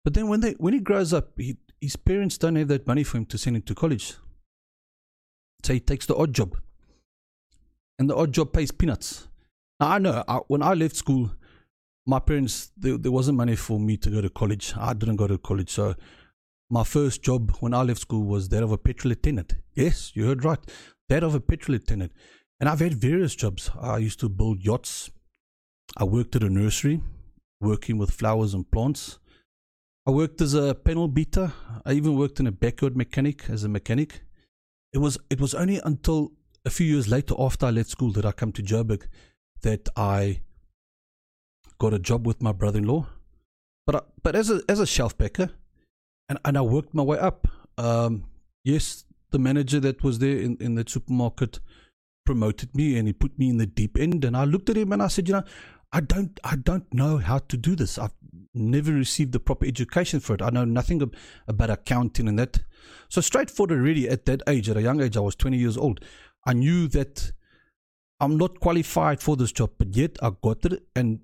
But 0.04 0.14
then 0.14 0.28
when 0.28 0.42
they 0.42 0.52
when 0.54 0.74
he 0.74 0.80
grows 0.80 1.14
up, 1.14 1.32
he, 1.38 1.58
his 1.82 1.96
parents 1.96 2.38
don't 2.38 2.56
have 2.56 2.68
that 2.68 2.88
money 2.88 3.04
for 3.04 3.18
him 3.18 3.26
to 3.26 3.38
send 3.38 3.56
him 3.56 3.64
to 3.64 3.76
college. 3.76 4.14
So 5.64 5.74
he 5.74 5.80
takes 5.80 6.06
the 6.06 6.16
odd 6.16 6.34
job. 6.34 6.56
And 7.98 8.10
the 8.10 8.16
odd 8.16 8.34
job 8.34 8.54
pays 8.54 8.72
peanuts. 8.72 9.28
Now 9.80 9.92
I 9.92 10.00
know 10.00 10.24
I, 10.28 10.38
when 10.48 10.62
I 10.62 10.74
left 10.74 10.96
school, 10.96 11.32
my 12.06 12.20
parents 12.20 12.72
there, 12.78 12.98
there 12.98 13.12
wasn't 13.12 13.38
money 13.38 13.56
for 13.56 13.80
me 13.80 13.98
to 13.98 14.10
go 14.10 14.22
to 14.22 14.30
college. 14.30 14.74
I 14.78 14.94
didn't 14.94 15.16
go 15.16 15.28
to 15.28 15.38
college, 15.38 15.70
so 15.70 15.96
my 16.70 16.84
first 16.84 17.22
job 17.22 17.52
when 17.60 17.74
I 17.74 17.82
left 17.84 18.02
school 18.02 18.24
was 18.24 18.50
that 18.50 18.64
of 18.64 18.72
a 18.72 18.78
petrol 18.78 19.12
attendant. 19.12 19.56
Yes, 19.74 20.12
you 20.16 20.26
heard 20.26 20.44
right, 20.44 20.60
that 21.10 21.24
of 21.24 21.36
a 21.36 21.40
petrol 21.40 21.76
attendant. 21.76 22.12
And 22.60 22.70
I've 22.70 22.80
had 22.80 22.94
various 22.94 23.36
jobs. 23.36 23.70
I 23.80 23.98
used 23.98 24.20
to 24.22 24.30
build 24.30 24.64
yachts. 24.64 25.12
I 25.98 26.06
worked 26.06 26.36
at 26.36 26.44
a 26.44 26.50
nursery, 26.50 27.02
working 27.60 27.98
with 27.98 28.12
flowers 28.12 28.54
and 28.54 28.70
plants. 28.70 29.20
I 30.08 30.12
worked 30.12 30.40
as 30.42 30.54
a 30.54 30.76
panel 30.76 31.08
beater. 31.08 31.52
I 31.86 31.94
even 31.94 32.16
worked 32.16 32.40
in 32.40 32.48
a 32.48 32.52
backyard 32.52 32.96
mechanic 32.96 33.50
as 33.50 33.64
a 33.64 33.70
mechanic. 33.70 34.22
It 34.94 35.00
was 35.00 35.18
it 35.30 35.42
was 35.42 35.54
only 35.54 35.82
until 35.84 36.32
a 36.66 36.70
few 36.70 36.88
years 36.88 37.08
later 37.08 37.36
after 37.38 37.66
I 37.66 37.72
left 37.72 37.90
school 37.90 38.12
that 38.14 38.26
I 38.26 38.32
come 38.32 38.52
to 38.54 38.64
Joburg 38.64 39.04
that 39.62 39.88
I 39.96 40.42
got 41.78 41.94
a 41.94 42.00
job 42.00 42.26
with 42.26 42.42
my 42.42 42.52
brother-in-law, 42.52 43.08
but 43.86 43.96
I, 43.96 44.02
but 44.24 44.36
as 44.36 44.50
a 44.50 44.62
as 44.68 44.80
a 44.80 44.86
shelf 44.86 45.18
packer, 45.18 45.52
and 46.30 46.40
and 46.44 46.58
I 46.58 46.62
worked 46.62 46.94
my 46.94 47.04
way 47.04 47.20
up. 47.20 47.48
Um, 47.78 48.26
yes, 48.64 49.06
the 49.32 49.40
manager 49.40 49.80
that 49.80 50.04
was 50.04 50.20
there 50.20 50.38
in 50.38 50.58
in 50.60 50.76
the 50.76 50.86
supermarket 50.88 51.60
promoted 52.26 52.76
me 52.76 52.98
and 52.98 53.08
he 53.08 53.14
put 53.14 53.38
me 53.38 53.50
in 53.50 53.58
the 53.58 53.68
deep 53.68 53.98
end. 53.98 54.26
And 54.26 54.36
I 54.36 54.46
looked 54.46 54.70
at 54.70 54.78
him 54.78 54.92
and 54.92 55.02
I 55.02 55.08
said, 55.08 55.28
you 55.28 55.36
know, 55.36 55.44
I 55.94 56.02
don't 56.02 56.40
I 56.44 56.56
don't 56.56 56.92
know 56.94 57.18
how 57.18 57.40
to 57.40 57.58
do 57.58 57.76
this. 57.76 57.98
I've 57.98 58.16
never 58.54 58.92
received 58.92 59.32
the 59.32 59.40
proper 59.40 59.66
education 59.66 60.20
for 60.20 60.34
it. 60.34 60.42
I 60.42 60.50
know 60.50 60.66
nothing 60.66 61.02
about 61.48 61.70
accounting 61.70 62.28
and 62.28 62.40
that. 62.40 62.60
So 63.10 63.22
straightforward 63.22 63.78
already 63.78 64.10
at 64.10 64.26
that 64.26 64.42
age, 64.48 64.70
at 64.70 64.78
a 64.78 64.82
young 64.82 65.02
age, 65.02 65.16
I 65.16 65.22
was 65.22 65.36
20 65.36 65.58
years 65.58 65.78
old. 65.78 66.04
I 66.46 66.54
knew 66.54 66.88
that 66.90 67.32
I'm 68.20 68.38
not 68.38 68.60
qualified 68.60 69.22
for 69.22 69.36
this 69.36 69.52
job, 69.52 69.72
but 69.78 69.96
yet 69.96 70.18
I 70.22 70.32
got 70.42 70.66
it. 70.66 70.84
And 70.96 71.20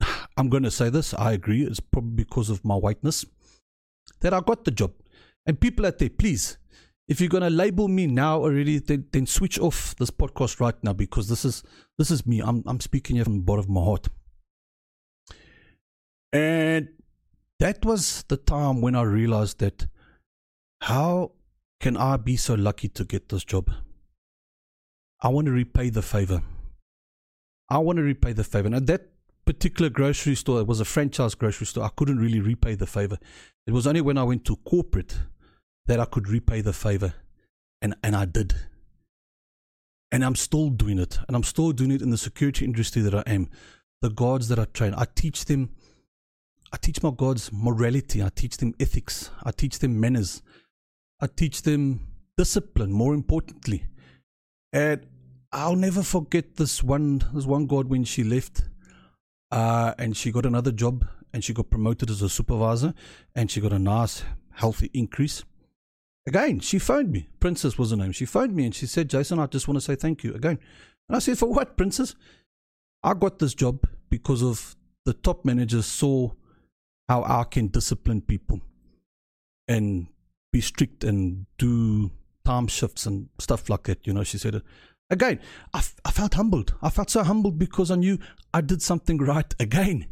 I'm 0.36 0.48
going 0.48 0.62
to 0.62 0.70
say 0.70 0.90
this, 0.90 1.14
I 1.14 1.32
agree, 1.32 1.62
it's 1.62 1.80
probably 1.80 2.24
because 2.24 2.50
of 2.50 2.64
my 2.64 2.74
whiteness 2.74 3.24
that 4.20 4.34
I 4.34 4.40
got 4.40 4.64
the 4.64 4.70
job. 4.70 4.92
And 5.46 5.60
people 5.60 5.86
out 5.86 5.98
there, 5.98 6.10
please, 6.10 6.58
if 7.06 7.20
you're 7.20 7.28
going 7.28 7.42
to 7.42 7.50
label 7.50 7.88
me 7.88 8.06
now 8.06 8.40
already, 8.40 8.78
then, 8.78 9.06
then 9.12 9.26
switch 9.26 9.58
off 9.58 9.94
this 9.96 10.10
podcast 10.10 10.58
right 10.60 10.74
now 10.82 10.94
because 10.94 11.28
this 11.28 11.44
is 11.44 11.62
this 11.98 12.10
is 12.10 12.26
me. 12.26 12.40
I'm 12.40 12.62
I'm 12.66 12.80
speaking 12.80 13.16
here 13.16 13.24
from 13.24 13.36
the 13.36 13.42
bottom 13.42 13.64
of 13.64 13.68
my 13.68 13.82
heart. 13.82 14.08
And 16.32 16.88
that 17.60 17.84
was 17.84 18.24
the 18.28 18.38
time 18.38 18.80
when 18.80 18.94
I 18.94 19.02
realized 19.02 19.58
that 19.60 19.86
how 20.80 21.32
can 21.78 21.96
I 21.96 22.16
be 22.16 22.36
so 22.36 22.54
lucky 22.54 22.88
to 22.88 23.04
get 23.04 23.28
this 23.28 23.44
job? 23.44 23.70
I 25.24 25.28
want 25.28 25.46
to 25.46 25.52
repay 25.52 25.88
the 25.88 26.02
favor. 26.02 26.42
I 27.70 27.78
want 27.78 27.96
to 27.96 28.02
repay 28.02 28.34
the 28.34 28.44
favor. 28.44 28.68
And 28.68 28.86
that 28.86 29.08
particular 29.46 29.88
grocery 29.88 30.34
store, 30.34 30.60
it 30.60 30.66
was 30.66 30.80
a 30.80 30.84
franchise 30.84 31.34
grocery 31.34 31.66
store. 31.66 31.84
I 31.84 31.90
couldn't 31.96 32.18
really 32.18 32.40
repay 32.40 32.74
the 32.74 32.86
favor. 32.86 33.16
It 33.66 33.72
was 33.72 33.86
only 33.86 34.02
when 34.02 34.18
I 34.18 34.22
went 34.22 34.44
to 34.44 34.56
corporate 34.56 35.16
that 35.86 35.98
I 35.98 36.04
could 36.04 36.28
repay 36.28 36.60
the 36.60 36.74
favor. 36.74 37.14
And, 37.80 37.94
and 38.02 38.14
I 38.14 38.26
did. 38.26 38.54
And 40.12 40.22
I'm 40.22 40.34
still 40.34 40.68
doing 40.68 40.98
it. 40.98 41.18
And 41.26 41.34
I'm 41.34 41.42
still 41.42 41.72
doing 41.72 41.90
it 41.90 42.02
in 42.02 42.10
the 42.10 42.18
security 42.18 42.66
industry 42.66 43.00
that 43.00 43.14
I 43.14 43.22
am. 43.26 43.48
The 44.02 44.10
guards 44.10 44.48
that 44.48 44.58
I 44.58 44.66
train, 44.66 44.92
I 44.94 45.06
teach 45.14 45.46
them, 45.46 45.70
I 46.70 46.76
teach 46.76 47.02
my 47.02 47.10
guards 47.10 47.50
morality. 47.50 48.22
I 48.22 48.28
teach 48.28 48.58
them 48.58 48.74
ethics. 48.78 49.30
I 49.42 49.52
teach 49.52 49.78
them 49.78 49.98
manners. 49.98 50.42
I 51.18 51.28
teach 51.28 51.62
them 51.62 52.08
discipline, 52.36 52.92
more 52.92 53.14
importantly. 53.14 53.84
And 54.70 55.06
I'll 55.54 55.76
never 55.76 56.02
forget 56.02 56.56
this 56.56 56.82
one, 56.82 57.22
this 57.32 57.46
one 57.46 57.66
god 57.66 57.88
when 57.88 58.02
she 58.02 58.24
left 58.24 58.64
uh, 59.52 59.94
and 59.98 60.16
she 60.16 60.32
got 60.32 60.46
another 60.46 60.72
job 60.72 61.06
and 61.32 61.44
she 61.44 61.52
got 61.54 61.70
promoted 61.70 62.10
as 62.10 62.22
a 62.22 62.28
supervisor 62.28 62.92
and 63.36 63.48
she 63.48 63.60
got 63.60 63.72
a 63.72 63.78
nice, 63.78 64.24
healthy 64.50 64.90
increase. 64.92 65.44
Again, 66.26 66.58
she 66.58 66.80
phoned 66.80 67.12
me. 67.12 67.28
Princess 67.38 67.78
was 67.78 67.92
her 67.92 67.96
name. 67.96 68.10
She 68.10 68.24
phoned 68.24 68.56
me 68.56 68.64
and 68.64 68.74
she 68.74 68.86
said, 68.86 69.08
Jason, 69.08 69.38
I 69.38 69.46
just 69.46 69.68
want 69.68 69.76
to 69.76 69.80
say 69.80 69.94
thank 69.94 70.24
you 70.24 70.34
again. 70.34 70.58
And 71.08 71.16
I 71.16 71.20
said, 71.20 71.38
For 71.38 71.46
what, 71.46 71.76
Princess? 71.76 72.16
I 73.04 73.14
got 73.14 73.38
this 73.38 73.54
job 73.54 73.86
because 74.10 74.42
of 74.42 74.74
the 75.04 75.12
top 75.12 75.44
managers 75.44 75.86
saw 75.86 76.32
how 77.08 77.22
I 77.22 77.44
can 77.44 77.68
discipline 77.68 78.22
people 78.22 78.60
and 79.68 80.08
be 80.50 80.60
strict 80.60 81.04
and 81.04 81.46
do 81.58 82.10
time 82.44 82.66
shifts 82.66 83.06
and 83.06 83.28
stuff 83.38 83.68
like 83.70 83.84
that. 83.84 84.04
You 84.04 84.14
know, 84.14 84.24
she 84.24 84.38
said, 84.38 84.62
again, 85.10 85.40
I, 85.72 85.78
f- 85.78 85.96
I 86.04 86.10
felt 86.10 86.34
humbled. 86.34 86.74
I 86.82 86.90
felt 86.90 87.10
so 87.10 87.22
humbled 87.22 87.58
because 87.58 87.90
I 87.90 87.96
knew 87.96 88.18
I 88.52 88.60
did 88.60 88.82
something 88.82 89.18
right 89.18 89.54
again. 89.60 90.06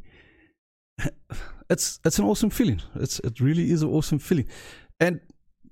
it's 1.71 2.01
it's 2.05 2.19
an 2.19 2.25
awesome 2.25 2.51
feeling. 2.51 2.81
It's 2.95 3.19
it 3.21 3.41
really 3.41 3.71
is 3.71 3.83
an 3.83 3.89
awesome 3.89 4.19
feeling. 4.19 4.47
And 5.01 5.21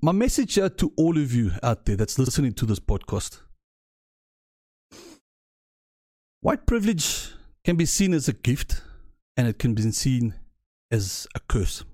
my 0.02 0.12
message 0.12 0.54
here 0.54 0.70
to 0.70 0.92
all 0.96 1.18
of 1.18 1.34
you 1.34 1.52
out 1.62 1.84
there 1.84 1.96
that's 1.96 2.18
listening 2.18 2.54
to 2.54 2.66
this 2.66 2.80
podcast. 2.80 3.40
White 6.40 6.66
privilege 6.66 7.32
can 7.64 7.76
be 7.76 7.84
seen 7.84 8.14
as 8.14 8.26
a 8.28 8.32
gift 8.32 8.82
and 9.36 9.46
it 9.46 9.58
can 9.58 9.74
be 9.74 9.90
seen 9.92 10.34
as 10.90 11.26
a 11.34 11.40
curse. 11.40 11.84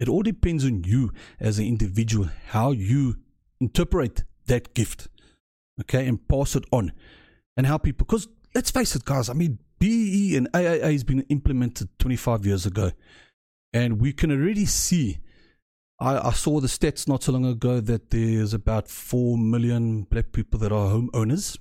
It 0.00 0.08
all 0.08 0.22
depends 0.22 0.64
on 0.64 0.84
you 0.84 1.12
as 1.38 1.58
an 1.58 1.66
individual, 1.66 2.30
how 2.48 2.72
you 2.72 3.16
interpret 3.60 4.24
that 4.46 4.74
gift, 4.74 5.08
okay, 5.80 6.06
and 6.06 6.26
pass 6.28 6.56
it 6.56 6.64
on 6.70 6.92
and 7.56 7.66
help 7.66 7.84
people, 7.84 8.04
because 8.04 8.28
let's 8.54 8.70
face 8.70 8.94
it, 8.96 9.04
guys, 9.04 9.28
I 9.28 9.34
mean, 9.34 9.58
BE 9.78 10.36
and 10.36 10.50
AAA 10.52 10.92
has 10.92 11.04
been 11.04 11.22
implemented 11.28 11.88
25 11.98 12.46
years 12.46 12.66
ago, 12.66 12.92
and 13.72 14.00
we 14.00 14.12
can 14.12 14.30
already 14.30 14.66
see. 14.66 15.18
I, 16.00 16.28
I 16.28 16.32
saw 16.32 16.60
the 16.60 16.66
stats 16.66 17.06
not 17.06 17.22
so 17.22 17.32
long 17.32 17.44
ago 17.44 17.80
that 17.80 18.10
there's 18.10 18.52
about 18.52 18.88
4 18.88 19.38
million 19.38 20.02
black 20.02 20.32
people 20.32 20.58
that 20.60 20.72
are 20.72 20.88
homeowners 20.88 21.56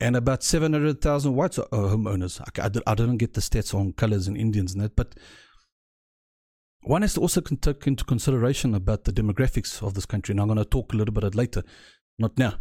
and 0.00 0.14
about 0.14 0.42
700,000 0.42 1.34
whites 1.34 1.58
are 1.58 1.66
homeowners. 1.66 2.40
I, 2.40 2.66
I, 2.66 2.92
I 2.92 2.94
didn't 2.94 3.16
get 3.16 3.34
the 3.34 3.40
stats 3.40 3.74
on 3.74 3.92
colors 3.92 4.28
and 4.28 4.36
Indians 4.36 4.72
and 4.72 4.82
that, 4.82 4.94
but 4.94 5.14
one 6.82 7.02
has 7.02 7.14
to 7.14 7.20
also 7.20 7.40
take 7.40 7.86
into 7.86 8.04
consideration 8.04 8.74
about 8.74 9.04
the 9.04 9.12
demographics 9.12 9.82
of 9.84 9.94
this 9.94 10.06
country. 10.06 10.32
And 10.32 10.40
I'm 10.40 10.46
going 10.46 10.58
to 10.58 10.64
talk 10.64 10.92
a 10.92 10.96
little 10.96 11.12
bit 11.12 11.34
later, 11.34 11.64
not 12.18 12.38
now. 12.38 12.54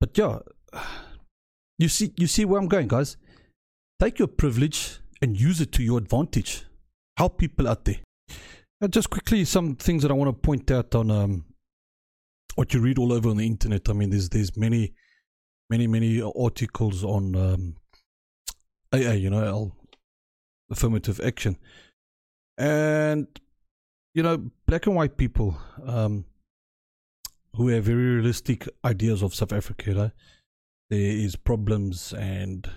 But 0.00 0.16
yeah, 0.16 0.38
you 1.78 1.88
see, 1.88 2.12
you 2.16 2.26
see 2.26 2.44
where 2.44 2.60
I'm 2.60 2.68
going, 2.68 2.88
guys. 2.88 3.16
Take 4.00 4.18
your 4.18 4.28
privilege 4.28 5.00
and 5.20 5.38
use 5.38 5.60
it 5.60 5.72
to 5.72 5.82
your 5.82 5.98
advantage. 5.98 6.64
Help 7.16 7.38
people 7.38 7.68
out 7.68 7.84
there. 7.84 7.98
And 8.80 8.92
just 8.92 9.10
quickly, 9.10 9.44
some 9.44 9.74
things 9.74 10.02
that 10.02 10.10
I 10.10 10.14
want 10.14 10.28
to 10.28 10.40
point 10.40 10.70
out 10.70 10.94
on 10.94 11.10
um, 11.10 11.44
what 12.54 12.72
you 12.72 12.80
read 12.80 12.98
all 12.98 13.12
over 13.12 13.28
on 13.28 13.38
the 13.38 13.46
internet. 13.46 13.88
I 13.88 13.92
mean, 13.92 14.10
there's 14.10 14.28
there's 14.28 14.56
many, 14.56 14.94
many, 15.68 15.88
many 15.88 16.22
articles 16.22 17.02
on 17.02 17.34
um, 17.34 17.74
AA, 18.92 19.14
you 19.14 19.30
know, 19.30 19.72
affirmative 20.70 21.20
action 21.20 21.56
and 22.58 23.28
you 24.14 24.22
know 24.22 24.50
black 24.66 24.86
and 24.86 24.96
white 24.96 25.16
people 25.16 25.56
um, 25.86 26.24
who 27.54 27.68
have 27.68 27.84
very 27.84 28.16
realistic 28.16 28.68
ideas 28.84 29.22
of 29.22 29.34
South 29.34 29.52
Africa. 29.52 29.94
Know? 29.94 30.10
There 30.90 31.00
is 31.00 31.36
problems 31.36 32.12
and 32.12 32.68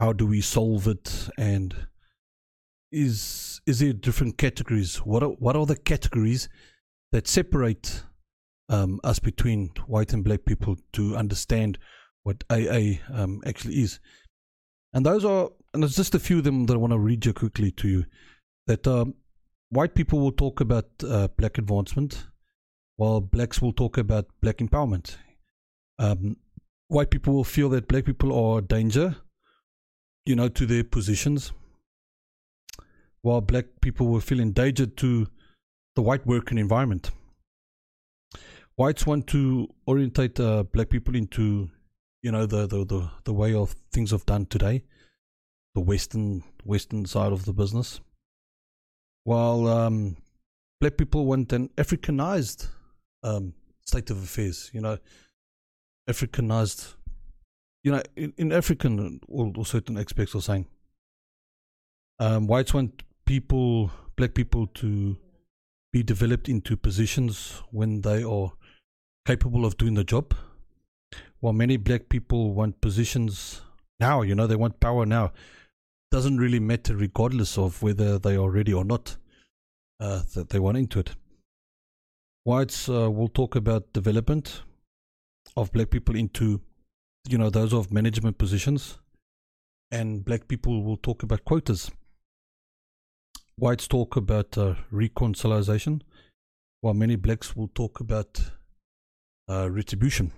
how 0.00 0.12
do 0.12 0.26
we 0.26 0.40
solve 0.40 0.86
it 0.86 1.28
and 1.36 1.74
is 2.90 3.60
is 3.66 3.80
there 3.80 3.92
different 3.92 4.38
categories? 4.38 4.96
What 4.98 5.22
are 5.22 5.30
what 5.30 5.56
are 5.56 5.66
the 5.66 5.76
categories 5.76 6.48
that 7.12 7.26
separate 7.26 8.02
um, 8.70 9.00
us 9.04 9.18
between 9.18 9.70
white 9.86 10.12
and 10.12 10.24
black 10.24 10.44
people 10.44 10.76
to 10.92 11.16
understand 11.16 11.78
what 12.22 12.44
AA 12.50 12.98
um, 13.12 13.42
actually 13.44 13.82
is? 13.82 14.00
And 14.92 15.04
those 15.04 15.24
are 15.24 15.50
and 15.74 15.82
there's 15.82 15.96
just 15.96 16.14
a 16.14 16.20
few 16.20 16.38
of 16.38 16.44
them 16.44 16.66
that 16.66 16.74
I 16.74 16.78
want 16.78 16.92
to 16.92 16.98
read 16.98 17.26
you 17.26 17.32
quickly 17.32 17.70
to 17.72 17.88
you 17.88 18.04
that 18.66 18.86
um, 18.86 19.14
white 19.70 19.94
people 19.94 20.20
will 20.20 20.32
talk 20.32 20.60
about 20.60 20.86
uh, 21.06 21.28
black 21.36 21.58
advancement, 21.58 22.26
while 22.98 23.20
blacks 23.20 23.62
will 23.62 23.72
talk 23.72 23.96
about 23.96 24.26
black 24.42 24.58
empowerment. 24.58 25.16
Um, 25.98 26.36
white 26.88 27.10
people 27.10 27.32
will 27.32 27.44
feel 27.44 27.70
that 27.70 27.88
black 27.88 28.04
people 28.04 28.32
are 28.32 28.58
a 28.58 28.62
danger, 28.62 29.16
you 30.26 30.36
know, 30.36 30.48
to 30.48 30.66
their 30.66 30.84
positions, 30.84 31.52
while 33.22 33.40
black 33.40 33.64
people 33.80 34.08
will 34.08 34.20
feel 34.20 34.40
endangered 34.40 34.96
to 34.98 35.28
the 35.96 36.02
white 36.02 36.26
working 36.26 36.58
environment. 36.58 37.10
Whites 38.76 39.06
want 39.06 39.26
to 39.28 39.68
orientate 39.88 40.38
uh, 40.38 40.64
black 40.64 40.90
people 40.90 41.16
into, 41.16 41.70
you 42.22 42.30
know, 42.30 42.44
the, 42.44 42.66
the, 42.66 42.84
the, 42.84 43.10
the 43.24 43.32
way 43.32 43.54
of 43.54 43.74
things 43.92 44.10
have 44.10 44.26
done 44.26 44.44
today, 44.44 44.84
the 45.74 45.80
western 45.80 46.44
western 46.64 47.06
side 47.06 47.32
of 47.32 47.46
the 47.46 47.52
business 47.54 48.00
while 49.28 49.66
um, 49.66 50.16
black 50.80 50.96
people 50.96 51.26
want 51.26 51.52
an 51.52 51.68
Africanized 51.76 52.68
um, 53.22 53.54
state 53.84 54.10
of 54.10 54.22
affairs, 54.22 54.70
you 54.72 54.80
know, 54.80 54.98
Africanized, 56.08 56.94
you 57.82 57.92
know, 57.92 58.02
in, 58.16 58.32
in 58.36 58.52
African, 58.52 59.20
or, 59.28 59.52
or, 59.56 59.66
certain 59.66 59.98
aspects 59.98 60.34
are 60.34 60.40
saying, 60.40 60.66
um, 62.18 62.46
whites 62.46 62.74
want 62.74 63.02
people, 63.26 63.90
black 64.16 64.34
people 64.34 64.66
to 64.66 65.16
be 65.92 66.02
developed 66.02 66.48
into 66.48 66.76
positions 66.76 67.62
when 67.70 68.00
they 68.02 68.22
are 68.22 68.52
capable 69.26 69.64
of 69.64 69.76
doing 69.76 69.94
the 69.94 70.04
job. 70.04 70.34
While 71.40 71.52
many 71.52 71.76
black 71.76 72.08
people 72.08 72.52
want 72.52 72.80
positions 72.80 73.62
now, 74.00 74.22
you 74.22 74.34
know, 74.34 74.46
they 74.46 74.56
want 74.56 74.80
power 74.80 75.06
now 75.06 75.32
doesn't 76.10 76.38
really 76.38 76.60
matter 76.60 76.96
regardless 76.96 77.58
of 77.58 77.82
whether 77.82 78.18
they 78.18 78.34
are 78.36 78.50
ready 78.50 78.72
or 78.72 78.84
not 78.84 79.16
uh, 80.00 80.22
that 80.34 80.48
they 80.48 80.58
want 80.58 80.78
into 80.78 81.00
it. 81.00 81.14
Whites 82.48 82.88
uh, 82.88 83.10
will 83.10 83.28
talk 83.28 83.56
about 83.56 83.92
development 83.92 84.62
of 85.54 85.70
black 85.70 85.90
people 85.90 86.16
into, 86.16 86.62
you 87.28 87.36
know, 87.36 87.50
those 87.50 87.74
of 87.74 87.92
management 87.92 88.38
positions, 88.38 88.96
and 89.90 90.24
black 90.24 90.48
people 90.48 90.82
will 90.82 90.96
talk 90.96 91.22
about 91.22 91.44
quotas. 91.44 91.90
Whites 93.58 93.86
talk 93.86 94.16
about 94.16 94.56
uh, 94.56 94.76
reconciliation, 94.90 96.02
while 96.80 96.94
many 96.94 97.16
blacks 97.16 97.54
will 97.54 97.68
talk 97.74 98.00
about 98.00 98.40
uh, 99.50 99.70
retribution. 99.70 100.32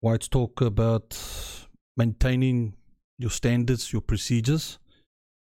Whites 0.00 0.26
talk 0.26 0.62
about 0.62 1.18
maintaining 1.98 2.72
your 3.18 3.30
standards, 3.30 3.92
your 3.92 4.00
procedures. 4.00 4.78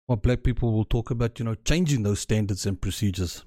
While 0.06 0.18
black 0.18 0.44
people 0.44 0.74
will 0.74 0.86
talk 0.86 1.10
about, 1.10 1.40
you 1.40 1.46
know, 1.46 1.56
changing 1.56 2.04
those 2.04 2.20
standards 2.20 2.68
and 2.68 2.80
procedures. 2.80 3.47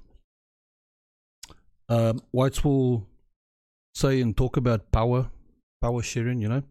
Um, 1.90 2.22
whites 2.31 2.64
will 2.64 3.07
say 3.94 4.20
and 4.22 4.35
talk 4.37 4.57
about 4.57 4.90
power, 4.92 5.29
power 5.83 6.03
sharing, 6.03 6.40
you 6.40 6.48
know. 6.48 6.62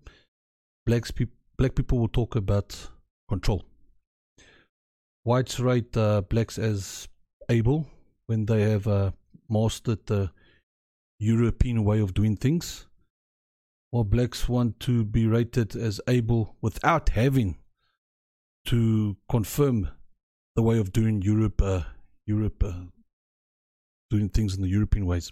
Blacks 0.86 1.12
pe- 1.12 1.28
black 1.58 1.76
people 1.76 2.00
will 2.00 2.08
talk 2.08 2.36
about 2.36 2.76
control. 3.28 3.64
Whites 5.24 5.60
rate 5.60 5.96
uh, 5.96 6.22
blacks 6.22 6.58
as 6.58 7.08
able 7.50 7.86
when 8.28 8.46
they 8.46 8.62
have 8.62 8.88
uh, 8.88 9.12
mastered 9.50 10.06
the 10.08 10.32
European 11.20 11.84
way 11.84 12.00
of 12.00 12.14
doing 12.14 12.38
things 12.38 12.88
while 13.92 14.04
blacks 14.04 14.48
want 14.48 14.80
to 14.80 15.04
be 15.04 15.26
rated 15.26 15.76
as 15.76 16.00
able 16.08 16.56
without 16.62 17.10
having 17.10 17.58
to 18.66 19.18
confirm 19.30 19.90
the 20.56 20.62
way 20.62 20.78
of 20.78 20.94
doing 20.94 21.22
Europe, 21.22 21.62
uh, 21.62 21.82
Europe, 22.26 22.64
uh, 22.64 22.84
doing 24.10 24.30
things 24.30 24.56
in 24.56 24.62
the 24.62 24.70
European 24.70 25.06
ways. 25.06 25.32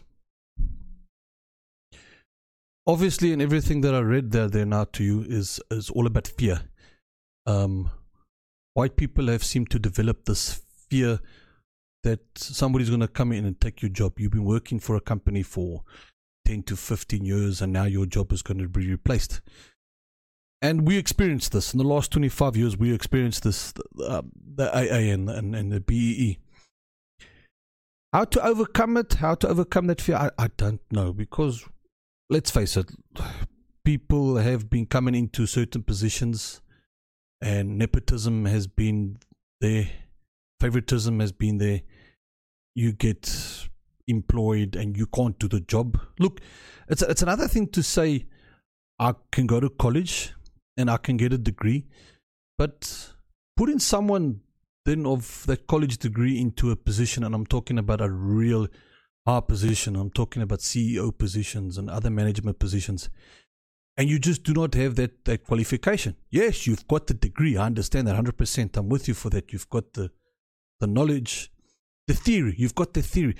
Obviously, 2.85 3.33
and 3.33 3.41
everything 3.41 3.81
that 3.81 3.93
I 3.93 3.99
read 3.99 4.31
there, 4.31 4.47
there 4.47 4.65
now 4.65 4.85
to 4.93 5.03
you 5.03 5.25
is 5.27 5.59
is 5.71 5.89
all 5.89 6.07
about 6.07 6.27
fear. 6.27 6.61
Um, 7.45 7.89
white 8.73 8.95
people 8.95 9.27
have 9.27 9.43
seemed 9.43 9.69
to 9.71 9.79
develop 9.79 10.25
this 10.25 10.61
fear 10.89 11.19
that 12.03 12.19
somebody's 12.35 12.89
going 12.89 13.01
to 13.01 13.07
come 13.07 13.31
in 13.31 13.45
and 13.45 13.59
take 13.59 13.81
your 13.81 13.89
job. 13.89 14.19
You've 14.19 14.31
been 14.31 14.45
working 14.45 14.79
for 14.79 14.95
a 14.95 15.01
company 15.01 15.43
for 15.43 15.83
10 16.45 16.63
to 16.63 16.75
15 16.75 17.25
years 17.25 17.61
and 17.61 17.73
now 17.73 17.83
your 17.83 18.05
job 18.05 18.31
is 18.31 18.41
going 18.41 18.59
to 18.59 18.69
be 18.69 18.89
replaced. 18.89 19.41
And 20.61 20.87
we 20.87 20.97
experienced 20.97 21.51
this 21.51 21.73
in 21.73 21.77
the 21.77 21.83
last 21.83 22.11
25 22.11 22.55
years. 22.55 22.77
We 22.77 22.93
experienced 22.93 23.43
this, 23.43 23.73
uh, 24.01 24.21
the 24.55 24.73
AA 24.73 25.13
and, 25.13 25.29
and, 25.29 25.55
and, 25.55 25.71
the 25.71 25.79
BEE. 25.79 26.39
How 28.13 28.23
to 28.25 28.45
overcome 28.45 28.97
it, 28.97 29.15
how 29.15 29.35
to 29.35 29.47
overcome 29.47 29.87
that 29.87 30.01
fear, 30.01 30.15
I, 30.15 30.31
I 30.37 30.47
don't 30.55 30.81
know 30.91 31.11
because 31.11 31.65
let's 32.29 32.49
face 32.49 32.77
it, 32.77 32.89
people 33.83 34.37
have 34.37 34.69
been 34.69 34.85
coming 34.85 35.15
into 35.15 35.45
certain 35.45 35.83
positions 35.83 36.61
and 37.41 37.77
nepotism 37.77 38.45
has 38.45 38.67
been 38.67 39.19
there, 39.61 39.89
favoritism 40.59 41.19
has 41.19 41.31
been 41.31 41.57
there. 41.57 41.81
You 42.75 42.93
get 42.93 43.67
employed 44.07 44.75
and 44.75 44.95
you 44.95 45.07
can't 45.07 45.37
do 45.39 45.47
the 45.47 45.59
job. 45.59 45.99
Look, 46.19 46.41
it's 46.87 47.01
it's 47.01 47.21
another 47.21 47.47
thing 47.47 47.67
to 47.69 47.83
say 47.83 48.27
I 48.99 49.13
can 49.31 49.47
go 49.47 49.59
to 49.59 49.69
college 49.69 50.33
and 50.77 50.89
I 50.89 50.97
can 50.97 51.17
get 51.17 51.33
a 51.33 51.37
degree. 51.37 51.85
But 52.57 53.13
putting 53.55 53.79
someone 53.79 54.41
then 54.87 55.05
of 55.05 55.45
that 55.47 55.67
college 55.67 55.97
degree 55.97 56.39
into 56.39 56.71
a 56.71 56.75
position, 56.77 57.25
and 57.25 57.35
I'm 57.35 57.45
talking 57.45 57.77
about 57.77 57.99
a 57.99 58.09
real 58.09 58.67
high 59.25 59.41
position, 59.41 59.97
I'm 59.97 60.09
talking 60.09 60.41
about 60.41 60.59
CEO 60.59 61.15
positions 61.15 61.77
and 61.77 61.89
other 61.89 62.09
management 62.09 62.57
positions, 62.57 63.09
and 63.97 64.07
you 64.09 64.17
just 64.17 64.43
do 64.43 64.53
not 64.53 64.75
have 64.75 64.95
that, 64.95 65.25
that 65.25 65.43
qualification. 65.43 66.15
Yes, 66.29 66.65
you've 66.65 66.87
got 66.87 67.07
the 67.07 67.13
degree. 67.13 67.57
I 67.57 67.65
understand 67.65 68.07
that 68.07 68.15
100%. 68.15 68.77
I'm 68.77 68.87
with 68.87 69.09
you 69.09 69.13
for 69.13 69.29
that. 69.31 69.51
You've 69.51 69.69
got 69.69 69.91
the, 69.91 70.09
the 70.79 70.87
knowledge, 70.87 71.51
the 72.07 72.13
theory. 72.13 72.55
You've 72.57 72.75
got 72.75 72.93
the 72.93 73.01
theory. 73.01 73.35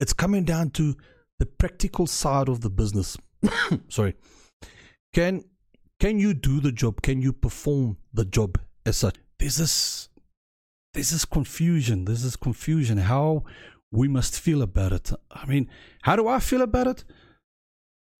It's 0.00 0.12
coming 0.12 0.44
down 0.44 0.68
to 0.70 0.96
the 1.38 1.46
practical 1.46 2.06
side 2.06 2.50
of 2.50 2.60
the 2.60 2.68
business. 2.68 3.16
Sorry. 3.88 4.16
Can 5.14 5.44
can 5.98 6.18
you 6.18 6.34
do 6.34 6.60
the 6.60 6.72
job? 6.72 7.00
Can 7.00 7.22
you 7.22 7.32
perform 7.32 7.96
the 8.12 8.26
job 8.26 8.58
as 8.84 8.98
such? 8.98 9.16
There's 9.38 9.56
this 9.56 10.09
there's 10.92 11.12
is 11.12 11.24
confusion. 11.24 12.04
This 12.04 12.24
is 12.24 12.36
confusion 12.36 12.98
how 12.98 13.44
we 13.92 14.08
must 14.08 14.38
feel 14.38 14.62
about 14.62 14.92
it. 14.92 15.12
I 15.30 15.46
mean, 15.46 15.68
how 16.02 16.16
do 16.16 16.28
I 16.28 16.40
feel 16.40 16.62
about 16.62 16.86
it? 16.86 17.04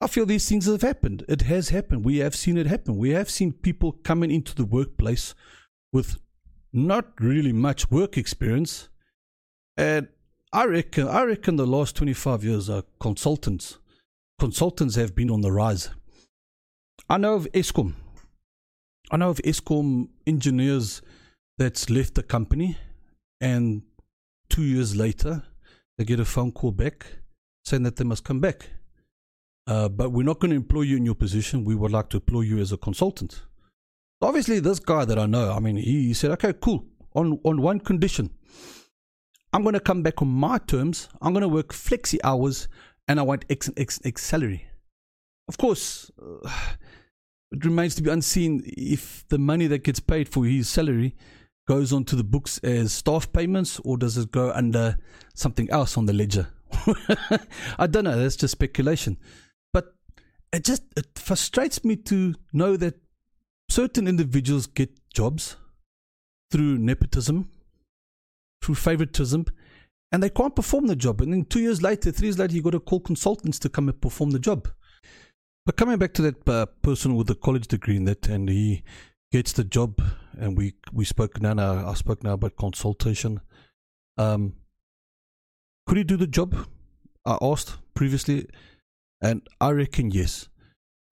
I 0.00 0.06
feel 0.06 0.24
these 0.24 0.48
things 0.48 0.66
have 0.66 0.82
happened. 0.82 1.24
It 1.28 1.42
has 1.42 1.68
happened. 1.68 2.04
We 2.04 2.18
have 2.18 2.34
seen 2.34 2.56
it 2.56 2.66
happen. 2.66 2.96
We 2.96 3.10
have 3.10 3.28
seen 3.28 3.52
people 3.52 3.92
coming 3.92 4.30
into 4.30 4.54
the 4.54 4.64
workplace 4.64 5.34
with 5.92 6.18
not 6.72 7.12
really 7.20 7.52
much 7.52 7.90
work 7.90 8.16
experience. 8.16 8.88
And 9.76 10.08
I 10.52 10.64
reckon 10.64 11.06
I 11.06 11.24
reckon 11.24 11.56
the 11.56 11.66
last 11.66 11.96
25 11.96 12.44
years 12.44 12.70
are 12.70 12.84
consultants. 12.98 13.78
Consultants 14.38 14.94
have 14.94 15.14
been 15.14 15.30
on 15.30 15.42
the 15.42 15.52
rise. 15.52 15.90
I 17.08 17.18
know 17.18 17.34
of 17.34 17.48
Eskom. 17.52 17.94
I 19.10 19.16
know 19.16 19.30
of 19.30 19.38
Eskom 19.38 20.08
engineers 20.26 21.02
that's 21.60 21.90
left 21.90 22.14
the 22.14 22.22
company 22.22 22.78
and 23.38 23.82
two 24.48 24.62
years 24.62 24.96
later 24.96 25.42
they 25.98 26.04
get 26.06 26.18
a 26.18 26.24
phone 26.24 26.50
call 26.50 26.72
back 26.72 27.04
saying 27.66 27.82
that 27.82 27.96
they 27.96 28.04
must 28.04 28.24
come 28.24 28.40
back. 28.40 28.70
Uh, 29.66 29.86
but 29.86 30.10
we're 30.10 30.22
not 30.22 30.40
going 30.40 30.50
to 30.50 30.56
employ 30.56 30.80
you 30.80 30.96
in 30.96 31.04
your 31.04 31.14
position. 31.14 31.62
We 31.62 31.74
would 31.74 31.92
like 31.92 32.08
to 32.10 32.16
employ 32.16 32.40
you 32.40 32.58
as 32.60 32.72
a 32.72 32.78
consultant. 32.78 33.42
Obviously, 34.22 34.58
this 34.58 34.78
guy 34.78 35.04
that 35.04 35.18
I 35.18 35.26
know, 35.26 35.52
I 35.52 35.60
mean, 35.60 35.76
he, 35.76 36.06
he 36.08 36.14
said, 36.14 36.30
okay, 36.30 36.54
cool. 36.54 36.86
On 37.14 37.38
on 37.44 37.60
one 37.60 37.80
condition, 37.80 38.30
I'm 39.52 39.62
going 39.62 39.74
to 39.74 39.80
come 39.80 40.02
back 40.02 40.22
on 40.22 40.28
my 40.28 40.56
terms. 40.58 41.08
I'm 41.20 41.34
going 41.34 41.42
to 41.42 41.48
work 41.48 41.74
flexi 41.74 42.18
hours, 42.24 42.68
and 43.06 43.20
I 43.20 43.22
want 43.22 43.44
X 43.50 43.68
and 43.68 43.78
X, 43.78 43.98
and 43.98 44.06
X 44.06 44.24
salary. 44.24 44.66
Of 45.46 45.58
course, 45.58 46.10
uh, 46.22 46.48
it 47.52 47.64
remains 47.64 47.96
to 47.96 48.02
be 48.02 48.10
unseen 48.10 48.62
if 48.64 49.28
the 49.28 49.38
money 49.38 49.66
that 49.66 49.84
gets 49.84 50.00
paid 50.00 50.28
for 50.28 50.46
his 50.46 50.68
salary 50.68 51.16
goes 51.70 51.92
onto 51.92 52.16
the 52.16 52.24
books 52.24 52.58
as 52.64 52.92
staff 52.92 53.32
payments 53.32 53.78
or 53.84 53.96
does 53.96 54.16
it 54.16 54.32
go 54.32 54.50
under 54.50 54.98
something 55.34 55.70
else 55.70 55.96
on 55.96 56.04
the 56.04 56.12
ledger. 56.12 56.48
I 57.78 57.86
don't 57.86 58.02
know. 58.02 58.18
That's 58.18 58.34
just 58.34 58.50
speculation. 58.50 59.16
But 59.72 59.94
it 60.52 60.64
just 60.64 60.82
it 60.96 61.06
frustrates 61.16 61.84
me 61.84 61.94
to 61.94 62.34
know 62.52 62.76
that 62.76 62.96
certain 63.68 64.08
individuals 64.08 64.66
get 64.66 64.90
jobs 65.14 65.54
through 66.50 66.78
nepotism, 66.78 67.48
through 68.64 68.74
favoritism, 68.74 69.46
and 70.10 70.24
they 70.24 70.30
can't 70.30 70.56
perform 70.56 70.88
the 70.88 70.96
job. 70.96 71.20
And 71.20 71.32
then 71.32 71.44
two 71.44 71.60
years 71.60 71.82
later, 71.82 72.10
three 72.10 72.26
years 72.26 72.38
later, 72.40 72.52
you 72.52 72.62
got 72.62 72.70
to 72.70 72.80
call 72.80 72.98
consultants 72.98 73.60
to 73.60 73.68
come 73.68 73.88
and 73.88 74.00
perform 74.00 74.32
the 74.32 74.40
job. 74.40 74.66
But 75.66 75.76
coming 75.76 75.98
back 75.98 76.14
to 76.14 76.22
that 76.22 76.48
uh, 76.48 76.66
person 76.82 77.14
with 77.14 77.30
a 77.30 77.36
college 77.36 77.68
degree 77.68 77.96
in 77.96 78.06
that, 78.06 78.26
and 78.26 78.48
he 78.48 78.82
gets 79.32 79.52
the 79.52 79.64
job, 79.64 80.00
and 80.38 80.56
we 80.56 80.74
we 80.92 81.04
spoke 81.04 81.40
now. 81.40 81.54
now 81.54 81.88
I 81.88 81.94
spoke 81.94 82.22
now 82.22 82.32
about 82.32 82.56
consultation. 82.56 83.40
Um, 84.18 84.54
could 85.86 85.98
he 85.98 86.04
do 86.04 86.16
the 86.16 86.26
job? 86.26 86.54
I 87.24 87.38
asked 87.40 87.78
previously, 87.94 88.46
and 89.20 89.46
I 89.60 89.70
reckon 89.70 90.10
yes. 90.10 90.48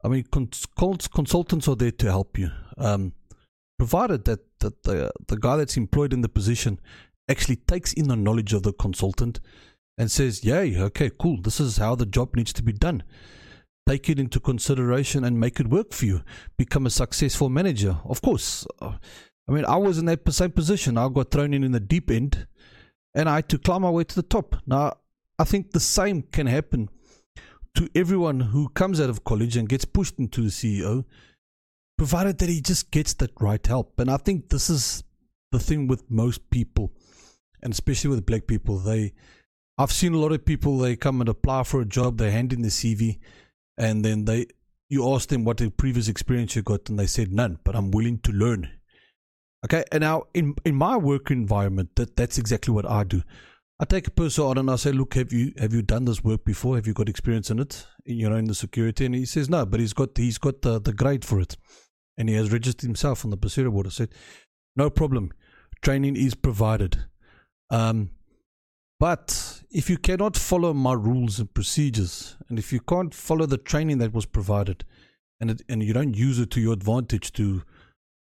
I 0.04 0.08
mean, 0.08 0.24
cons- 0.30 0.66
consultants 1.08 1.66
are 1.66 1.74
there 1.74 1.90
to 1.90 2.06
help 2.06 2.38
you, 2.38 2.50
um, 2.76 3.12
provided 3.78 4.24
that, 4.26 4.40
that 4.60 4.82
the 4.84 5.10
the 5.26 5.36
guy 5.36 5.56
that's 5.56 5.76
employed 5.76 6.12
in 6.12 6.20
the 6.20 6.28
position 6.28 6.80
actually 7.28 7.56
takes 7.56 7.92
in 7.92 8.08
the 8.08 8.16
knowledge 8.16 8.52
of 8.52 8.62
the 8.62 8.72
consultant 8.72 9.40
and 9.96 10.10
says, 10.10 10.44
"Yay, 10.44 10.76
okay, 10.78 11.10
cool. 11.18 11.40
This 11.40 11.60
is 11.60 11.76
how 11.78 11.94
the 11.94 12.06
job 12.06 12.36
needs 12.36 12.52
to 12.54 12.62
be 12.62 12.72
done." 12.72 13.02
Take 13.88 14.10
it 14.10 14.18
into 14.18 14.38
consideration 14.38 15.24
and 15.24 15.40
make 15.40 15.58
it 15.58 15.68
work 15.68 15.92
for 15.92 16.04
you. 16.04 16.22
Become 16.58 16.86
a 16.86 16.90
successful 16.90 17.48
manager. 17.48 17.96
Of 18.04 18.20
course, 18.20 18.66
I 18.82 19.52
mean, 19.52 19.64
I 19.64 19.76
was 19.76 19.98
in 19.98 20.04
that 20.06 20.30
same 20.32 20.50
position. 20.50 20.98
I 20.98 21.08
got 21.08 21.30
thrown 21.30 21.54
in 21.54 21.64
in 21.64 21.72
the 21.72 21.80
deep 21.80 22.10
end 22.10 22.46
and 23.14 23.28
I 23.28 23.36
had 23.36 23.48
to 23.48 23.58
climb 23.58 23.82
my 23.82 23.90
way 23.90 24.04
to 24.04 24.14
the 24.14 24.22
top. 24.22 24.56
Now, 24.66 24.98
I 25.38 25.44
think 25.44 25.72
the 25.72 25.80
same 25.80 26.22
can 26.22 26.46
happen 26.46 26.90
to 27.76 27.88
everyone 27.94 28.40
who 28.40 28.68
comes 28.70 29.00
out 29.00 29.08
of 29.08 29.24
college 29.24 29.56
and 29.56 29.68
gets 29.68 29.84
pushed 29.84 30.18
into 30.18 30.42
the 30.42 30.48
CEO, 30.48 31.04
provided 31.96 32.38
that 32.38 32.48
he 32.48 32.60
just 32.60 32.90
gets 32.90 33.14
that 33.14 33.30
right 33.40 33.64
help. 33.66 33.98
And 33.98 34.10
I 34.10 34.18
think 34.18 34.50
this 34.50 34.68
is 34.68 35.02
the 35.52 35.58
thing 35.58 35.86
with 35.86 36.10
most 36.10 36.50
people, 36.50 36.92
and 37.62 37.72
especially 37.72 38.10
with 38.10 38.26
black 38.26 38.46
people. 38.46 38.78
They, 38.78 39.14
I've 39.78 39.92
seen 39.92 40.12
a 40.12 40.18
lot 40.18 40.32
of 40.32 40.44
people. 40.44 40.76
They 40.76 40.96
come 40.96 41.20
and 41.20 41.28
apply 41.28 41.62
for 41.62 41.80
a 41.80 41.86
job. 41.86 42.18
They 42.18 42.30
hand 42.30 42.52
in 42.52 42.62
the 42.62 42.68
CV, 42.68 43.18
and 43.78 44.04
then 44.04 44.24
they 44.24 44.46
you 44.90 45.08
ask 45.14 45.28
them 45.28 45.44
what 45.44 45.58
the 45.58 45.70
previous 45.70 46.08
experience 46.08 46.56
you 46.56 46.62
got 46.62 46.88
and 46.88 46.98
they 46.98 47.06
said 47.06 47.32
none 47.32 47.58
but 47.64 47.74
i'm 47.74 47.90
willing 47.90 48.18
to 48.18 48.32
learn. 48.32 48.68
Okay 49.64 49.84
and 49.90 50.02
now 50.02 50.24
in 50.34 50.54
in 50.64 50.74
my 50.74 50.96
work 50.96 51.30
environment 51.30 51.90
that 51.96 52.16
that's 52.16 52.38
exactly 52.38 52.74
what 52.74 52.88
i 52.88 53.04
do. 53.04 53.22
I 53.80 53.84
take 53.84 54.08
a 54.08 54.10
person 54.10 54.44
on 54.44 54.58
and 54.58 54.70
i 54.70 54.76
say 54.76 54.92
look 54.92 55.14
have 55.14 55.32
you 55.32 55.52
have 55.58 55.72
you 55.72 55.82
done 55.82 56.04
this 56.04 56.22
work 56.22 56.44
before? 56.44 56.76
Have 56.76 56.86
you 56.86 56.92
got 56.92 57.08
experience 57.08 57.50
in 57.50 57.58
it? 57.60 57.86
You 58.04 58.28
know 58.28 58.36
in 58.36 58.46
the 58.46 58.54
security? 58.54 59.06
And 59.06 59.14
he 59.14 59.24
says 59.24 59.48
no 59.48 59.64
but 59.64 59.80
he's 59.80 59.92
got 59.92 60.16
he's 60.16 60.38
got 60.38 60.62
the, 60.62 60.80
the 60.80 60.92
grade 60.92 61.24
for 61.24 61.40
it. 61.40 61.56
And 62.16 62.28
he 62.28 62.34
has 62.34 62.52
registered 62.52 62.86
himself 62.86 63.24
on 63.24 63.30
the 63.30 63.38
PSIRA 63.38 63.70
board 63.70 63.86
i 63.86 63.90
said 63.90 64.10
no 64.76 64.90
problem. 64.90 65.32
Training 65.82 66.16
is 66.16 66.34
provided. 66.34 67.04
Um 67.70 68.10
but 69.00 69.62
if 69.70 69.88
you 69.88 69.96
cannot 69.96 70.36
follow 70.36 70.72
my 70.72 70.92
rules 70.92 71.38
and 71.38 71.52
procedures, 71.52 72.36
and 72.48 72.58
if 72.58 72.72
you 72.72 72.80
can't 72.80 73.14
follow 73.14 73.46
the 73.46 73.58
training 73.58 73.98
that 73.98 74.12
was 74.12 74.26
provided, 74.26 74.84
and 75.40 75.50
it, 75.50 75.62
and 75.68 75.82
you 75.82 75.92
don't 75.92 76.14
use 76.14 76.38
it 76.38 76.50
to 76.50 76.60
your 76.60 76.72
advantage 76.72 77.32
to 77.32 77.62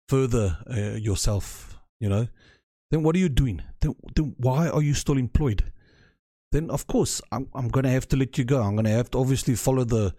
further 0.08 0.58
uh, 0.70 0.96
yourself, 0.96 1.78
you 2.00 2.08
know, 2.08 2.28
then 2.90 3.02
what 3.02 3.16
are 3.16 3.18
you 3.18 3.28
doing? 3.28 3.62
Then, 3.80 3.94
then 4.14 4.34
why 4.38 4.68
are 4.68 4.82
you 4.82 4.94
still 4.94 5.18
employed? 5.18 5.72
Then 6.52 6.70
of 6.70 6.86
course 6.86 7.22
I'm 7.32 7.48
I'm 7.54 7.68
gonna 7.68 7.90
have 7.90 8.06
to 8.08 8.16
let 8.16 8.36
you 8.36 8.44
go. 8.44 8.60
I'm 8.62 8.76
gonna 8.76 8.90
have 8.90 9.10
to 9.12 9.18
obviously 9.18 9.54
follow 9.54 9.84
the 9.84 10.14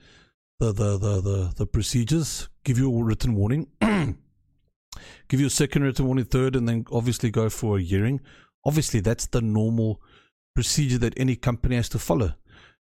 the 0.59 0.71
the 0.71 0.97
the 0.97 1.21
the, 1.21 1.53
the 1.55 1.65
procedures, 1.67 2.49
give 2.63 2.79
you 2.79 2.93
a 2.93 3.03
written 3.03 3.35
warning, 3.35 3.67
give 3.81 5.39
you 5.39 5.47
a 5.47 5.51
second 5.51 5.83
written 5.83 6.05
warning, 6.05 6.25
third, 6.25 6.55
and 6.55 6.67
then 6.67 6.85
obviously 6.91 7.29
go 7.29 7.49
for 7.49 7.77
a 7.77 7.81
hearing. 7.81 8.19
Obviously, 8.65 8.99
that's 8.99 9.27
the 9.27 9.41
normal 9.41 10.01
procedure 10.55 10.97
that 10.99 11.13
any 11.17 11.35
company 11.35 11.75
has 11.75 11.89
to 11.89 11.99
follow. 11.99 12.33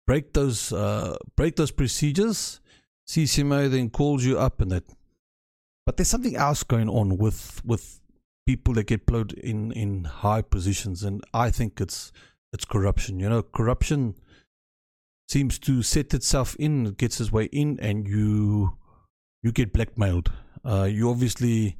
Break 0.05 0.33
those 0.33 0.71
uh, 0.71 1.17
break 1.35 1.55
those 1.55 1.71
procedures. 1.71 2.61
CCMA 3.09 3.69
then 3.69 3.89
calls 3.89 4.23
you 4.23 4.37
up 4.37 4.61
and 4.61 4.71
that. 4.71 4.83
But 5.85 5.97
there's 5.97 6.09
something 6.09 6.35
else 6.35 6.63
going 6.63 6.89
on 6.89 7.17
with 7.17 7.61
with 7.65 7.99
people 8.45 8.73
that 8.75 8.87
get 8.87 9.05
put 9.05 9.33
in 9.33 9.71
in 9.73 10.05
high 10.05 10.41
positions, 10.41 11.03
and 11.03 11.23
I 11.33 11.51
think 11.51 11.81
it's 11.81 12.11
it's 12.53 12.65
corruption. 12.65 13.19
You 13.19 13.29
know, 13.29 13.43
corruption 13.43 14.15
seems 15.27 15.59
to 15.59 15.83
set 15.83 16.13
itself 16.13 16.55
in, 16.57 16.93
gets 16.93 17.19
its 17.19 17.31
way 17.31 17.45
in, 17.45 17.79
and 17.79 18.07
you 18.07 18.77
you 19.43 19.51
get 19.51 19.73
blackmailed. 19.73 20.31
Uh, 20.65 20.83
you 20.83 21.09
obviously 21.09 21.77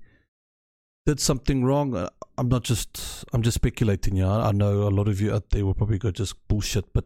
did 1.07 1.19
something 1.21 1.63
wrong. 1.63 1.95
Uh, 1.95 2.09
I'm 2.37 2.49
not 2.49 2.63
just 2.63 3.25
I'm 3.33 3.41
just 3.41 3.55
speculating. 3.55 4.17
Yeah, 4.17 4.37
I 4.37 4.51
know 4.51 4.83
a 4.83 4.91
lot 4.91 5.07
of 5.07 5.21
you 5.21 5.33
out 5.33 5.49
there 5.49 5.65
will 5.65 5.73
probably 5.73 5.97
go 5.97 6.11
just 6.11 6.35
bullshit, 6.49 6.91
but 6.93 7.05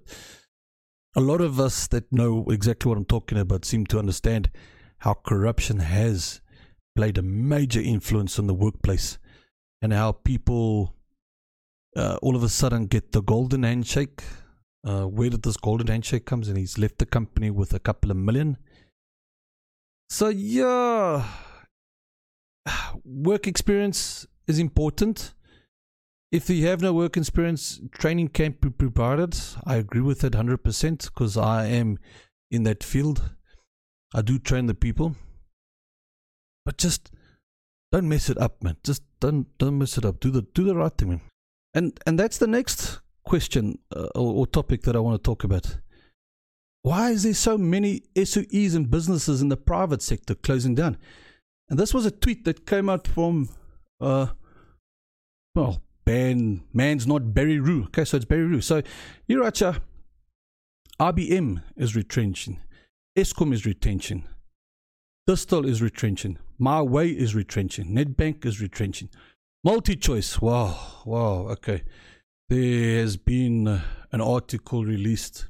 a 1.15 1.21
lot 1.21 1.39
of 1.39 1.59
us 1.59 1.87
that 1.87 2.11
know 2.11 2.45
exactly 2.49 2.89
what 2.89 2.97
I'm 2.97 3.05
talking 3.05 3.37
about 3.37 3.63
seem 3.63 3.85
to 3.87 3.99
understand 3.99 4.49
how 4.99 5.13
corruption 5.13 5.79
has 5.79 6.41
played 6.95 7.17
a 7.17 7.21
major 7.21 7.79
influence 7.79 8.39
on 8.39 8.47
the 8.47 8.55
workplace 8.55 9.19
and 9.81 9.93
how 9.93 10.13
people 10.13 10.95
uh, 11.95 12.17
all 12.23 12.35
of 12.35 12.43
a 12.43 12.49
sudden 12.49 12.87
get 12.87 13.11
the 13.11 13.21
golden 13.21 13.63
handshake. 13.63 14.23
Uh, 14.83 15.03
where 15.03 15.29
did 15.29 15.43
this 15.43 15.57
golden 15.57 15.87
handshake 15.87 16.25
comes? 16.25 16.47
And 16.47 16.57
he's 16.57 16.79
left 16.79 16.97
the 16.97 17.05
company 17.05 17.51
with 17.51 17.71
a 17.73 17.79
couple 17.79 18.09
of 18.09 18.17
million. 18.17 18.57
So 20.09 20.29
yeah 20.29 21.23
work 23.03 23.47
experience 23.47 24.27
is 24.47 24.59
important. 24.59 25.33
If 26.31 26.49
you 26.49 26.65
have 26.67 26.81
no 26.81 26.93
work 26.93 27.17
experience, 27.17 27.81
training 27.91 28.29
can't 28.29 28.59
be 28.61 28.69
provided. 28.69 29.37
I 29.65 29.75
agree 29.75 30.01
with 30.01 30.21
that 30.21 30.33
100% 30.33 31.03
because 31.05 31.37
I 31.37 31.65
am 31.65 31.99
in 32.49 32.63
that 32.63 32.83
field. 32.83 33.35
I 34.13 34.21
do 34.21 34.39
train 34.39 34.67
the 34.67 34.73
people. 34.73 35.15
But 36.65 36.77
just 36.77 37.11
don't 37.91 38.07
mess 38.07 38.29
it 38.29 38.37
up, 38.37 38.63
man. 38.63 38.77
Just 38.83 39.03
don't 39.19 39.47
don't 39.57 39.77
mess 39.77 39.97
it 39.97 40.05
up. 40.05 40.19
Do 40.19 40.31
the 40.31 40.43
do 40.53 40.63
the 40.63 40.75
right 40.75 40.95
thing, 40.95 41.09
man. 41.09 41.21
And 41.73 41.99
and 42.05 42.19
that's 42.19 42.37
the 42.37 42.47
next 42.47 42.99
question 43.25 43.79
uh, 43.95 44.07
or, 44.15 44.33
or 44.33 44.47
topic 44.47 44.83
that 44.83 44.95
I 44.95 44.99
want 44.99 45.21
to 45.21 45.27
talk 45.27 45.43
about. 45.43 45.77
Why 46.83 47.11
is 47.11 47.23
there 47.23 47.33
so 47.33 47.57
many 47.57 48.03
SOEs 48.15 48.75
and 48.75 48.89
businesses 48.89 49.41
in 49.41 49.49
the 49.49 49.57
private 49.57 50.01
sector 50.01 50.35
closing 50.35 50.75
down? 50.75 50.97
And 51.71 51.79
this 51.79 51.93
was 51.93 52.05
a 52.05 52.11
tweet 52.11 52.43
that 52.43 52.67
came 52.67 52.89
out 52.89 53.07
from, 53.07 53.47
uh, 54.01 54.27
well, 55.55 55.81
Ben, 56.03 56.63
man's 56.73 57.07
not 57.07 57.33
Barry 57.33 57.59
Rue. 57.59 57.85
Okay, 57.85 58.03
so 58.03 58.17
it's 58.17 58.25
Barry 58.25 58.43
Rue. 58.43 58.59
So, 58.59 58.81
Iracha, 59.29 59.79
IBM 60.99 61.63
is 61.77 61.95
retrenching, 61.95 62.59
Eskom 63.17 63.53
is 63.53 63.65
retrenching, 63.65 64.25
Distell 65.29 65.65
is 65.65 65.81
retrenching, 65.81 66.37
My 66.59 66.81
Way 66.81 67.07
is 67.07 67.35
retrenching, 67.35 67.85
Nedbank 67.85 68.45
is 68.45 68.59
retrenching, 68.59 69.09
MultiChoice. 69.65 70.41
Wow, 70.41 70.77
wow, 71.05 71.47
okay. 71.51 71.83
There 72.49 72.99
has 72.99 73.15
been 73.15 73.69
uh, 73.69 73.81
an 74.11 74.19
article 74.19 74.83
released 74.83 75.47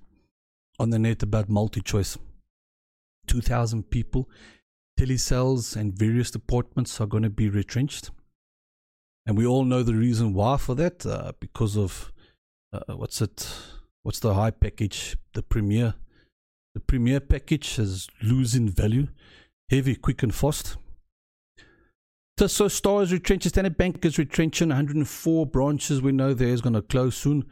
on 0.78 0.92
the 0.92 1.00
net 1.00 1.24
about 1.24 1.50
MultiChoice. 1.50 2.20
2,000 3.26 3.90
people, 3.90 4.30
telecells, 5.00 5.76
and 5.76 5.94
various 5.94 6.32
departments 6.32 7.00
are 7.02 7.08
going 7.08 7.24
to 7.24 7.30
be 7.30 7.50
retrenched. 7.50 8.12
And 9.26 9.38
we 9.38 9.46
all 9.46 9.66
know 9.66 9.84
the 9.84 9.94
reason 9.96 10.34
why 10.34 10.58
for 10.58 10.76
that 10.76 11.06
uh, 11.06 11.34
because 11.40 11.78
of 11.78 12.12
uh, 12.74 12.96
what's 12.96 13.22
it? 13.22 13.48
What's 14.04 14.20
the 14.20 14.34
high 14.34 14.52
package? 14.52 15.16
The 15.34 15.44
Premier. 15.44 15.96
The 16.74 16.80
Premier 16.80 17.20
package 17.20 17.78
is 17.80 18.08
losing 18.24 18.70
value, 18.70 19.08
heavy, 19.70 19.96
quick, 19.96 20.24
and 20.24 20.34
fast. 20.34 20.78
So 22.38 22.68
Star 22.68 23.04
is 23.04 23.14
retrenching, 23.14 23.50
Standard 23.50 23.78
Bank 23.78 24.04
is 24.04 24.18
retrenching, 24.18 24.70
104 24.70 25.46
branches 25.46 26.02
we 26.02 26.12
know 26.12 26.34
there 26.34 26.48
is 26.48 26.62
going 26.62 26.74
to 26.74 26.82
close 26.82 27.16
soon. 27.16 27.46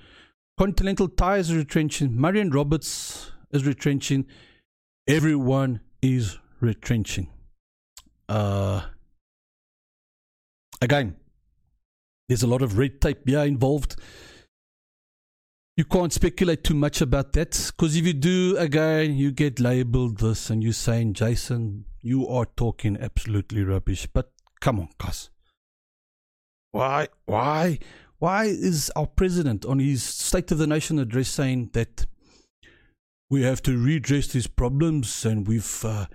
Continental 0.57 1.07
Tires 1.07 1.51
is 1.51 1.57
retrenching. 1.57 2.15
Murray 2.15 2.43
& 2.49 2.49
Roberts 2.49 3.31
is 3.51 3.67
retrenching. 3.67 4.25
Everyone 5.07 5.81
is 6.01 6.39
retrenching. 6.61 7.29
Uh, 8.27 8.81
again, 10.81 11.15
there's 12.27 12.43
a 12.43 12.47
lot 12.47 12.61
of 12.61 12.77
red 12.77 13.01
tape 13.01 13.27
here 13.27 13.43
involved. 13.43 13.95
You 15.75 15.85
can't 15.85 16.11
speculate 16.11 16.63
too 16.63 16.73
much 16.73 17.01
about 17.01 17.33
that 17.33 17.71
because 17.75 17.95
if 17.95 18.05
you 18.05 18.13
do, 18.13 18.55
again, 18.57 19.15
you 19.15 19.31
get 19.31 19.59
labeled 19.59 20.19
this 20.19 20.49
and 20.49 20.61
you're 20.61 20.73
saying, 20.73 21.13
Jason, 21.13 21.85
you 22.01 22.27
are 22.27 22.45
talking 22.45 22.97
absolutely 22.99 23.63
rubbish. 23.63 24.07
But 24.11 24.31
come 24.59 24.79
on, 24.79 24.89
guys. 24.97 25.29
Why? 26.71 27.07
Why? 27.25 27.79
Why 28.19 28.45
is 28.45 28.91
our 28.95 29.07
president 29.07 29.65
on 29.65 29.79
his 29.79 30.03
State 30.03 30.51
of 30.51 30.57
the 30.57 30.67
Nation 30.67 30.99
address 30.99 31.29
saying 31.29 31.69
that 31.73 32.05
we 33.29 33.43
have 33.43 33.61
to 33.63 33.77
redress 33.77 34.27
these 34.27 34.47
problems 34.47 35.25
and 35.25 35.47
we've 35.47 35.85
uh, 35.85 36.07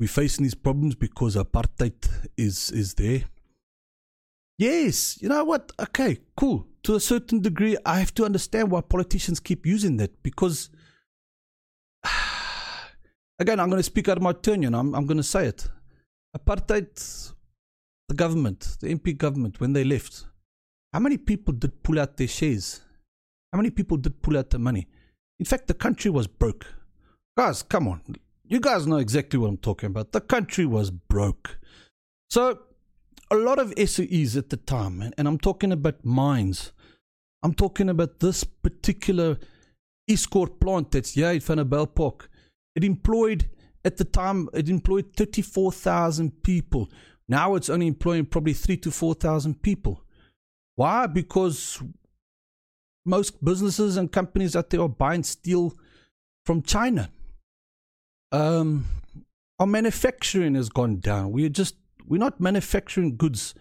we're 0.00 0.08
facing 0.08 0.44
these 0.44 0.54
problems 0.54 0.94
because 0.94 1.36
apartheid 1.36 2.08
is 2.36 2.70
is 2.70 2.94
there? 2.94 3.24
Yes, 4.58 5.20
you 5.22 5.28
know 5.28 5.44
what? 5.44 5.72
Okay, 5.78 6.18
cool. 6.36 6.66
To 6.84 6.94
a 6.94 7.00
certain 7.00 7.40
degree, 7.40 7.76
I 7.84 7.98
have 7.98 8.14
to 8.14 8.24
understand 8.24 8.70
why 8.70 8.80
politicians 8.80 9.40
keep 9.40 9.66
using 9.66 9.98
that 9.98 10.22
because, 10.22 10.70
again, 13.38 13.60
I'm 13.60 13.68
going 13.68 13.78
to 13.78 13.82
speak 13.82 14.08
out 14.08 14.16
of 14.16 14.22
my 14.22 14.32
turn, 14.32 14.64
and 14.64 14.74
I'm, 14.74 14.94
I'm 14.94 15.06
going 15.06 15.18
to 15.18 15.22
say 15.22 15.46
it. 15.46 15.68
Apartheid, 16.36 17.32
the 18.08 18.14
government, 18.14 18.76
the 18.80 18.94
NP 18.94 19.18
government, 19.18 19.60
when 19.60 19.72
they 19.74 19.84
left, 19.84 20.26
how 20.92 21.00
many 21.00 21.18
people 21.18 21.52
did 21.52 21.82
pull 21.82 21.98
out 21.98 22.16
their 22.16 22.28
shares? 22.28 22.80
How 23.52 23.58
many 23.58 23.70
people 23.70 23.96
did 23.96 24.22
pull 24.22 24.38
out 24.38 24.50
the 24.50 24.58
money? 24.58 24.88
In 25.38 25.46
fact, 25.46 25.68
the 25.68 25.74
country 25.74 26.10
was 26.10 26.26
broke. 26.26 26.66
Guys, 27.36 27.62
come 27.62 27.88
on. 27.88 28.02
You 28.50 28.58
guys 28.58 28.84
know 28.84 28.96
exactly 28.96 29.38
what 29.38 29.46
I'm 29.46 29.58
talking 29.58 29.86
about. 29.86 30.10
The 30.10 30.20
country 30.20 30.66
was 30.66 30.90
broke. 30.90 31.60
So, 32.30 32.58
a 33.30 33.36
lot 33.36 33.60
of 33.60 33.72
SOEs 33.76 34.36
at 34.36 34.50
the 34.50 34.56
time, 34.56 35.12
and 35.16 35.28
I'm 35.28 35.38
talking 35.38 35.70
about 35.70 36.04
mines. 36.04 36.72
I'm 37.44 37.54
talking 37.54 37.88
about 37.88 38.18
this 38.18 38.42
particular 38.42 39.38
Iscor 40.10 40.58
plant 40.58 40.90
that's 40.90 41.16
at 41.16 41.42
Vanderbijl 41.42 41.94
Park. 41.94 42.28
It 42.74 42.82
employed, 42.82 43.48
at 43.84 43.98
the 43.98 44.04
time, 44.04 44.48
it 44.52 44.68
employed 44.68 45.14
34,000 45.16 46.42
people. 46.42 46.90
Now 47.28 47.54
it's 47.54 47.70
only 47.70 47.86
employing 47.86 48.26
probably 48.26 48.54
three 48.54 48.78
to 48.78 48.90
4,000 48.90 49.62
people. 49.62 50.02
Why? 50.74 51.06
Because 51.06 51.80
most 53.06 53.44
businesses 53.44 53.96
and 53.96 54.10
companies 54.10 54.56
out 54.56 54.70
there 54.70 54.80
are 54.80 54.88
buying 54.88 55.22
steel 55.22 55.78
from 56.44 56.62
China. 56.62 57.10
Um, 58.32 58.86
our 59.58 59.66
manufacturing 59.66 60.54
has 60.54 60.68
gone 60.68 61.00
down. 61.00 61.32
We're 61.32 61.48
just 61.48 61.76
we're 62.06 62.18
not 62.18 62.40
manufacturing 62.40 63.16
goods 63.16 63.54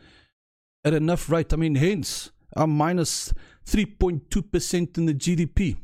at 0.83 0.93
enough 0.93 1.29
rate. 1.29 1.53
I 1.53 1.55
mean, 1.57 1.75
hence 1.75 2.31
our 2.55 2.67
minus 2.67 3.33
three 3.65 3.85
point 3.85 4.29
two 4.31 4.41
percent 4.41 4.97
in 4.97 5.05
the 5.05 5.13
GDP. 5.13 5.77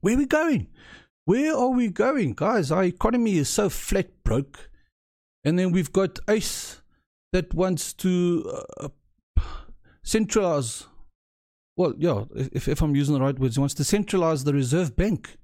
Where 0.00 0.14
are 0.14 0.18
we 0.18 0.26
going? 0.26 0.68
Where 1.24 1.54
are 1.54 1.70
we 1.70 1.88
going, 1.88 2.32
guys? 2.34 2.70
Our 2.70 2.84
economy 2.84 3.36
is 3.36 3.48
so 3.48 3.68
flat 3.68 4.24
broke, 4.24 4.70
and 5.44 5.58
then 5.58 5.72
we've 5.72 5.92
got 5.92 6.18
Ace 6.28 6.80
that 7.32 7.52
wants 7.52 7.92
to 7.94 8.62
uh, 8.80 8.88
centralize. 10.02 10.86
Well, 11.76 11.94
yeah, 11.98 12.24
if, 12.34 12.66
if 12.66 12.80
I'm 12.82 12.96
using 12.96 13.14
the 13.14 13.20
right 13.20 13.38
words, 13.38 13.56
he 13.56 13.60
wants 13.60 13.74
to 13.74 13.84
centralize 13.84 14.44
the 14.44 14.54
Reserve 14.54 14.96
Bank. 14.96 15.36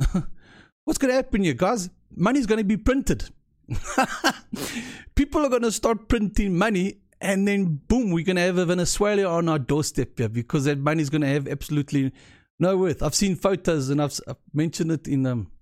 What's 0.84 0.98
going 0.98 1.10
to 1.10 1.16
happen 1.16 1.44
here, 1.44 1.54
guys? 1.54 1.90
Money's 2.14 2.46
going 2.46 2.58
to 2.58 2.64
be 2.64 2.76
printed. 2.76 3.30
People 5.14 5.44
are 5.44 5.48
going 5.48 5.62
to 5.62 5.70
start 5.70 6.08
printing 6.08 6.56
money, 6.56 6.98
and 7.20 7.46
then 7.46 7.80
boom, 7.86 8.10
we're 8.10 8.24
going 8.24 8.36
to 8.36 8.42
have 8.42 8.58
a 8.58 8.66
Venezuela 8.66 9.24
on 9.24 9.48
our 9.48 9.58
doorstep 9.58 10.18
here 10.18 10.28
because 10.28 10.64
that 10.64 10.78
money 10.78 11.02
is 11.02 11.10
going 11.10 11.20
to 11.20 11.28
have 11.28 11.46
absolutely 11.46 12.12
no 12.58 12.76
worth. 12.76 13.02
I've 13.02 13.14
seen 13.14 13.36
photos, 13.36 13.90
and 13.90 14.02
I've, 14.02 14.18
I've 14.26 14.36
mentioned 14.52 14.90
it 14.90 15.06
in 15.06 15.24
um, 15.24 15.52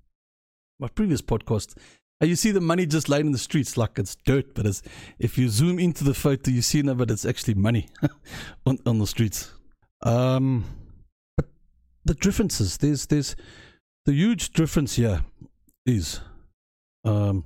my 0.78 0.88
previous 0.88 1.20
podcast. 1.20 1.76
You 2.22 2.36
see 2.36 2.50
the 2.50 2.60
money 2.60 2.84
just 2.86 3.08
lying 3.08 3.26
in 3.26 3.32
the 3.32 3.38
streets 3.38 3.76
like 3.76 3.98
it's 3.98 4.14
dirt, 4.14 4.54
but 4.54 4.66
it's, 4.66 4.82
if 5.18 5.38
you 5.38 5.48
zoom 5.48 5.78
into 5.78 6.04
the 6.04 6.12
photo, 6.14 6.50
you 6.50 6.60
see 6.60 6.82
now, 6.82 6.94
but 6.94 7.10
it's 7.10 7.24
actually 7.24 7.54
money 7.54 7.88
on, 8.66 8.78
on 8.84 8.98
the 8.98 9.06
streets. 9.06 9.50
Um, 10.02 10.64
but 11.36 11.46
the 12.04 12.14
differences, 12.14 12.76
there's, 12.78 13.06
there's 13.06 13.36
the 14.10 14.16
huge 14.16 14.52
difference 14.52 14.96
here 14.96 15.24
is 15.86 16.20
um, 17.04 17.44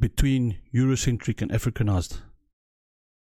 between 0.00 0.58
Eurocentric 0.74 1.40
and 1.40 1.52
Africanized. 1.52 2.20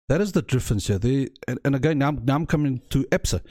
That 0.08 0.20
is 0.20 0.32
the 0.32 0.42
difference 0.42 0.88
here. 0.88 0.98
They, 0.98 1.28
and, 1.46 1.60
and 1.64 1.76
again, 1.76 1.98
now, 1.98 2.10
now 2.10 2.34
I'm 2.34 2.46
coming 2.46 2.82
to 2.90 3.04
ABSA. 3.04 3.42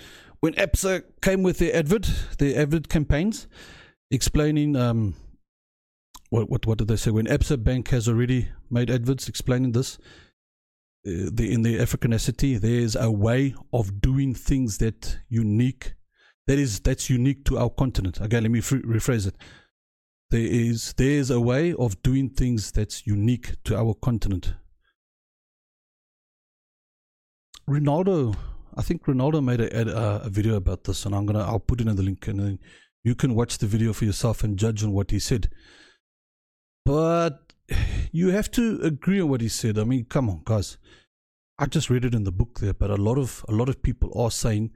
When 0.41 0.51
ABSA 0.55 1.03
came 1.21 1.43
with 1.43 1.59
their 1.59 1.73
advert, 1.73 2.11
their 2.39 2.61
advert 2.61 2.89
campaigns, 2.89 3.47
explaining 4.11 4.75
um, 4.75 5.15
what, 6.29 6.49
what 6.49 6.65
what 6.65 6.77
did 6.79 6.89
they 6.89 6.97
say? 6.97 7.11
When 7.11 7.27
ABSA 7.27 7.63
Bank 7.63 7.87
has 7.87 8.09
already 8.09 8.49
made 8.69 8.91
adverts 8.91 9.29
explaining 9.29 9.71
this, 9.71 9.97
uh, 11.07 11.31
the, 11.31 11.53
in 11.53 11.61
the 11.61 11.79
Africanity, 11.79 12.57
there 12.57 12.81
is 12.81 12.97
a 12.97 13.09
way 13.09 13.55
of 13.71 14.01
doing 14.01 14.35
things 14.35 14.79
that 14.79 15.19
unique, 15.29 15.93
that 16.47 16.59
is 16.59 16.79
that's 16.79 17.09
unique 17.09 17.45
to 17.45 17.57
our 17.57 17.69
continent. 17.69 18.19
Again, 18.21 18.43
let 18.43 18.51
me 18.51 18.59
f- 18.59 18.69
rephrase 18.71 19.27
it. 19.27 19.35
There 20.29 20.41
is 20.41 20.93
there 20.93 21.11
is 21.11 21.29
a 21.29 21.39
way 21.39 21.73
of 21.73 22.01
doing 22.03 22.29
things 22.29 22.71
that's 22.71 23.07
unique 23.07 23.55
to 23.65 23.77
our 23.77 23.93
continent. 23.93 24.55
Ronaldo, 27.69 28.35
I 28.75 28.81
think 28.81 29.05
Ronaldo 29.05 29.43
made 29.43 29.61
a, 29.61 29.97
a, 29.97 30.25
a 30.25 30.29
video 30.29 30.55
about 30.55 30.83
this, 30.83 31.05
and 31.05 31.15
I'm 31.15 31.25
gonna 31.25 31.43
I'll 31.43 31.59
put 31.59 31.79
in 31.79 31.95
the 31.95 32.03
link, 32.03 32.27
and 32.27 32.39
then 32.39 32.59
you 33.03 33.15
can 33.15 33.35
watch 33.35 33.57
the 33.57 33.67
video 33.67 33.93
for 33.93 34.05
yourself 34.05 34.43
and 34.43 34.57
judge 34.57 34.83
on 34.83 34.91
what 34.91 35.11
he 35.11 35.19
said. 35.19 35.49
But 36.85 37.53
you 38.11 38.29
have 38.29 38.51
to 38.51 38.79
agree 38.81 39.21
on 39.21 39.29
what 39.29 39.41
he 39.41 39.47
said. 39.47 39.77
I 39.77 39.85
mean, 39.85 40.05
come 40.05 40.29
on, 40.29 40.41
guys. 40.43 40.77
I 41.57 41.67
just 41.67 41.89
read 41.89 42.03
it 42.03 42.15
in 42.15 42.23
the 42.23 42.31
book 42.31 42.59
there, 42.59 42.73
but 42.73 42.89
a 42.89 42.95
lot 42.95 43.17
of 43.17 43.45
a 43.47 43.53
lot 43.53 43.69
of 43.69 43.81
people 43.81 44.11
are 44.19 44.31
saying 44.31 44.71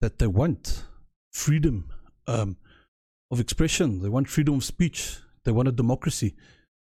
that 0.00 0.18
they 0.18 0.26
want 0.26 0.84
freedom 1.32 1.90
um, 2.26 2.56
of 3.30 3.40
expression. 3.40 4.02
They 4.02 4.08
want 4.08 4.28
freedom 4.28 4.56
of 4.56 4.64
speech. 4.64 5.18
They 5.44 5.52
want 5.52 5.68
a 5.68 5.72
democracy. 5.72 6.36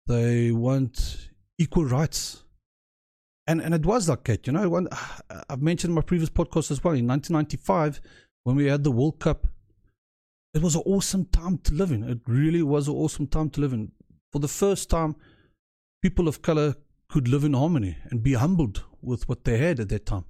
They 0.08 0.52
want 0.52 1.30
equal 1.58 1.86
rights. 1.86 2.44
And 3.46 3.62
and 3.62 3.74
it 3.74 3.86
was 3.86 4.10
like 4.10 4.24
that, 4.26 4.48
you 4.48 4.54
know. 4.54 4.88
I've 5.50 5.62
mentioned 5.62 5.92
in 5.92 5.96
my 5.96 6.02
previous 6.02 6.30
podcast 6.30 6.72
as 6.72 6.84
well. 6.84 6.94
In 6.94 7.08
1995, 7.08 8.02
when 8.44 8.56
we 8.56 8.66
had 8.66 8.84
the 8.84 8.92
World 8.92 9.20
Cup, 9.20 9.48
it 10.54 10.62
was 10.62 10.76
an 10.76 10.84
awesome 10.86 11.26
time 11.26 11.58
to 11.60 11.74
live 11.74 11.92
in. 11.92 12.04
It 12.04 12.20
really 12.26 12.64
was 12.64 12.88
an 12.88 12.96
awesome 12.96 13.28
time 13.28 13.50
to 13.52 13.62
live 13.62 13.74
in. 13.74 13.92
For 14.32 14.40
the 14.40 14.48
first 14.48 14.90
time, 14.90 15.16
people 16.02 16.28
of 16.28 16.42
color 16.42 16.76
could 17.10 17.28
live 17.28 17.44
in 17.44 17.54
harmony 17.54 17.98
and 18.10 18.24
be 18.24 18.34
humbled 18.34 18.84
with 19.02 19.28
what 19.28 19.44
they 19.44 19.58
had 19.58 19.80
at 19.80 19.90
that 19.90 20.06
time. 20.06 20.26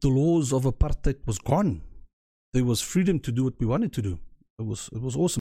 The 0.00 0.08
laws 0.08 0.52
of 0.52 0.64
apartheid 0.64 1.26
was 1.26 1.38
gone. 1.38 1.82
There 2.52 2.64
was 2.64 2.80
freedom 2.80 3.20
to 3.20 3.32
do 3.32 3.44
what 3.44 3.58
we 3.60 3.66
wanted 3.66 3.92
to 3.94 4.02
do. 4.02 4.18
It 4.58 4.66
was 4.66 4.88
it 4.92 5.00
was 5.00 5.16
awesome. 5.16 5.40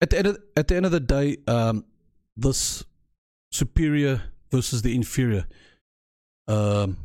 At 0.00 0.10
the 0.10 0.18
end 0.18 0.26
of, 0.28 0.38
at 0.56 0.68
the 0.68 0.76
end 0.76 0.86
of 0.86 0.92
the 0.92 1.00
day, 1.00 1.36
um, 1.46 1.84
this 2.36 2.84
superior 3.52 4.22
versus 4.50 4.82
the 4.82 4.94
inferior. 4.94 5.46
Um, 6.48 6.96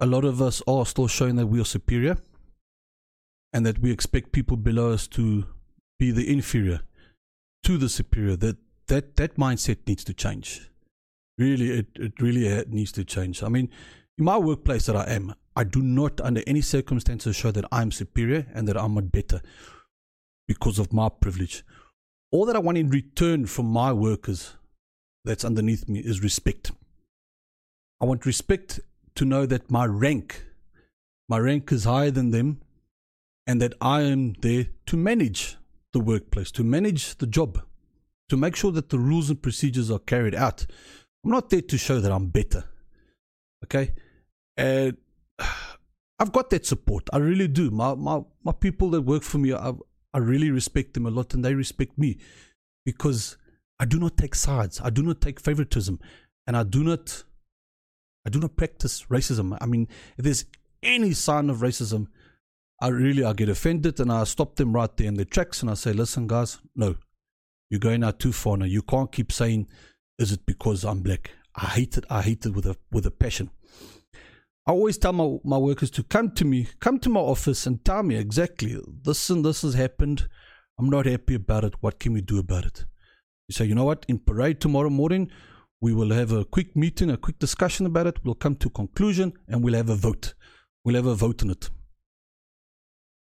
a 0.00 0.06
lot 0.06 0.24
of 0.24 0.42
us 0.42 0.62
are 0.66 0.84
still 0.84 1.06
showing 1.06 1.36
that 1.36 1.46
we 1.46 1.60
are 1.60 1.64
superior, 1.64 2.16
and 3.52 3.64
that 3.66 3.78
we 3.78 3.90
expect 3.90 4.32
people 4.32 4.56
below 4.56 4.92
us 4.92 5.06
to 5.08 5.46
be 5.98 6.10
the 6.10 6.30
inferior 6.30 6.80
to 7.64 7.78
the 7.78 7.88
superior. 7.88 8.36
That 8.36 8.56
that 8.88 9.16
that 9.16 9.36
mindset 9.36 9.78
needs 9.86 10.04
to 10.04 10.14
change. 10.14 10.70
Really, 11.38 11.70
it 11.70 11.86
it 11.94 12.20
really 12.20 12.64
needs 12.68 12.92
to 12.92 13.04
change. 13.04 13.42
I 13.42 13.48
mean, 13.48 13.70
in 14.18 14.24
my 14.24 14.38
workplace 14.38 14.86
that 14.86 14.96
I 14.96 15.04
am, 15.04 15.34
I 15.54 15.64
do 15.64 15.82
not, 15.82 16.20
under 16.20 16.42
any 16.46 16.60
circumstances, 16.60 17.36
show 17.36 17.50
that 17.50 17.66
I'm 17.70 17.92
superior 17.92 18.46
and 18.54 18.66
that 18.68 18.76
I'm 18.76 18.94
not 18.94 19.12
better 19.12 19.42
because 20.48 20.78
of 20.78 20.92
my 20.92 21.08
privilege. 21.08 21.64
All 22.30 22.46
that 22.46 22.56
I 22.56 22.60
want 22.60 22.78
in 22.78 22.88
return 22.88 23.46
from 23.46 23.66
my 23.66 23.92
workers 23.92 24.56
that's 25.24 25.44
underneath 25.44 25.88
me 25.88 26.00
is 26.00 26.22
respect. 26.22 26.72
I 28.00 28.06
want 28.06 28.26
respect 28.26 28.80
to 29.14 29.24
know 29.24 29.46
that 29.46 29.70
my 29.70 29.84
rank, 29.84 30.44
my 31.28 31.38
rank 31.38 31.70
is 31.70 31.84
higher 31.84 32.10
than 32.10 32.30
them, 32.30 32.60
and 33.46 33.60
that 33.60 33.74
I 33.80 34.02
am 34.02 34.34
there 34.40 34.66
to 34.86 34.96
manage 34.96 35.56
the 35.92 36.00
workplace, 36.00 36.50
to 36.52 36.64
manage 36.64 37.16
the 37.16 37.26
job, 37.26 37.62
to 38.28 38.36
make 38.36 38.56
sure 38.56 38.72
that 38.72 38.88
the 38.88 38.98
rules 38.98 39.28
and 39.28 39.42
procedures 39.42 39.90
are 39.90 39.98
carried 39.98 40.34
out. 40.34 40.66
I'm 41.24 41.30
not 41.30 41.50
there 41.50 41.60
to 41.60 41.78
show 41.78 42.00
that 42.00 42.10
I'm 42.10 42.28
better. 42.28 42.64
Okay? 43.64 43.92
And 44.56 44.96
I've 46.18 46.32
got 46.32 46.50
that 46.50 46.66
support. 46.66 47.08
I 47.12 47.18
really 47.18 47.48
do. 47.48 47.70
My 47.70 47.94
my 47.94 48.22
my 48.44 48.52
people 48.52 48.90
that 48.90 49.02
work 49.02 49.22
for 49.22 49.38
me, 49.38 49.52
I 49.52 49.72
I 50.14 50.18
really 50.18 50.50
respect 50.50 50.94
them 50.94 51.06
a 51.06 51.10
lot, 51.10 51.34
and 51.34 51.44
they 51.44 51.54
respect 51.54 51.98
me 51.98 52.18
because 52.84 53.36
I 53.80 53.84
do 53.84 53.98
not 53.98 54.16
take 54.16 54.34
sides. 54.34 54.80
I 54.80 54.90
do 54.90 55.02
not 55.02 55.20
take 55.20 55.40
favoritism, 55.40 55.98
and 56.46 56.56
I 56.56 56.62
do 56.62 56.84
not 56.84 57.24
I 58.26 58.30
do 58.30 58.38
not 58.38 58.56
practice 58.56 59.06
racism. 59.10 59.56
I 59.60 59.66
mean, 59.66 59.88
if 60.16 60.24
there's 60.24 60.44
any 60.82 61.12
sign 61.12 61.50
of 61.50 61.58
racism, 61.58 62.06
I 62.80 62.88
really 62.88 63.24
I 63.24 63.32
get 63.32 63.48
offended 63.48 64.00
and 64.00 64.12
I 64.12 64.24
stop 64.24 64.56
them 64.56 64.72
right 64.72 64.94
there 64.96 65.06
in 65.06 65.14
their 65.14 65.24
tracks 65.24 65.62
and 65.62 65.70
I 65.70 65.74
say, 65.74 65.92
listen, 65.92 66.26
guys, 66.26 66.58
no, 66.74 66.96
you're 67.70 67.80
going 67.80 68.04
out 68.04 68.18
too 68.18 68.32
far 68.32 68.56
now. 68.56 68.64
You 68.64 68.82
can't 68.82 69.10
keep 69.10 69.32
saying, 69.32 69.68
is 70.18 70.32
it 70.32 70.44
because 70.46 70.84
I'm 70.84 71.00
black? 71.00 71.30
I 71.54 71.66
hate 71.66 71.96
it. 71.96 72.04
I 72.10 72.22
hate 72.22 72.46
it 72.46 72.54
with 72.54 72.66
a 72.66 72.76
with 72.90 73.06
a 73.06 73.10
passion. 73.10 73.50
I 74.64 74.70
always 74.70 74.96
tell 74.96 75.12
my, 75.12 75.38
my 75.42 75.58
workers 75.58 75.90
to 75.92 76.04
come 76.04 76.30
to 76.32 76.44
me, 76.44 76.68
come 76.78 77.00
to 77.00 77.08
my 77.08 77.20
office 77.20 77.66
and 77.66 77.84
tell 77.84 78.04
me 78.04 78.16
exactly 78.16 78.78
this 79.02 79.28
and 79.28 79.44
this 79.44 79.62
has 79.62 79.74
happened. 79.74 80.28
I'm 80.78 80.88
not 80.88 81.06
happy 81.06 81.34
about 81.34 81.64
it. 81.64 81.74
What 81.80 81.98
can 81.98 82.12
we 82.12 82.20
do 82.20 82.38
about 82.38 82.66
it? 82.66 82.84
You 83.48 83.54
say, 83.54 83.64
you 83.64 83.74
know 83.74 83.84
what? 83.84 84.06
In 84.08 84.20
parade 84.20 84.60
tomorrow 84.60 84.88
morning, 84.88 85.30
we 85.80 85.92
will 85.92 86.12
have 86.12 86.30
a 86.30 86.44
quick 86.44 86.76
meeting, 86.76 87.10
a 87.10 87.16
quick 87.16 87.40
discussion 87.40 87.86
about 87.86 88.06
it. 88.06 88.24
We'll 88.24 88.36
come 88.36 88.54
to 88.56 88.68
a 88.68 88.70
conclusion 88.70 89.32
and 89.48 89.64
we'll 89.64 89.74
have 89.74 89.90
a 89.90 89.96
vote. 89.96 90.34
We'll 90.84 90.94
have 90.94 91.06
a 91.06 91.16
vote 91.16 91.42
on 91.42 91.50
it. 91.50 91.68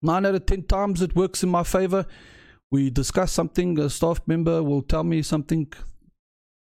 Nine 0.03 0.27
out 0.27 0.37
of 0.37 0.47
ten 0.47 0.63
times 0.63 1.03
it 1.03 1.17
works 1.17 1.43
in 1.43 1.49
my 1.49 1.65
favor. 1.65 2.07
We 2.71 2.91
discuss 2.91 3.33
something, 3.33 3.79
a 3.81 3.91
staff 3.91 4.21
member 4.27 4.63
will 4.63 4.83
tell 4.83 5.03
me 5.03 5.23
something, 5.23 5.73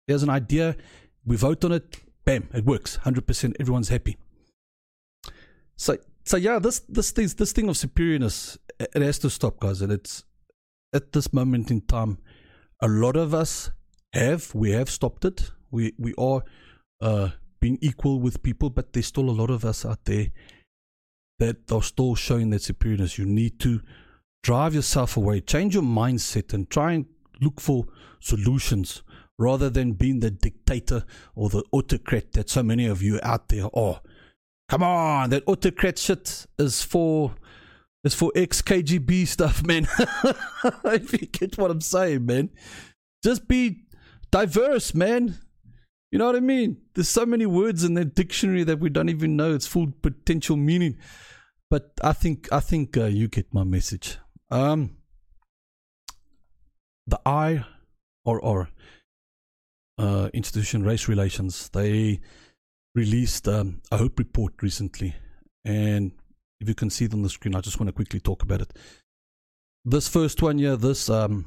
there's 0.07 0.23
an 0.23 0.31
idea, 0.31 0.77
we 1.25 1.37
vote 1.37 1.65
on 1.65 1.73
it, 1.73 1.97
bam, 2.25 2.49
it 2.55 2.65
works. 2.65 2.99
100%, 3.05 3.57
everyone's 3.61 3.89
happy. 3.89 4.17
So, 5.79 5.97
so 6.25 6.37
yeah, 6.37 6.59
this 6.59 6.81
this 6.81 7.13
thing, 7.13 7.29
this 7.39 7.53
thing 7.53 7.69
of 7.69 7.77
superiorness, 7.77 8.59
it 8.79 9.01
has 9.01 9.19
to 9.21 9.31
stop, 9.31 9.61
guys. 9.61 9.81
And 9.81 9.93
it's 9.93 10.25
at 10.93 11.13
this 11.13 11.33
moment 11.33 11.71
in 11.71 11.81
time, 11.83 12.19
a 12.83 12.89
lot 12.89 13.17
of 13.17 13.33
us 13.33 13.71
have 14.13 14.55
we 14.55 14.73
have 14.73 14.91
stopped 14.91 15.25
it. 15.25 15.53
We 15.71 15.95
we 15.97 16.15
are 16.19 16.43
uh, 17.01 17.31
being 17.61 17.79
equal 17.81 18.21
with 18.21 18.43
people, 18.43 18.71
but 18.71 18.93
there's 18.93 19.07
still 19.07 19.31
a 19.31 19.39
lot 19.41 19.51
of 19.51 19.65
us 19.65 19.87
out 19.87 20.05
there 20.05 20.29
that 21.39 21.71
are 21.71 21.83
still 21.83 22.17
showing 22.17 22.51
that 22.51 22.63
superiorness. 22.63 23.17
You 23.17 23.25
need 23.25 23.61
to 23.61 23.81
drive 24.43 24.75
yourself 24.75 25.17
away, 25.17 25.41
change 25.41 25.75
your 25.75 25.85
mindset, 25.85 26.53
and 26.53 26.69
try 26.69 26.93
and 26.93 27.07
look 27.41 27.61
for 27.61 27.87
solutions 28.19 29.03
rather 29.39 29.71
than 29.71 29.93
being 29.93 30.19
the 30.19 30.33
dictator 30.33 31.05
or 31.37 31.49
the 31.49 31.63
autocrat 31.71 32.33
that 32.33 32.51
so 32.51 32.65
many 32.65 32.87
of 32.87 33.01
you 33.01 33.21
out 33.23 33.49
there 33.49 33.69
are. 33.75 34.01
Come 34.69 34.83
on, 34.83 35.31
that 35.31 35.45
autocrat 35.47 35.99
shit 35.99 36.47
is 36.59 36.83
for 36.83 37.35
is 38.05 38.15
for 38.15 38.31
ex 38.35 38.63
KGB 38.63 39.27
stuff, 39.27 39.63
man. 39.67 39.87
if 40.85 41.13
you 41.13 41.27
get 41.27 41.57
what 41.59 41.71
I'm 41.71 41.81
saying, 41.81 42.27
man. 42.27 42.51
Just 43.25 43.49
be 43.49 43.87
diverse, 44.31 44.95
man. 44.95 45.39
You 46.11 46.19
know 46.19 46.27
what 46.27 46.37
I 46.37 46.41
mean? 46.41 46.79
There's 46.95 47.09
so 47.09 47.27
many 47.27 47.45
words 47.47 47.85
in 47.85 47.95
that 47.95 48.15
dictionary 48.15 48.65
that 48.65 48.79
we 48.79 48.89
don't 48.89 49.09
even 49.09 49.37
know 49.37 49.55
its 49.55 49.67
full 49.67 49.93
potential 50.03 50.57
meaning. 50.57 50.97
But 51.71 51.93
I 52.03 52.13
think 52.13 52.51
I 52.53 52.61
think 52.61 52.97
uh, 52.97 53.07
you 53.07 53.29
get 53.29 53.53
my 53.53 53.65
message. 53.65 54.19
Um, 54.51 54.97
the 57.07 57.21
IRR 57.27 58.69
uh, 59.99 60.31
institution 60.33 60.83
race 60.83 61.09
relations 61.09 61.69
they 61.71 62.21
released 62.99 63.49
um, 63.49 63.81
a 63.91 63.97
hope 63.97 64.19
report 64.19 64.55
recently, 64.63 65.15
and 65.65 66.13
if 66.61 66.69
you 66.69 66.75
can 66.75 66.91
see 66.91 67.05
it 67.07 67.15
on 67.15 67.23
the 67.23 67.31
screen, 67.31 67.55
I 67.55 67.61
just 67.61 67.79
want 67.79 67.89
to 67.89 67.93
quickly 67.93 68.21
talk 68.21 68.43
about 68.43 68.61
it. 68.61 68.73
This 69.85 70.09
first 70.09 70.43
one, 70.43 70.59
yeah, 70.59 70.75
this 70.75 71.09
um, 71.09 71.47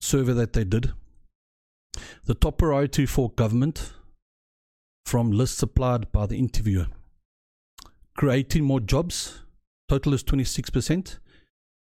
survey 0.00 0.32
that 0.32 0.52
they 0.54 0.64
did 0.64 0.92
the 2.24 2.34
top 2.34 2.58
priority 2.58 3.06
for 3.06 3.30
government 3.30 3.92
from 5.06 5.32
lists 5.32 5.58
supplied 5.58 6.10
by 6.12 6.26
the 6.26 6.36
interviewer. 6.36 6.86
Creating 8.16 8.64
more 8.64 8.80
jobs. 8.80 9.42
Total 9.88 10.12
is 10.12 10.22
26%. 10.22 11.18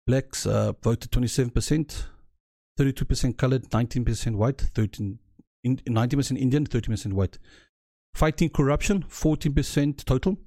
Blacks 0.05 0.45
uh, 0.45 0.73
voted 0.83 1.11
27%. 1.11 2.05
32% 2.79 3.37
colored, 3.37 3.63
19% 3.71 4.35
white, 4.35 4.61
13, 4.75 5.17
in, 5.63 5.77
90% 5.77 6.37
Indian, 6.37 6.65
30% 6.65 7.13
white. 7.13 7.39
Fighting 8.17 8.49
corruption, 8.49 9.03
14% 9.03 10.03
total. 10.03 10.37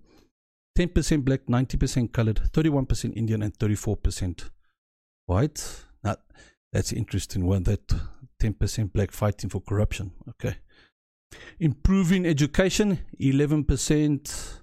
10% 0.77 1.25
black, 1.25 1.47
90% 1.47 2.13
colored, 2.13 2.41
31% 2.53 3.17
Indian, 3.17 3.43
and 3.43 3.57
34% 3.57 4.51
white. 5.27 5.85
Now, 6.03 6.17
that's 6.73 6.93
interesting 6.93 7.47
one. 7.47 7.63
That 7.63 7.87
10% 8.43 8.93
black 8.93 9.13
fighting 9.13 9.51
for 9.51 9.61
corruption. 9.61 10.11
Okay. 10.31 10.57
Improving 11.61 12.27
education, 12.27 12.99
11% 13.21 14.61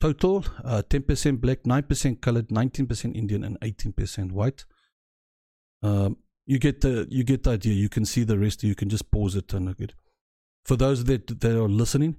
total, 0.00 0.46
uh, 0.64 0.82
10% 0.88 1.38
black, 1.38 1.64
9% 1.64 2.20
colored, 2.22 2.48
19% 2.48 3.14
Indian, 3.14 3.44
and 3.44 3.60
18% 3.60 4.32
white. 4.32 4.64
Um, 5.82 6.16
you 6.46 6.58
get 6.58 6.80
the 6.80 7.06
you 7.10 7.24
get 7.24 7.42
the 7.42 7.50
idea. 7.50 7.74
You 7.74 7.90
can 7.90 8.06
see 8.06 8.24
the 8.24 8.38
rest. 8.38 8.62
You 8.62 8.74
can 8.74 8.88
just 8.88 9.10
pause 9.10 9.36
it 9.36 9.52
and 9.52 9.66
look 9.66 9.82
at. 9.82 9.92
For 10.64 10.76
those 10.76 11.04
that 11.04 11.40
that 11.40 11.56
are 11.56 11.68
listening, 11.68 12.16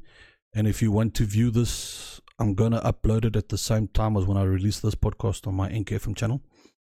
and 0.54 0.68
if 0.68 0.82
you 0.82 0.92
want 0.92 1.14
to 1.16 1.26
view 1.26 1.50
this, 1.52 2.22
I'm 2.40 2.56
gonna 2.56 2.82
upload 2.82 3.26
it 3.26 3.36
at 3.36 3.50
the 3.50 3.58
same 3.58 3.88
time 3.88 4.18
as 4.18 4.26
when 4.26 4.38
I 4.38 4.44
release 4.44 4.80
this 4.80 4.96
podcast 4.96 5.48
on 5.48 5.56
my 5.56 5.70
NKFM 5.70 6.16
channel. 6.16 6.42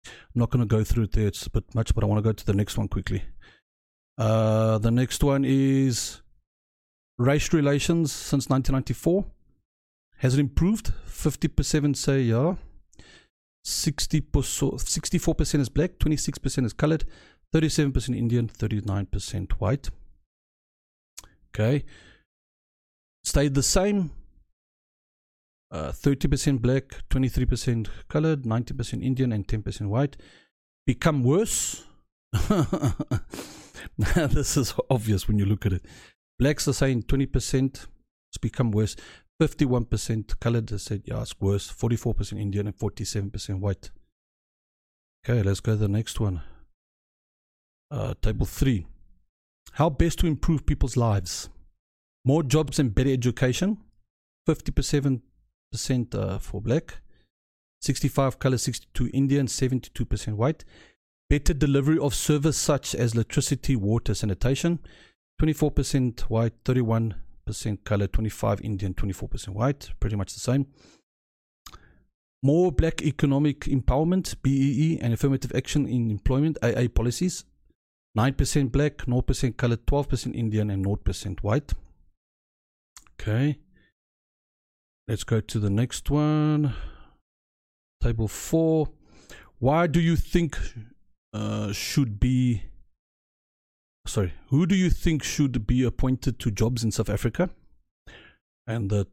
I'm 0.05 0.39
not 0.39 0.49
gonna 0.49 0.65
go 0.65 0.83
through 0.83 1.03
it 1.03 1.11
there; 1.11 1.27
it's 1.27 1.45
a 1.45 1.49
bit 1.49 1.75
much, 1.75 1.93
but 1.93 2.03
I 2.03 2.07
want 2.07 2.19
to 2.19 2.29
go 2.29 2.33
to 2.33 2.45
the 2.45 2.53
next 2.53 2.77
one 2.77 2.87
quickly. 2.87 3.23
Uh, 4.17 4.77
the 4.77 4.91
next 4.91 5.23
one 5.23 5.43
is 5.45 6.21
race 7.17 7.53
relations 7.53 8.11
since 8.11 8.49
1994. 8.49 9.25
Has 10.17 10.35
it 10.35 10.39
improved? 10.39 10.93
50% 11.07 11.95
say 11.95 12.21
yeah. 12.21 12.55
60 13.63 14.21
64% 14.21 15.59
is 15.59 15.69
black, 15.69 15.99
26% 15.99 16.65
is 16.65 16.73
colored, 16.73 17.05
37% 17.53 18.17
Indian, 18.17 18.47
39% 18.47 19.51
white. 19.53 19.89
Okay. 21.53 21.83
Stayed 23.23 23.53
the 23.53 23.63
same. 23.63 24.11
Uh, 25.69 25.91
30% 25.91 26.61
black, 26.61 26.83
23% 27.09 27.87
colored, 28.09 28.43
90% 28.43 29.01
Indian, 29.03 29.31
and 29.31 29.47
10% 29.47 29.87
white. 29.87 30.17
Become 30.85 31.23
worse. 31.23 31.85
this 33.97 34.57
is 34.57 34.73
obvious 34.89 35.27
when 35.27 35.39
you 35.39 35.45
look 35.45 35.65
at 35.65 35.73
it. 35.73 35.85
Blacks 36.37 36.67
are 36.67 36.73
saying 36.73 37.03
20%, 37.03 37.87
it's 38.29 38.37
become 38.41 38.71
worse. 38.71 38.97
51% 39.41 40.39
colored 40.39 40.67
they 40.67 40.77
said, 40.77 41.03
yeah, 41.05 41.21
it's 41.21 41.39
worse. 41.39 41.71
44% 41.71 42.39
Indian 42.39 42.67
and 42.67 42.77
47% 42.77 43.59
white. 43.59 43.91
Okay, 45.23 45.41
let's 45.41 45.61
go 45.61 45.73
to 45.73 45.77
the 45.77 45.87
next 45.87 46.19
one. 46.19 46.41
Uh, 47.89 48.13
table 48.21 48.45
3. 48.45 48.85
How 49.73 49.89
best 49.89 50.19
to 50.19 50.27
improve 50.27 50.65
people's 50.65 50.97
lives? 50.97 51.49
More 52.25 52.43
jobs 52.43 52.79
and 52.79 52.93
better 52.93 53.11
education. 53.11 53.77
57% 54.47 55.21
uh, 56.13 56.39
for 56.39 56.61
black. 56.61 57.01
65 57.81 58.37
color, 58.37 58.57
62 58.57 59.09
Indian, 59.13 59.47
72% 59.47 60.33
white. 60.33 60.63
Better 61.29 61.53
delivery 61.53 61.97
of 61.97 62.13
service 62.13 62.57
such 62.57 62.93
as 62.93 63.13
electricity, 63.13 63.75
water, 63.75 64.13
sanitation. 64.13 64.79
24% 65.41 66.21
white, 66.21 66.53
31% 66.63 67.13
color, 67.83 68.07
25 68.07 68.61
Indian, 68.61 68.93
24% 68.93 69.49
white. 69.49 69.89
Pretty 69.99 70.15
much 70.15 70.33
the 70.33 70.39
same. 70.39 70.67
More 72.43 72.71
black 72.71 73.01
economic 73.01 73.61
empowerment, 73.61 74.35
BEE, 74.41 74.99
and 74.99 75.13
affirmative 75.13 75.51
action 75.55 75.87
in 75.87 76.11
employment, 76.11 76.57
AA 76.63 76.87
policies. 76.93 77.45
9% 78.17 78.71
black, 78.71 78.97
0% 78.97 79.57
colored, 79.57 79.85
12% 79.85 80.35
Indian, 80.35 80.69
and 80.69 80.85
0% 80.85 81.39
white. 81.39 81.73
Okay. 83.19 83.59
Let's 85.07 85.23
go 85.23 85.41
to 85.41 85.59
the 85.59 85.69
next 85.69 86.09
one. 86.09 86.73
Table 88.01 88.27
4. 88.27 88.87
Why 89.59 89.87
do 89.87 89.99
you 89.99 90.15
think 90.15 90.57
uh, 91.33 91.71
should 91.71 92.19
be. 92.19 92.63
Sorry, 94.05 94.33
who 94.47 94.65
do 94.65 94.75
you 94.75 94.89
think 94.89 95.23
should 95.23 95.67
be 95.67 95.83
appointed 95.83 96.39
to 96.39 96.51
jobs 96.51 96.83
in 96.83 96.91
South 96.91 97.09
Africa? 97.09 97.49
And 98.67 98.89
the 98.89 99.07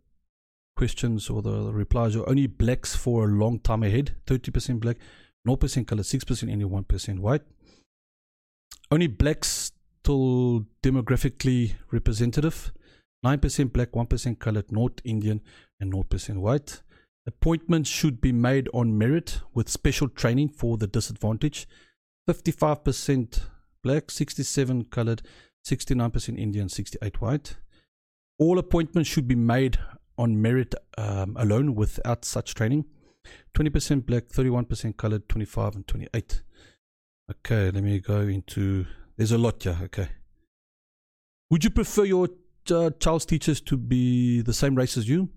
questions 0.76 1.28
or 1.28 1.42
the 1.42 1.72
replies 1.72 2.16
are 2.16 2.28
only 2.28 2.46
blacks 2.46 2.96
for 2.96 3.24
a 3.24 3.28
long 3.28 3.58
time 3.58 3.82
ahead 3.82 4.12
30% 4.26 4.80
black, 4.80 4.96
0% 5.46 5.86
color, 5.86 6.02
6% 6.02 6.42
Indian, 6.50 6.70
1% 6.70 7.18
white 7.18 7.42
only 8.90 9.06
blacks 9.06 9.72
still 10.02 10.66
demographically 10.82 11.74
representative. 11.90 12.72
9% 13.24 13.72
black, 13.72 13.92
1% 13.92 14.38
colored, 14.38 14.70
North 14.70 15.00
Indian, 15.04 15.40
and 15.80 15.92
0% 15.92 16.38
white. 16.38 16.82
Appointments 17.26 17.90
should 17.90 18.20
be 18.20 18.32
made 18.32 18.68
on 18.72 18.96
merit 18.96 19.40
with 19.52 19.68
special 19.68 20.08
training 20.08 20.48
for 20.48 20.78
the 20.78 20.86
disadvantaged. 20.86 21.66
55% 22.28 23.40
black, 23.82 24.10
67 24.10 24.84
colored, 24.84 25.22
69% 25.66 26.38
Indian, 26.38 26.68
68 26.68 27.20
white. 27.20 27.56
All 28.38 28.58
appointments 28.58 29.10
should 29.10 29.26
be 29.26 29.34
made 29.34 29.78
on 30.16 30.40
merit 30.40 30.74
um, 30.96 31.36
alone 31.38 31.74
without 31.74 32.24
such 32.24 32.54
training. 32.54 32.84
20% 33.54 34.06
black, 34.06 34.28
31% 34.28 34.96
colored, 34.96 35.28
25 35.28 35.74
and 35.74 35.86
28. 35.86 36.42
Okay, 37.30 37.70
let 37.70 37.82
me 37.82 38.00
go 38.00 38.20
into. 38.20 38.86
There's 39.16 39.32
a 39.32 39.38
lot 39.38 39.62
here. 39.62 39.78
Okay. 39.84 40.08
Would 41.50 41.64
you 41.64 41.70
prefer 41.70 42.04
your 42.04 42.28
uh, 42.70 42.90
child's 43.00 43.26
teachers 43.26 43.60
to 43.62 43.76
be 43.76 44.40
the 44.40 44.52
same 44.52 44.74
race 44.74 44.96
as 44.96 45.08
you? 45.08 45.30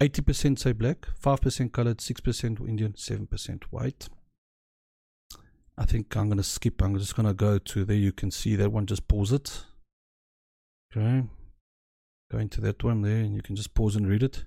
80% 0.00 0.58
say 0.58 0.72
black, 0.72 1.06
5% 1.22 1.72
colored, 1.72 1.98
6% 1.98 2.68
Indian, 2.68 2.92
7% 2.94 3.64
white. 3.70 4.08
I 5.78 5.84
think 5.84 6.16
I'm 6.16 6.28
going 6.28 6.38
to 6.38 6.42
skip. 6.42 6.82
I'm 6.82 6.98
just 6.98 7.14
going 7.14 7.28
to 7.28 7.34
go 7.34 7.58
to 7.58 7.84
there. 7.84 7.96
You 7.96 8.12
can 8.12 8.30
see 8.30 8.56
that 8.56 8.72
one. 8.72 8.86
Just 8.86 9.06
pause 9.06 9.32
it. 9.32 9.64
Okay. 10.94 11.24
Go 12.30 12.38
into 12.38 12.60
that 12.62 12.82
one 12.82 13.02
there 13.02 13.18
and 13.18 13.34
you 13.34 13.42
can 13.42 13.56
just 13.56 13.74
pause 13.74 13.94
and 13.94 14.08
read 14.08 14.22
it. 14.22 14.44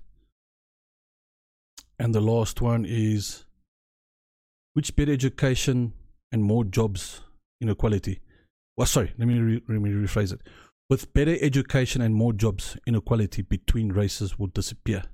And 1.98 2.14
the 2.14 2.20
last 2.20 2.60
one 2.60 2.84
is 2.84 3.44
which 4.74 4.94
better 4.94 5.12
education 5.12 5.94
and 6.32 6.42
more 6.42 6.64
jobs 6.64 7.22
inequality. 7.60 8.20
Well, 8.76 8.86
sorry, 8.86 9.12
let 9.18 9.26
me, 9.28 9.38
re- 9.38 9.62
let 9.68 9.80
me 9.80 9.90
rephrase 9.90 10.32
it. 10.32 10.40
With 10.88 11.12
better 11.12 11.36
education 11.40 12.02
and 12.02 12.14
more 12.14 12.32
jobs, 12.32 12.76
inequality 12.86 13.42
between 13.42 13.92
races 13.92 14.38
will 14.38 14.48
disappear. 14.48 15.04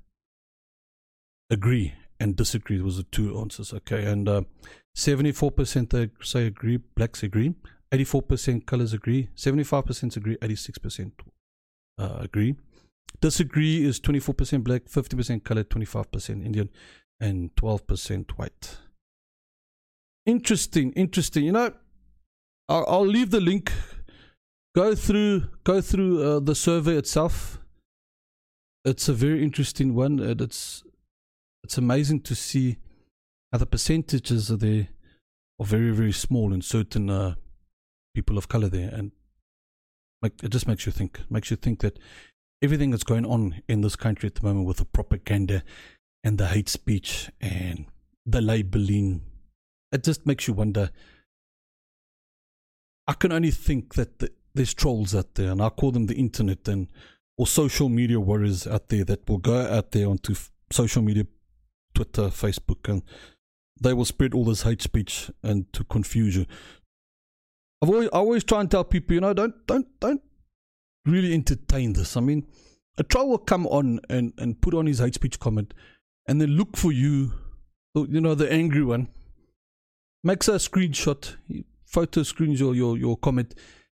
Agree 1.50 1.94
and 2.20 2.36
disagree 2.36 2.80
was 2.80 2.98
the 2.98 3.04
two 3.04 3.38
answers. 3.38 3.72
Okay, 3.72 4.04
and 4.04 4.28
uh, 4.28 4.42
74% 4.96 5.90
they 5.90 6.10
say 6.22 6.46
agree, 6.46 6.76
blacks 6.76 7.22
agree, 7.22 7.54
84% 7.92 8.66
colors 8.66 8.92
agree, 8.92 9.28
75% 9.36 10.16
agree, 10.16 10.36
86% 10.36 11.12
uh, 11.98 12.16
agree. 12.20 12.54
Disagree 13.20 13.84
is 13.84 14.00
24% 14.00 14.64
black, 14.64 14.84
50% 14.84 15.44
color, 15.44 15.64
25% 15.64 16.44
Indian, 16.44 16.70
and 17.20 17.54
12% 17.56 18.30
white. 18.32 18.78
Interesting, 20.24 20.92
interesting. 20.92 21.44
You 21.44 21.52
know, 21.52 21.72
I'll, 22.68 22.84
I'll 22.88 23.06
leave 23.06 23.30
the 23.30 23.40
link. 23.40 23.72
Go 24.74 24.94
through, 24.94 25.48
go 25.64 25.80
through 25.80 26.22
uh, 26.22 26.40
the 26.40 26.54
survey 26.54 26.96
itself. 26.96 27.58
It's 28.84 29.08
a 29.08 29.12
very 29.12 29.42
interesting 29.42 29.94
one. 29.94 30.20
And 30.20 30.40
it's 30.40 30.84
it's 31.64 31.78
amazing 31.78 32.20
to 32.22 32.34
see 32.34 32.78
how 33.52 33.58
the 33.58 33.66
percentages 33.66 34.50
are 34.50 34.56
there 34.56 34.88
are 35.60 35.66
very 35.66 35.90
very 35.90 36.12
small 36.12 36.52
in 36.52 36.62
certain 36.62 37.10
uh, 37.10 37.34
people 38.14 38.38
of 38.38 38.48
color 38.48 38.68
there, 38.68 38.90
and 38.94 39.12
like 40.22 40.42
it 40.42 40.50
just 40.50 40.66
makes 40.66 40.86
you 40.86 40.92
think. 40.92 41.20
Makes 41.28 41.50
you 41.50 41.56
think 41.56 41.80
that 41.80 41.98
everything 42.62 42.90
that's 42.90 43.04
going 43.04 43.26
on 43.26 43.62
in 43.68 43.80
this 43.80 43.96
country 43.96 44.28
at 44.28 44.36
the 44.36 44.46
moment 44.46 44.66
with 44.66 44.78
the 44.78 44.84
propaganda 44.84 45.64
and 46.24 46.38
the 46.38 46.46
hate 46.46 46.68
speech 46.68 47.30
and 47.40 47.86
the 48.24 48.40
labeling 48.40 49.22
it 49.93 50.03
just 50.03 50.26
makes 50.26 50.49
you 50.49 50.55
wonder. 50.55 50.90
I 53.07 53.14
can 53.14 53.32
only 53.32 53.51
think 53.51 53.95
that 53.95 54.18
the, 54.18 54.30
there's 54.55 54.74
trolls 54.74 55.14
out 55.14 55.34
there, 55.34 55.51
and 55.51 55.61
I 55.61 55.68
call 55.68 55.90
them 55.90 56.07
the 56.07 56.16
internet 56.16 56.68
and 56.68 56.88
or 57.38 57.47
social 57.47 57.88
media 57.88 58.20
warriors 58.20 58.66
out 58.66 58.88
there 58.88 59.05
that 59.05 59.28
will 59.28 59.38
go 59.38 59.66
out 59.66 59.93
there 59.93 60.07
onto 60.07 60.32
f- 60.32 60.51
social 60.70 61.03
media, 61.03 61.26
Twitter, 61.95 62.24
Facebook, 62.24 62.88
and 62.88 63.03
they 63.80 63.95
will 63.95 64.05
spread 64.05 64.34
all 64.34 64.45
this 64.45 64.62
hate 64.62 64.82
speech 64.82 65.30
and 65.43 65.72
to 65.72 65.82
confuse 65.84 66.36
you. 66.36 66.47
I've 67.82 67.88
always, 67.88 68.09
I 68.12 68.18
always 68.18 68.45
try 68.45 68.61
and 68.61 68.70
tell 68.70 68.84
people, 68.84 69.14
you 69.14 69.20
know, 69.20 69.32
don't, 69.32 69.66
don't, 69.66 69.88
don't 69.99 70.22
really 71.07 71.32
entertain 71.32 71.95
this. 71.95 72.16
I 72.16 72.20
mean, 72.20 72.47
a 72.99 73.03
troll 73.03 73.30
will 73.30 73.38
come 73.38 73.66
on 73.66 74.01
and, 74.09 74.34
and 74.38 74.61
put 74.61 74.74
on 74.74 74.86
his 74.86 74.99
hate 74.99 75.14
speech 75.14 75.40
comment, 75.40 75.74
and 76.28 76.40
then 76.40 76.51
look 76.51 76.76
for 76.76 76.93
you, 76.93 77.32
you 77.95 78.20
know, 78.20 78.34
the 78.34 78.53
angry 78.53 78.84
one, 78.84 79.09
makes 80.22 80.48
a 80.48 80.52
screenshot, 80.52 81.36
photo 81.84 82.22
screens 82.22 82.60
your, 82.60 82.74
your, 82.74 82.96
your 82.96 83.16
comment, 83.16 83.54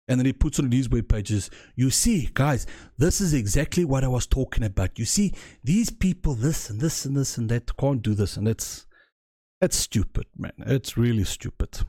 and 0.09 0.21
then 0.21 0.27
he 0.27 0.33
puts 0.33 0.59
on 0.59 0.69
these 0.69 0.89
web 0.89 1.09
pages. 1.09 1.51
You 1.77 1.91
see, 1.91 2.31
guys, 2.35 2.67
this 2.99 3.21
is 3.21 3.33
exactly 3.33 3.85
what 3.85 4.05
I 4.05 4.09
was 4.09 4.27
talking 4.27 4.65
about. 4.65 4.99
You 4.99 5.05
see, 5.05 5.33
these 5.63 5.91
people, 5.91 6.35
this 6.35 6.69
and 6.71 6.81
this 6.81 7.05
and 7.05 7.17
this 7.17 7.39
and 7.39 7.49
that, 7.51 7.77
can't 7.77 8.03
do 8.03 8.15
this, 8.15 8.37
and 8.37 8.47
it's 8.47 8.87
it's 9.61 9.77
stupid, 9.77 10.27
man. 10.37 10.53
It's 10.59 10.97
really 10.97 11.25
stupid. 11.25 11.81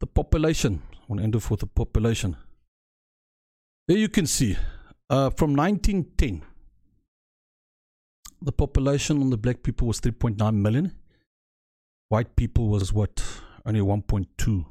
The 0.00 0.06
population. 0.06 0.82
I 0.92 0.96
want 1.08 1.20
to 1.20 1.24
end 1.24 1.36
off 1.36 1.50
with 1.50 1.60
the 1.60 1.66
population. 1.66 2.36
There 3.88 3.96
you 3.96 4.08
can 4.08 4.26
see, 4.26 4.56
uh, 5.10 5.30
from 5.30 5.54
1910, 5.54 6.42
the 8.40 8.52
population 8.52 9.20
on 9.20 9.30
the 9.30 9.36
black 9.36 9.62
people 9.62 9.88
was 9.88 10.00
3.9 10.00 10.54
million 10.54 10.92
white 12.14 12.36
people 12.36 12.68
was 12.68 12.92
what? 12.92 13.20
Only 13.66 13.80
1.2 13.80 14.64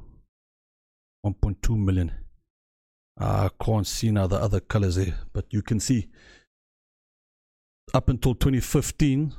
1.2 1.26 1.76
million. 1.76 2.10
Ah, 3.20 3.44
I 3.46 3.64
can't 3.64 3.86
see 3.86 4.10
now 4.10 4.26
the 4.26 4.36
other 4.36 4.60
colors 4.60 4.96
there 4.96 5.14
but 5.34 5.44
you 5.50 5.60
can 5.60 5.78
see. 5.78 6.08
Up 7.92 8.08
until 8.08 8.34
2015 8.34 9.34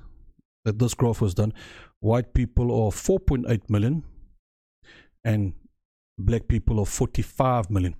that 0.66 0.78
this 0.78 0.94
graph 0.94 1.20
was 1.20 1.34
done 1.34 1.52
white 2.00 2.32
people 2.36 2.66
are 2.66 2.92
4.8 2.92 3.72
million 3.72 4.04
and 5.24 5.54
black 6.20 6.48
people 6.48 6.80
are 6.80 6.86
45 6.86 7.72
million. 7.72 7.96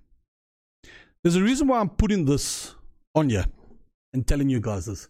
There's 1.24 1.36
a 1.36 1.42
reason 1.42 1.68
why 1.68 1.80
i'm 1.80 1.90
putting 1.90 2.26
this 2.26 2.76
on 3.16 3.32
you 3.32 3.44
and 4.14 4.28
telling 4.28 4.50
you 4.50 4.60
guys 4.60 4.86
this. 4.86 5.08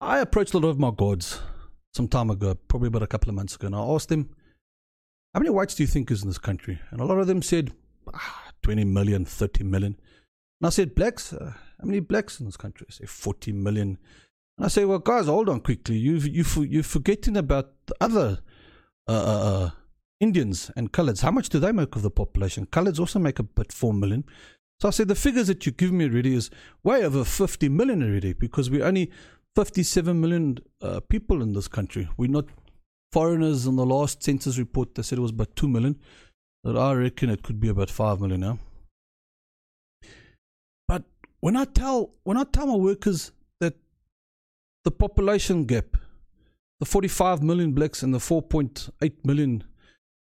I 0.00 0.18
approached 0.18 0.54
a 0.54 0.58
lot 0.58 0.70
of 0.70 0.80
my 0.80 0.90
gods 0.90 1.40
some 1.92 2.08
time 2.08 2.30
ago, 2.30 2.54
probably 2.54 2.88
about 2.88 3.02
a 3.02 3.06
couple 3.06 3.28
of 3.28 3.34
months 3.34 3.54
ago, 3.54 3.66
and 3.66 3.76
I 3.76 3.80
asked 3.80 4.08
them, 4.08 4.30
How 5.34 5.40
many 5.40 5.50
whites 5.50 5.74
do 5.74 5.82
you 5.82 5.86
think 5.86 6.10
is 6.10 6.22
in 6.22 6.28
this 6.28 6.38
country? 6.38 6.80
And 6.90 7.00
a 7.00 7.04
lot 7.04 7.18
of 7.18 7.26
them 7.26 7.42
said, 7.42 7.72
ah, 8.12 8.52
20 8.62 8.84
million, 8.84 9.24
30 9.24 9.64
million. 9.64 9.96
And 10.60 10.66
I 10.66 10.70
said, 10.70 10.94
Blacks? 10.94 11.32
Uh, 11.32 11.52
how 11.80 11.86
many 11.86 12.00
blacks 12.00 12.40
in 12.40 12.46
this 12.46 12.56
country? 12.56 12.86
I 12.88 12.92
say, 12.92 13.06
40 13.06 13.52
million. 13.52 13.98
And 14.56 14.66
I 14.66 14.68
say, 14.68 14.84
Well, 14.84 15.00
guys, 15.00 15.26
hold 15.26 15.48
on 15.48 15.60
quickly. 15.60 15.96
You, 15.96 16.16
you, 16.16 16.44
you're 16.62 16.82
forgetting 16.82 17.36
about 17.36 17.72
the 17.86 17.94
other 18.00 18.38
uh, 19.08 19.12
uh, 19.12 19.64
uh, 19.64 19.70
Indians 20.20 20.70
and 20.76 20.92
coloreds. 20.92 21.22
How 21.22 21.30
much 21.30 21.48
do 21.48 21.58
they 21.58 21.72
make 21.72 21.94
of 21.96 22.02
the 22.02 22.10
population? 22.10 22.66
Coloreds 22.66 23.00
also 23.00 23.18
make 23.18 23.38
about 23.38 23.72
4 23.72 23.92
million. 23.92 24.24
So 24.80 24.88
I 24.88 24.92
said, 24.92 25.08
The 25.08 25.14
figures 25.14 25.48
that 25.48 25.66
you 25.66 25.72
give 25.72 25.92
me 25.92 26.06
already 26.06 26.34
is 26.34 26.50
way 26.82 27.04
over 27.04 27.24
50 27.24 27.68
million 27.68 28.02
already 28.02 28.32
because 28.32 28.70
we 28.70 28.82
only 28.82 29.10
57 29.56 30.18
million 30.20 30.58
uh, 30.80 31.00
people 31.00 31.42
in 31.42 31.52
this 31.52 31.68
country. 31.68 32.08
We're 32.16 32.30
not 32.30 32.46
foreigners. 33.12 33.66
In 33.66 33.76
the 33.76 33.84
last 33.86 34.22
census 34.22 34.58
report, 34.58 34.94
they 34.94 35.02
said 35.02 35.18
it 35.18 35.22
was 35.22 35.30
about 35.30 35.54
2 35.56 35.68
million. 35.68 35.98
But 36.64 36.76
I 36.76 36.94
reckon 36.94 37.28
it 37.28 37.42
could 37.42 37.60
be 37.60 37.68
about 37.68 37.90
5 37.90 38.20
million 38.20 38.40
now. 38.40 38.58
But 40.88 41.04
when 41.40 41.56
I 41.56 41.64
tell 41.64 42.14
when 42.24 42.36
I 42.36 42.44
tell 42.44 42.66
my 42.66 42.76
workers 42.76 43.32
that 43.60 43.74
the 44.84 44.90
population 44.90 45.64
gap, 45.64 45.96
the 46.80 46.86
45 46.86 47.42
million 47.42 47.72
blacks 47.72 48.02
and 48.02 48.14
the 48.14 48.18
4.8 48.18 49.12
million, 49.24 49.64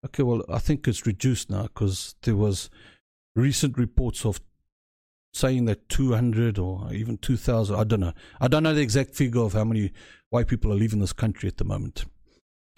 okay, 0.05 0.23
well 0.23 0.43
I 0.49 0.59
think 0.59 0.87
it's 0.87 1.05
reduced 1.05 1.49
now 1.49 1.63
because 1.63 2.15
there 2.23 2.35
was 2.35 2.69
recent 3.35 3.77
reports 3.77 4.25
of 4.25 4.39
saying 5.33 5.65
that 5.65 5.89
200 5.89 6.57
or 6.57 6.91
even 6.93 7.17
2,000. 7.17 7.75
I 7.75 7.83
don't 7.83 7.99
know. 7.99 8.13
I 8.39 8.47
don't 8.47 8.63
know 8.63 8.73
the 8.73 8.81
exact 8.81 9.15
figure 9.15 9.41
of 9.41 9.53
how 9.53 9.63
many 9.63 9.91
white 10.29 10.47
people 10.47 10.71
are 10.71 10.75
leaving 10.75 10.99
this 10.99 11.13
country 11.13 11.47
at 11.47 11.57
the 11.57 11.63
moment. 11.63 12.05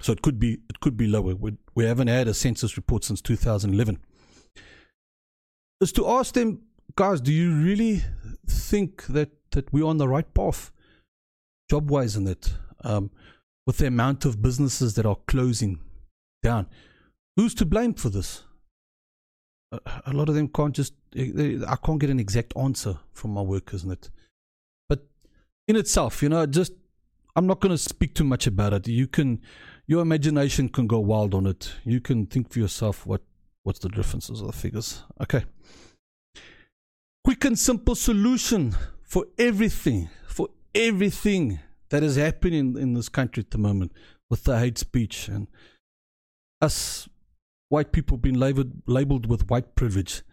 So 0.02 0.12
it 0.12 0.22
could 0.22 0.40
be 0.40 0.60
it 0.70 0.80
could 0.80 0.98
be 0.98 1.08
lower. 1.08 1.36
We, 1.36 1.58
we 1.76 1.86
haven't 1.86 2.08
had 2.08 2.28
a 2.28 2.34
census 2.34 2.76
report 2.76 3.04
since 3.04 3.22
2011. 3.22 4.00
Is 5.80 5.92
to 5.94 6.08
ask 6.08 6.34
them, 6.34 6.62
guys, 6.96 7.22
do 7.22 7.32
you 7.32 7.54
really 7.54 8.04
think 8.48 9.06
that 9.08 9.30
that 9.52 9.72
we're 9.72 9.86
on 9.86 9.98
the 9.98 10.08
right 10.08 10.32
path, 10.34 10.72
job 11.70 11.90
wise, 11.90 12.16
in 12.16 12.24
that, 12.24 12.54
um, 12.84 13.12
with 13.68 13.78
the 13.78 13.88
amount 13.88 14.26
of 14.26 14.42
businesses 14.42 14.96
that 14.96 15.06
are 15.06 15.18
closing 15.28 15.80
down? 16.42 16.68
Who's 17.36 17.54
to 17.56 17.66
blame 17.66 17.94
for 17.94 18.10
this? 18.10 18.44
A, 19.72 20.12
lot 20.12 20.28
of 20.28 20.36
them 20.36 20.50
can't 20.50 20.76
just. 20.76 20.94
Eh, 21.16 21.32
eh, 21.38 21.58
I 21.68 21.78
can't 21.78 22.00
get 22.00 22.10
an 22.10 22.20
exact 22.20 22.54
answer 22.58 23.00
from 23.14 23.32
my 23.32 23.42
workers, 23.42 23.84
in 23.84 23.92
it. 23.92 24.10
But 24.90 25.06
in 25.68 25.76
itself, 25.78 26.22
you 26.22 26.30
know, 26.30 26.46
just 26.46 26.74
I'm 27.36 27.48
not 27.48 27.62
going 27.62 27.72
to 27.72 27.78
speak 27.78 28.14
too 28.14 28.26
much 28.26 28.48
about 28.48 28.74
it. 28.74 28.88
You 28.88 29.08
can 29.08 29.42
your 29.88 30.02
imagination 30.02 30.70
can 30.70 30.88
go 30.88 31.00
wild 31.00 31.34
on 31.34 31.46
it. 31.46 31.74
You 31.86 32.02
can 32.02 32.26
think 32.26 32.52
for 32.52 32.60
yourself 32.60 33.06
what 33.06 33.22
what's 33.64 33.80
the 33.80 33.90
differences 33.90 34.42
of 34.42 34.48
the 34.48 34.54
figures. 34.54 35.04
Okay. 35.22 35.46
Quick 37.24 37.46
and 37.46 37.58
simple 37.58 37.96
solution 37.96 38.76
for 39.04 39.26
everything, 39.38 40.10
for 40.28 40.50
everything 40.74 41.60
that 41.90 42.04
is 42.04 42.16
happening 42.16 42.78
in 42.78 42.94
this 42.94 43.10
country 43.10 43.42
at 43.42 43.52
the 43.52 43.58
moment 43.58 43.92
with 44.30 44.44
the 44.46 44.58
hate 44.58 44.78
speech 44.78 45.28
and 45.28 45.48
us 46.62 47.08
white 47.72 47.94
people 47.94 48.18
being 48.18 48.36
labeled 48.36 48.72
labeled 48.86 49.26
with 49.26 49.50
white 49.50 49.76
privilege 49.76 50.24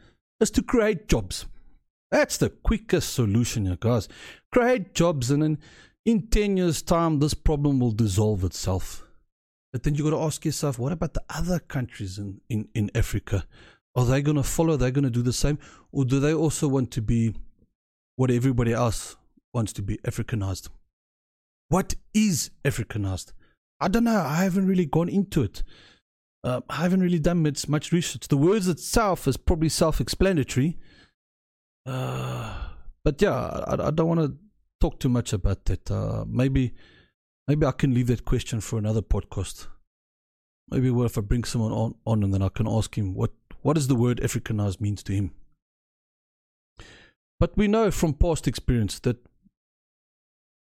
is 0.41 0.51
to 0.51 0.62
create 0.62 1.09
jobs. 1.09 1.47
That's 2.11 2.36
the 2.36 2.51
quickest 2.51 3.14
solution, 3.14 3.66
you 3.66 3.76
guys. 3.78 4.09
Create 4.51 4.95
jobs 4.95 5.30
and 5.30 5.45
in, 5.45 5.59
in 6.05 6.26
10 6.28 6.57
years' 6.57 6.82
time 6.82 7.18
this 7.18 7.34
problem 7.34 7.78
will 7.78 7.93
dissolve 7.93 8.43
itself. 8.45 9.05
But 9.72 9.82
then 9.82 9.95
you've 9.95 10.11
got 10.11 10.16
to 10.16 10.22
ask 10.22 10.45
yourself, 10.45 10.78
what 10.78 10.93
about 10.93 11.14
the 11.14 11.22
other 11.28 11.59
countries 11.59 12.18
in, 12.18 12.41
in, 12.49 12.68
in 12.74 12.91
Africa? 12.95 13.45
Are 13.95 14.07
they 14.07 14.22
going 14.22 14.36
to 14.36 14.43
follow? 14.43 14.74
Are 14.74 14.78
they 14.78 14.91
going 14.91 15.05
to 15.05 15.11
do 15.11 15.22
the 15.22 15.32
same? 15.32 15.59
Or 15.93 16.05
do 16.05 16.18
they 16.18 16.32
also 16.32 16.66
want 16.66 16.91
to 16.93 17.03
be 17.03 17.34
what 18.16 18.30
everybody 18.30 18.72
else 18.72 19.16
wants 19.53 19.72
to 19.74 19.82
be 19.82 19.99
Africanized? 19.99 20.70
What 21.68 21.95
is 22.14 22.51
Africanized? 22.64 23.32
I 23.80 23.89
don't 23.89 24.05
know. 24.05 24.20
I 24.20 24.43
haven't 24.43 24.66
really 24.66 24.86
gone 24.86 25.11
into 25.11 25.43
it. 25.43 25.62
Uh, 26.45 26.61
I 26.68 26.76
haven't 26.76 27.01
really 27.01 27.18
done 27.18 27.43
much, 27.43 27.68
much 27.68 27.93
research. 27.93 28.28
The 28.28 28.36
words 28.36 28.68
itself 28.68 29.26
is 29.26 29.36
probably 29.36 29.68
self 29.68 30.01
explanatory. 30.01 30.78
Uh, 31.84 32.55
but 33.05 33.20
yeah, 33.20 33.34
I, 33.34 33.89
I 33.89 33.91
don't 33.91 34.09
want 34.09 34.20
to 34.20 34.36
talk 34.80 35.01
too 35.01 35.09
much 35.09 35.32
about 35.32 35.64
that. 35.66 35.91
Uh, 35.91 36.24
maybe 36.26 36.74
Maybe 37.49 37.64
I 37.64 37.72
can 37.72 37.95
leave 37.95 38.09
that 38.09 38.26
question 38.26 38.61
for 38.61 38.78
another 38.78 39.01
podcast. 39.01 39.68
Maybe 40.70 40.91
what 40.91 41.07
if 41.07 41.16
I 41.16 41.22
bring 41.22 41.45
someone 41.45 41.72
on, 41.72 41.95
on 42.07 42.22
and 42.22 42.32
then 42.32 42.43
I 42.43 42.51
can 42.51 42.68
ask 42.68 42.97
him 42.97 43.14
what, 43.14 43.30
what 43.62 43.74
does 43.74 43.89
the 43.89 43.95
word 43.95 44.20
Africanized 44.20 44.82
means 44.82 45.03
to 45.05 45.14
him? 45.14 45.30
But 47.41 47.57
we 47.57 47.66
know 47.66 47.91
from 47.91 48.12
past 48.12 48.47
experience 48.47 48.99
that 49.01 49.16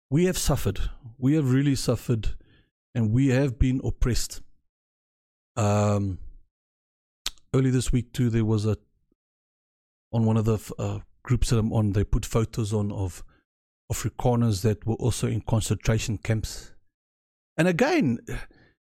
we 0.10 0.26
have 0.26 0.38
suffered. 0.38 0.82
We 1.18 1.36
have 1.36 1.54
really 1.54 1.76
suffered 1.76 2.32
and 2.94 3.14
we 3.14 3.30
have 3.30 3.58
been 3.58 3.80
oppressed. 3.82 4.42
Um, 5.56 6.20
early 7.54 7.70
this 7.70 7.92
week 7.92 8.14
too, 8.14 8.30
there 8.30 8.46
was 8.46 8.66
a 8.66 8.78
on 10.12 10.26
one 10.26 10.38
of 10.38 10.46
the 10.46 10.74
uh, 10.78 11.00
groups 11.24 11.50
that 11.50 11.58
I'm 11.58 11.74
on. 11.74 11.94
They 11.94 12.04
put 12.04 12.26
photos 12.26 12.74
on 12.74 12.92
of 12.92 13.24
Afrikaners 13.92 14.62
that 14.62 14.86
were 14.86 14.96
also 14.96 15.28
in 15.28 15.42
concentration 15.42 16.18
camps 16.18 16.74
and 17.58 17.68
again, 17.68 18.20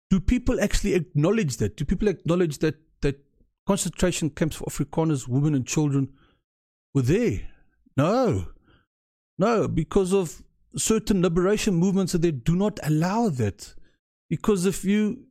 do 0.10 0.20
people 0.20 0.60
actually 0.60 0.94
acknowledge 0.94 1.58
that? 1.58 1.78
Do 1.78 1.86
people 1.86 2.08
acknowledge 2.08 2.60
that 2.60 2.76
that 3.02 3.24
concentration 3.68 4.30
camps 4.30 4.58
for 4.58 4.66
Afrikaners, 4.66 5.28
women 5.28 5.56
and 5.56 5.66
children 5.66 6.10
were 6.94 7.02
there? 7.02 7.42
No. 7.96 8.48
No, 9.38 9.68
because 9.68 10.14
of 10.14 10.44
certain 10.76 11.22
liberation 11.22 11.76
movements 11.76 12.12
that 12.12 12.22
they 12.22 12.32
do 12.32 12.56
not 12.56 12.80
allow 12.84 13.30
that. 13.30 13.74
Because 14.30 14.66
if 14.66 14.84
you 14.84 15.26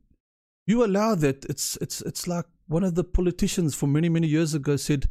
you 0.69 0.85
allow 0.85 1.15
that, 1.15 1.45
it's 1.45 1.77
it's 1.81 2.01
it's 2.01 2.27
like 2.27 2.45
one 2.67 2.83
of 2.83 2.93
the 2.93 3.03
politicians 3.03 3.73
from 3.73 3.91
many, 3.91 4.07
many 4.07 4.27
years 4.27 4.53
ago 4.53 4.75
said, 4.75 5.07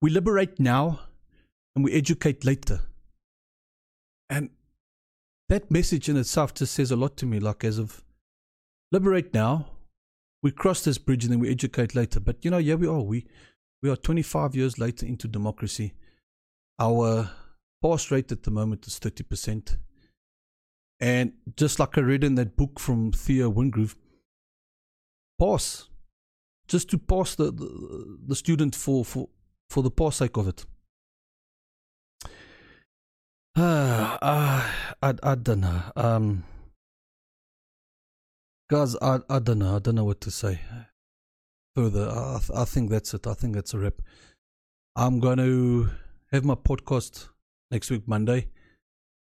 We 0.00 0.10
liberate 0.10 0.60
now 0.60 1.00
and 1.74 1.84
we 1.84 1.92
educate 1.92 2.44
later. 2.44 2.80
And 4.30 4.50
that 5.48 5.70
message 5.70 6.08
in 6.08 6.16
itself 6.16 6.54
just 6.54 6.74
says 6.74 6.92
a 6.92 6.96
lot 6.96 7.16
to 7.16 7.26
me. 7.26 7.40
Like, 7.40 7.64
as 7.64 7.78
of 7.78 8.04
liberate 8.92 9.34
now, 9.34 9.66
we 10.44 10.52
cross 10.52 10.84
this 10.84 10.98
bridge 10.98 11.24
and 11.24 11.32
then 11.32 11.40
we 11.40 11.50
educate 11.50 11.96
later. 11.96 12.20
But 12.20 12.44
you 12.44 12.50
know, 12.52 12.58
yeah, 12.58 12.74
we 12.74 12.86
are. 12.86 13.00
We 13.00 13.26
we 13.82 13.90
are 13.90 13.96
25 13.96 14.54
years 14.54 14.78
later 14.78 15.06
into 15.06 15.26
democracy. 15.26 15.94
Our 16.78 17.30
pass 17.82 18.12
rate 18.12 18.30
at 18.30 18.44
the 18.44 18.50
moment 18.52 18.86
is 18.86 19.00
30%. 19.00 19.76
And 21.00 21.32
just 21.56 21.80
like 21.80 21.98
I 21.98 22.00
read 22.00 22.22
in 22.22 22.36
that 22.36 22.56
book 22.56 22.78
from 22.78 23.12
Theo 23.12 23.50
Wingrove, 23.50 23.96
pass, 25.38 25.88
just 26.68 26.90
to 26.90 26.98
pass 26.98 27.34
the, 27.34 27.50
the, 27.50 28.18
the 28.26 28.36
student 28.36 28.74
for, 28.74 29.04
for, 29.04 29.28
for 29.70 29.82
the 29.82 29.90
pass 29.90 30.16
sake 30.16 30.36
of 30.36 30.48
it. 30.48 30.66
Uh, 33.56 34.18
I, 35.02 35.14
I 35.22 35.34
don't 35.34 35.60
know. 35.60 35.82
Um, 35.96 36.44
guys, 38.70 38.96
I, 39.00 39.20
I 39.30 39.38
don't 39.38 39.58
know. 39.58 39.76
I 39.76 39.78
don't 39.78 39.94
know 39.94 40.04
what 40.04 40.20
to 40.22 40.30
say 40.30 40.60
further. 41.74 42.08
I, 42.08 42.40
I 42.54 42.64
think 42.64 42.90
that's 42.90 43.14
it. 43.14 43.26
I 43.26 43.34
think 43.34 43.54
that's 43.54 43.74
a 43.74 43.78
wrap. 43.78 44.00
I'm 44.96 45.20
going 45.20 45.38
to 45.38 45.90
have 46.32 46.44
my 46.44 46.54
podcast 46.54 47.28
next 47.70 47.90
week, 47.90 48.08
Monday, 48.08 48.48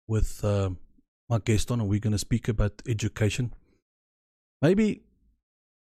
with 0.06 0.42
uh, 0.44 0.70
my 1.28 1.38
guest 1.38 1.70
on, 1.70 1.80
and 1.80 1.88
we're 1.88 2.00
going 2.00 2.12
to 2.12 2.18
speak 2.18 2.48
about 2.48 2.80
education. 2.88 3.52
Maybe, 4.62 5.02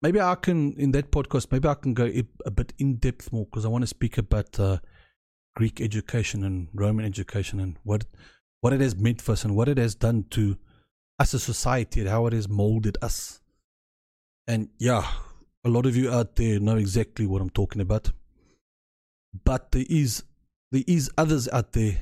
maybe 0.03 0.21
I 0.21 0.35
can 0.35 0.73
in 0.73 0.91
that 0.91 1.09
podcast. 1.09 1.51
Maybe 1.51 1.67
I 1.67 1.73
can 1.73 1.95
go 1.95 2.11
a 2.45 2.51
bit 2.51 2.73
in 2.77 2.97
depth 2.97 3.33
more 3.33 3.45
because 3.45 3.65
I 3.65 3.69
want 3.69 3.81
to 3.83 3.87
speak 3.87 4.19
about. 4.19 4.59
Uh, 4.59 4.77
Greek 5.55 5.81
education 5.81 6.43
and 6.43 6.67
Roman 6.73 7.05
education 7.05 7.59
and 7.59 7.77
what 7.83 8.05
what 8.61 8.73
it 8.73 8.81
has 8.81 8.95
meant 8.95 9.21
for 9.21 9.33
us 9.33 9.43
and 9.43 9.55
what 9.55 9.67
it 9.67 9.77
has 9.77 9.93
done 9.93 10.25
to 10.31 10.57
us 11.19 11.33
as 11.33 11.41
a 11.41 11.45
society 11.45 11.99
and 11.99 12.09
how 12.09 12.25
it 12.27 12.33
has 12.33 12.47
molded 12.47 12.97
us. 13.01 13.41
And 14.47 14.69
yeah, 14.77 15.05
a 15.65 15.69
lot 15.69 15.85
of 15.85 15.95
you 15.95 16.11
out 16.11 16.37
there 16.37 16.59
know 16.59 16.77
exactly 16.77 17.25
what 17.25 17.41
I'm 17.41 17.49
talking 17.49 17.81
about. 17.81 18.11
But 19.43 19.71
there 19.73 19.85
is 19.89 20.23
there 20.71 20.83
is 20.87 21.11
others 21.17 21.47
out 21.49 21.73
there. 21.73 21.99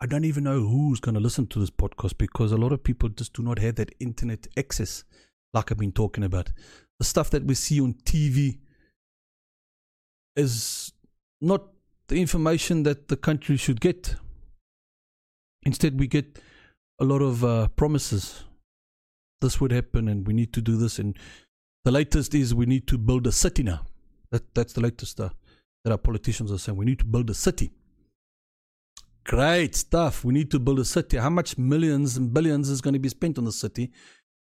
I 0.00 0.06
don't 0.06 0.24
even 0.24 0.44
know 0.44 0.60
who's 0.60 1.00
going 1.00 1.14
to 1.14 1.20
listen 1.20 1.46
to 1.48 1.60
this 1.60 1.70
podcast 1.70 2.18
because 2.18 2.50
a 2.52 2.56
lot 2.56 2.72
of 2.72 2.82
people 2.82 3.08
just 3.08 3.32
do 3.32 3.42
not 3.42 3.58
have 3.60 3.76
that 3.76 3.94
internet 4.00 4.48
access, 4.56 5.04
like 5.54 5.70
I've 5.70 5.78
been 5.78 5.92
talking 5.92 6.24
about. 6.24 6.50
The 6.98 7.04
stuff 7.04 7.30
that 7.30 7.44
we 7.44 7.54
see 7.54 7.80
on 7.80 7.94
TV 8.04 8.58
is 10.36 10.92
not 11.40 11.64
the 12.08 12.20
information 12.20 12.82
that 12.84 13.08
the 13.08 13.16
country 13.16 13.56
should 13.56 13.80
get. 13.80 14.14
Instead, 15.64 15.98
we 15.98 16.06
get 16.06 16.38
a 17.00 17.04
lot 17.04 17.22
of 17.22 17.44
uh, 17.44 17.68
promises. 17.68 18.44
This 19.40 19.60
would 19.60 19.72
happen, 19.72 20.08
and 20.08 20.26
we 20.26 20.32
need 20.32 20.52
to 20.52 20.60
do 20.60 20.76
this. 20.76 20.98
And 20.98 21.16
the 21.84 21.90
latest 21.90 22.34
is 22.34 22.54
we 22.54 22.66
need 22.66 22.86
to 22.88 22.98
build 22.98 23.26
a 23.26 23.32
city 23.32 23.62
now. 23.62 23.86
That 24.30 24.54
that's 24.54 24.72
the 24.72 24.80
latest 24.80 25.20
uh, 25.20 25.30
that 25.84 25.90
our 25.90 25.98
politicians 25.98 26.52
are 26.52 26.58
saying. 26.58 26.78
We 26.78 26.84
need 26.84 27.00
to 27.00 27.04
build 27.04 27.28
a 27.30 27.34
city. 27.34 27.72
Great 29.24 29.74
stuff. 29.76 30.24
We 30.24 30.32
need 30.32 30.50
to 30.50 30.58
build 30.58 30.80
a 30.80 30.84
city. 30.84 31.16
How 31.16 31.30
much 31.30 31.58
millions 31.58 32.16
and 32.16 32.32
billions 32.32 32.68
is 32.68 32.80
going 32.80 32.94
to 32.94 33.00
be 33.00 33.08
spent 33.08 33.38
on 33.38 33.44
the 33.44 33.52
city? 33.52 33.92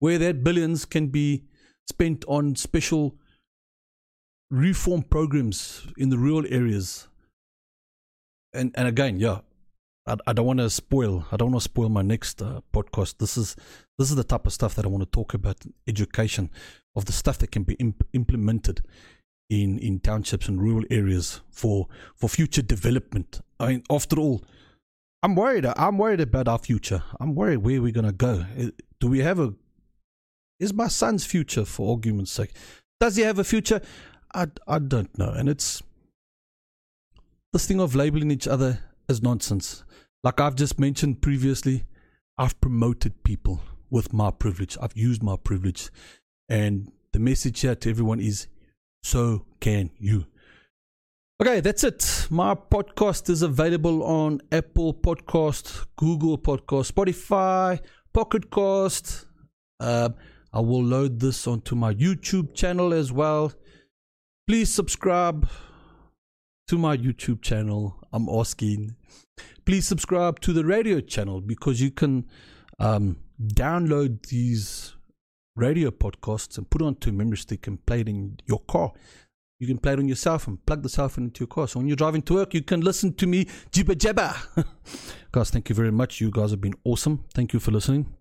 Where 0.02 0.18
that 0.18 0.44
billions 0.44 0.84
can 0.84 1.08
be 1.08 1.46
spent 1.90 2.26
on 2.28 2.58
special 2.58 3.16
reform 4.50 5.04
programs 5.04 5.88
in 5.98 6.10
the 6.10 6.18
rural 6.18 6.46
areas 6.50 7.08
and 8.54 8.72
and 8.76 8.88
again, 8.88 9.20
yeah, 9.20 9.40
I, 10.06 10.18
I 10.28 10.34
don't 10.34 10.46
want 10.46 10.60
to 10.60 10.70
spoil. 10.70 11.26
I 11.32 11.38
don't 11.38 11.52
want 11.52 11.62
to 11.62 11.70
spoil 11.70 11.90
my 11.90 12.02
next 12.02 12.42
uh, 12.42 12.62
podcast. 12.74 13.18
This 13.18 13.38
is 13.38 13.56
this 13.98 14.10
is 14.10 14.16
the 14.16 14.24
type 14.24 14.46
of 14.46 14.54
stuff 14.54 14.76
that 14.76 14.86
I 14.86 14.90
want 14.90 15.04
to 15.04 15.10
talk 15.10 15.34
about. 15.34 15.58
Education 15.88 16.50
of 16.96 17.06
the 17.06 17.14
stuff 17.14 17.38
that 17.40 17.52
can 17.52 17.64
be 17.64 17.76
imp- 17.76 18.08
implemented 18.14 18.82
in 19.50 19.80
in 19.80 20.00
townships 20.00 20.48
and 20.48 20.62
rural 20.62 20.86
areas 20.90 21.42
for 21.50 21.88
for 22.16 22.28
future 22.28 22.62
development. 22.62 23.42
I 23.60 23.68
mean, 23.68 23.84
after 23.90 24.20
all, 24.20 24.44
I'm 25.24 25.36
worried. 25.36 25.66
I'm 25.66 25.98
worried 25.98 26.22
about 26.22 26.48
our 26.48 26.60
future. 26.60 27.04
I'm 27.20 27.36
worried 27.36 27.58
where 27.58 27.82
we're 27.82 27.92
gonna 27.94 28.12
go. 28.12 28.46
Do 29.00 29.08
we 29.08 29.20
have 29.20 29.40
a? 29.40 29.54
Is 30.62 30.74
my 30.74 30.88
son's 30.88 31.26
future, 31.26 31.66
for 31.66 31.92
argument's 31.96 32.32
sake, 32.32 32.52
does 33.00 33.16
he 33.16 33.24
have 33.24 33.40
a 33.40 33.44
future? 33.44 33.82
I 34.34 34.46
I 34.68 34.78
don't 34.78 35.18
know, 35.18 35.32
and 35.32 35.50
it's 35.50 35.82
this 37.52 37.66
thing 37.66 37.82
of 37.82 37.96
labeling 37.96 38.30
each 38.30 38.48
other 38.48 38.80
as 39.10 39.24
nonsense. 39.24 39.84
Like 40.24 40.40
I've 40.40 40.56
just 40.56 40.80
mentioned 40.80 41.24
previously, 41.24 41.86
I've 42.38 42.62
promoted 42.62 43.24
people 43.24 43.62
with 43.90 44.14
my 44.14 44.30
privilege. 44.30 44.78
I've 44.80 44.96
used 44.96 45.24
my 45.24 45.36
privilege, 45.36 45.90
and 46.48 46.92
the 47.12 47.20
message 47.20 47.62
here 47.62 47.74
to 47.74 47.90
everyone 47.90 48.20
is 48.20 48.46
so 49.04 49.46
can 49.60 49.90
you. 49.98 50.26
Okay, 51.42 51.60
that's 51.60 51.84
it. 51.84 52.28
My 52.30 52.54
podcast 52.54 53.32
is 53.32 53.42
available 53.42 54.04
on 54.04 54.42
Apple 54.52 54.94
Podcast, 54.94 55.88
Google 55.96 56.38
Podcast, 56.38 56.92
Spotify, 56.94 57.80
Pocket 58.14 58.52
Cast. 58.52 59.26
Uh, 59.80 60.10
I 60.54 60.60
will 60.60 60.84
load 60.84 61.20
this 61.20 61.48
onto 61.48 61.76
my 61.76 61.94
YouTube 61.94 62.54
channel 62.54 62.94
as 62.94 63.12
well. 63.12 63.54
Please 64.48 64.74
subscribe 64.74 65.48
to 66.68 66.78
my 66.78 66.98
YouTube 66.98 67.42
channel. 67.42 67.98
I'm 68.12 68.28
asking. 68.28 68.96
Please 69.66 69.88
subscribe 69.88 70.42
to 70.42 70.52
the 70.52 70.66
radio 70.66 71.00
channel 71.00 71.40
because 71.40 71.80
you 71.80 71.92
can 71.92 72.26
um, 72.80 73.18
download 73.42 74.28
these 74.28 74.96
radio 75.56 75.90
podcasts 75.92 76.58
and 76.58 76.70
put 76.70 76.82
onto 76.82 77.10
a 77.10 77.14
memory 77.14 77.38
stick 77.38 77.68
and 77.68 77.86
play 77.86 78.02
it 78.02 78.10
in 78.10 78.38
your 78.46 78.60
car. 78.68 78.92
You 79.60 79.68
can 79.68 79.78
play 79.78 79.94
it 79.94 80.00
on 80.00 80.08
your 80.08 80.16
cell 80.16 80.40
phone, 80.40 80.58
plug 80.66 80.82
the 80.82 80.90
cell 80.90 81.08
phone 81.08 81.26
into 81.26 81.42
your 81.42 81.48
car. 81.48 81.68
So 81.68 81.80
when 81.80 81.88
you're 81.88 81.96
driving 81.96 82.24
to 82.24 82.34
work, 82.34 82.54
you 82.54 82.64
can 82.64 82.82
listen 82.82 83.14
to 83.14 83.28
me 83.28 83.46
jibba 83.72 83.96
jabba. 83.96 84.66
guys, 85.32 85.52
thank 85.52 85.70
you 85.70 85.76
very 85.76 85.92
much. 85.92 86.20
You 86.20 86.32
guys 86.32 86.52
have 86.52 86.62
been 86.62 86.76
awesome. 86.84 87.24
Thank 87.34 87.54
you 87.54 87.60
for 87.60 87.72
listening. 87.72 88.21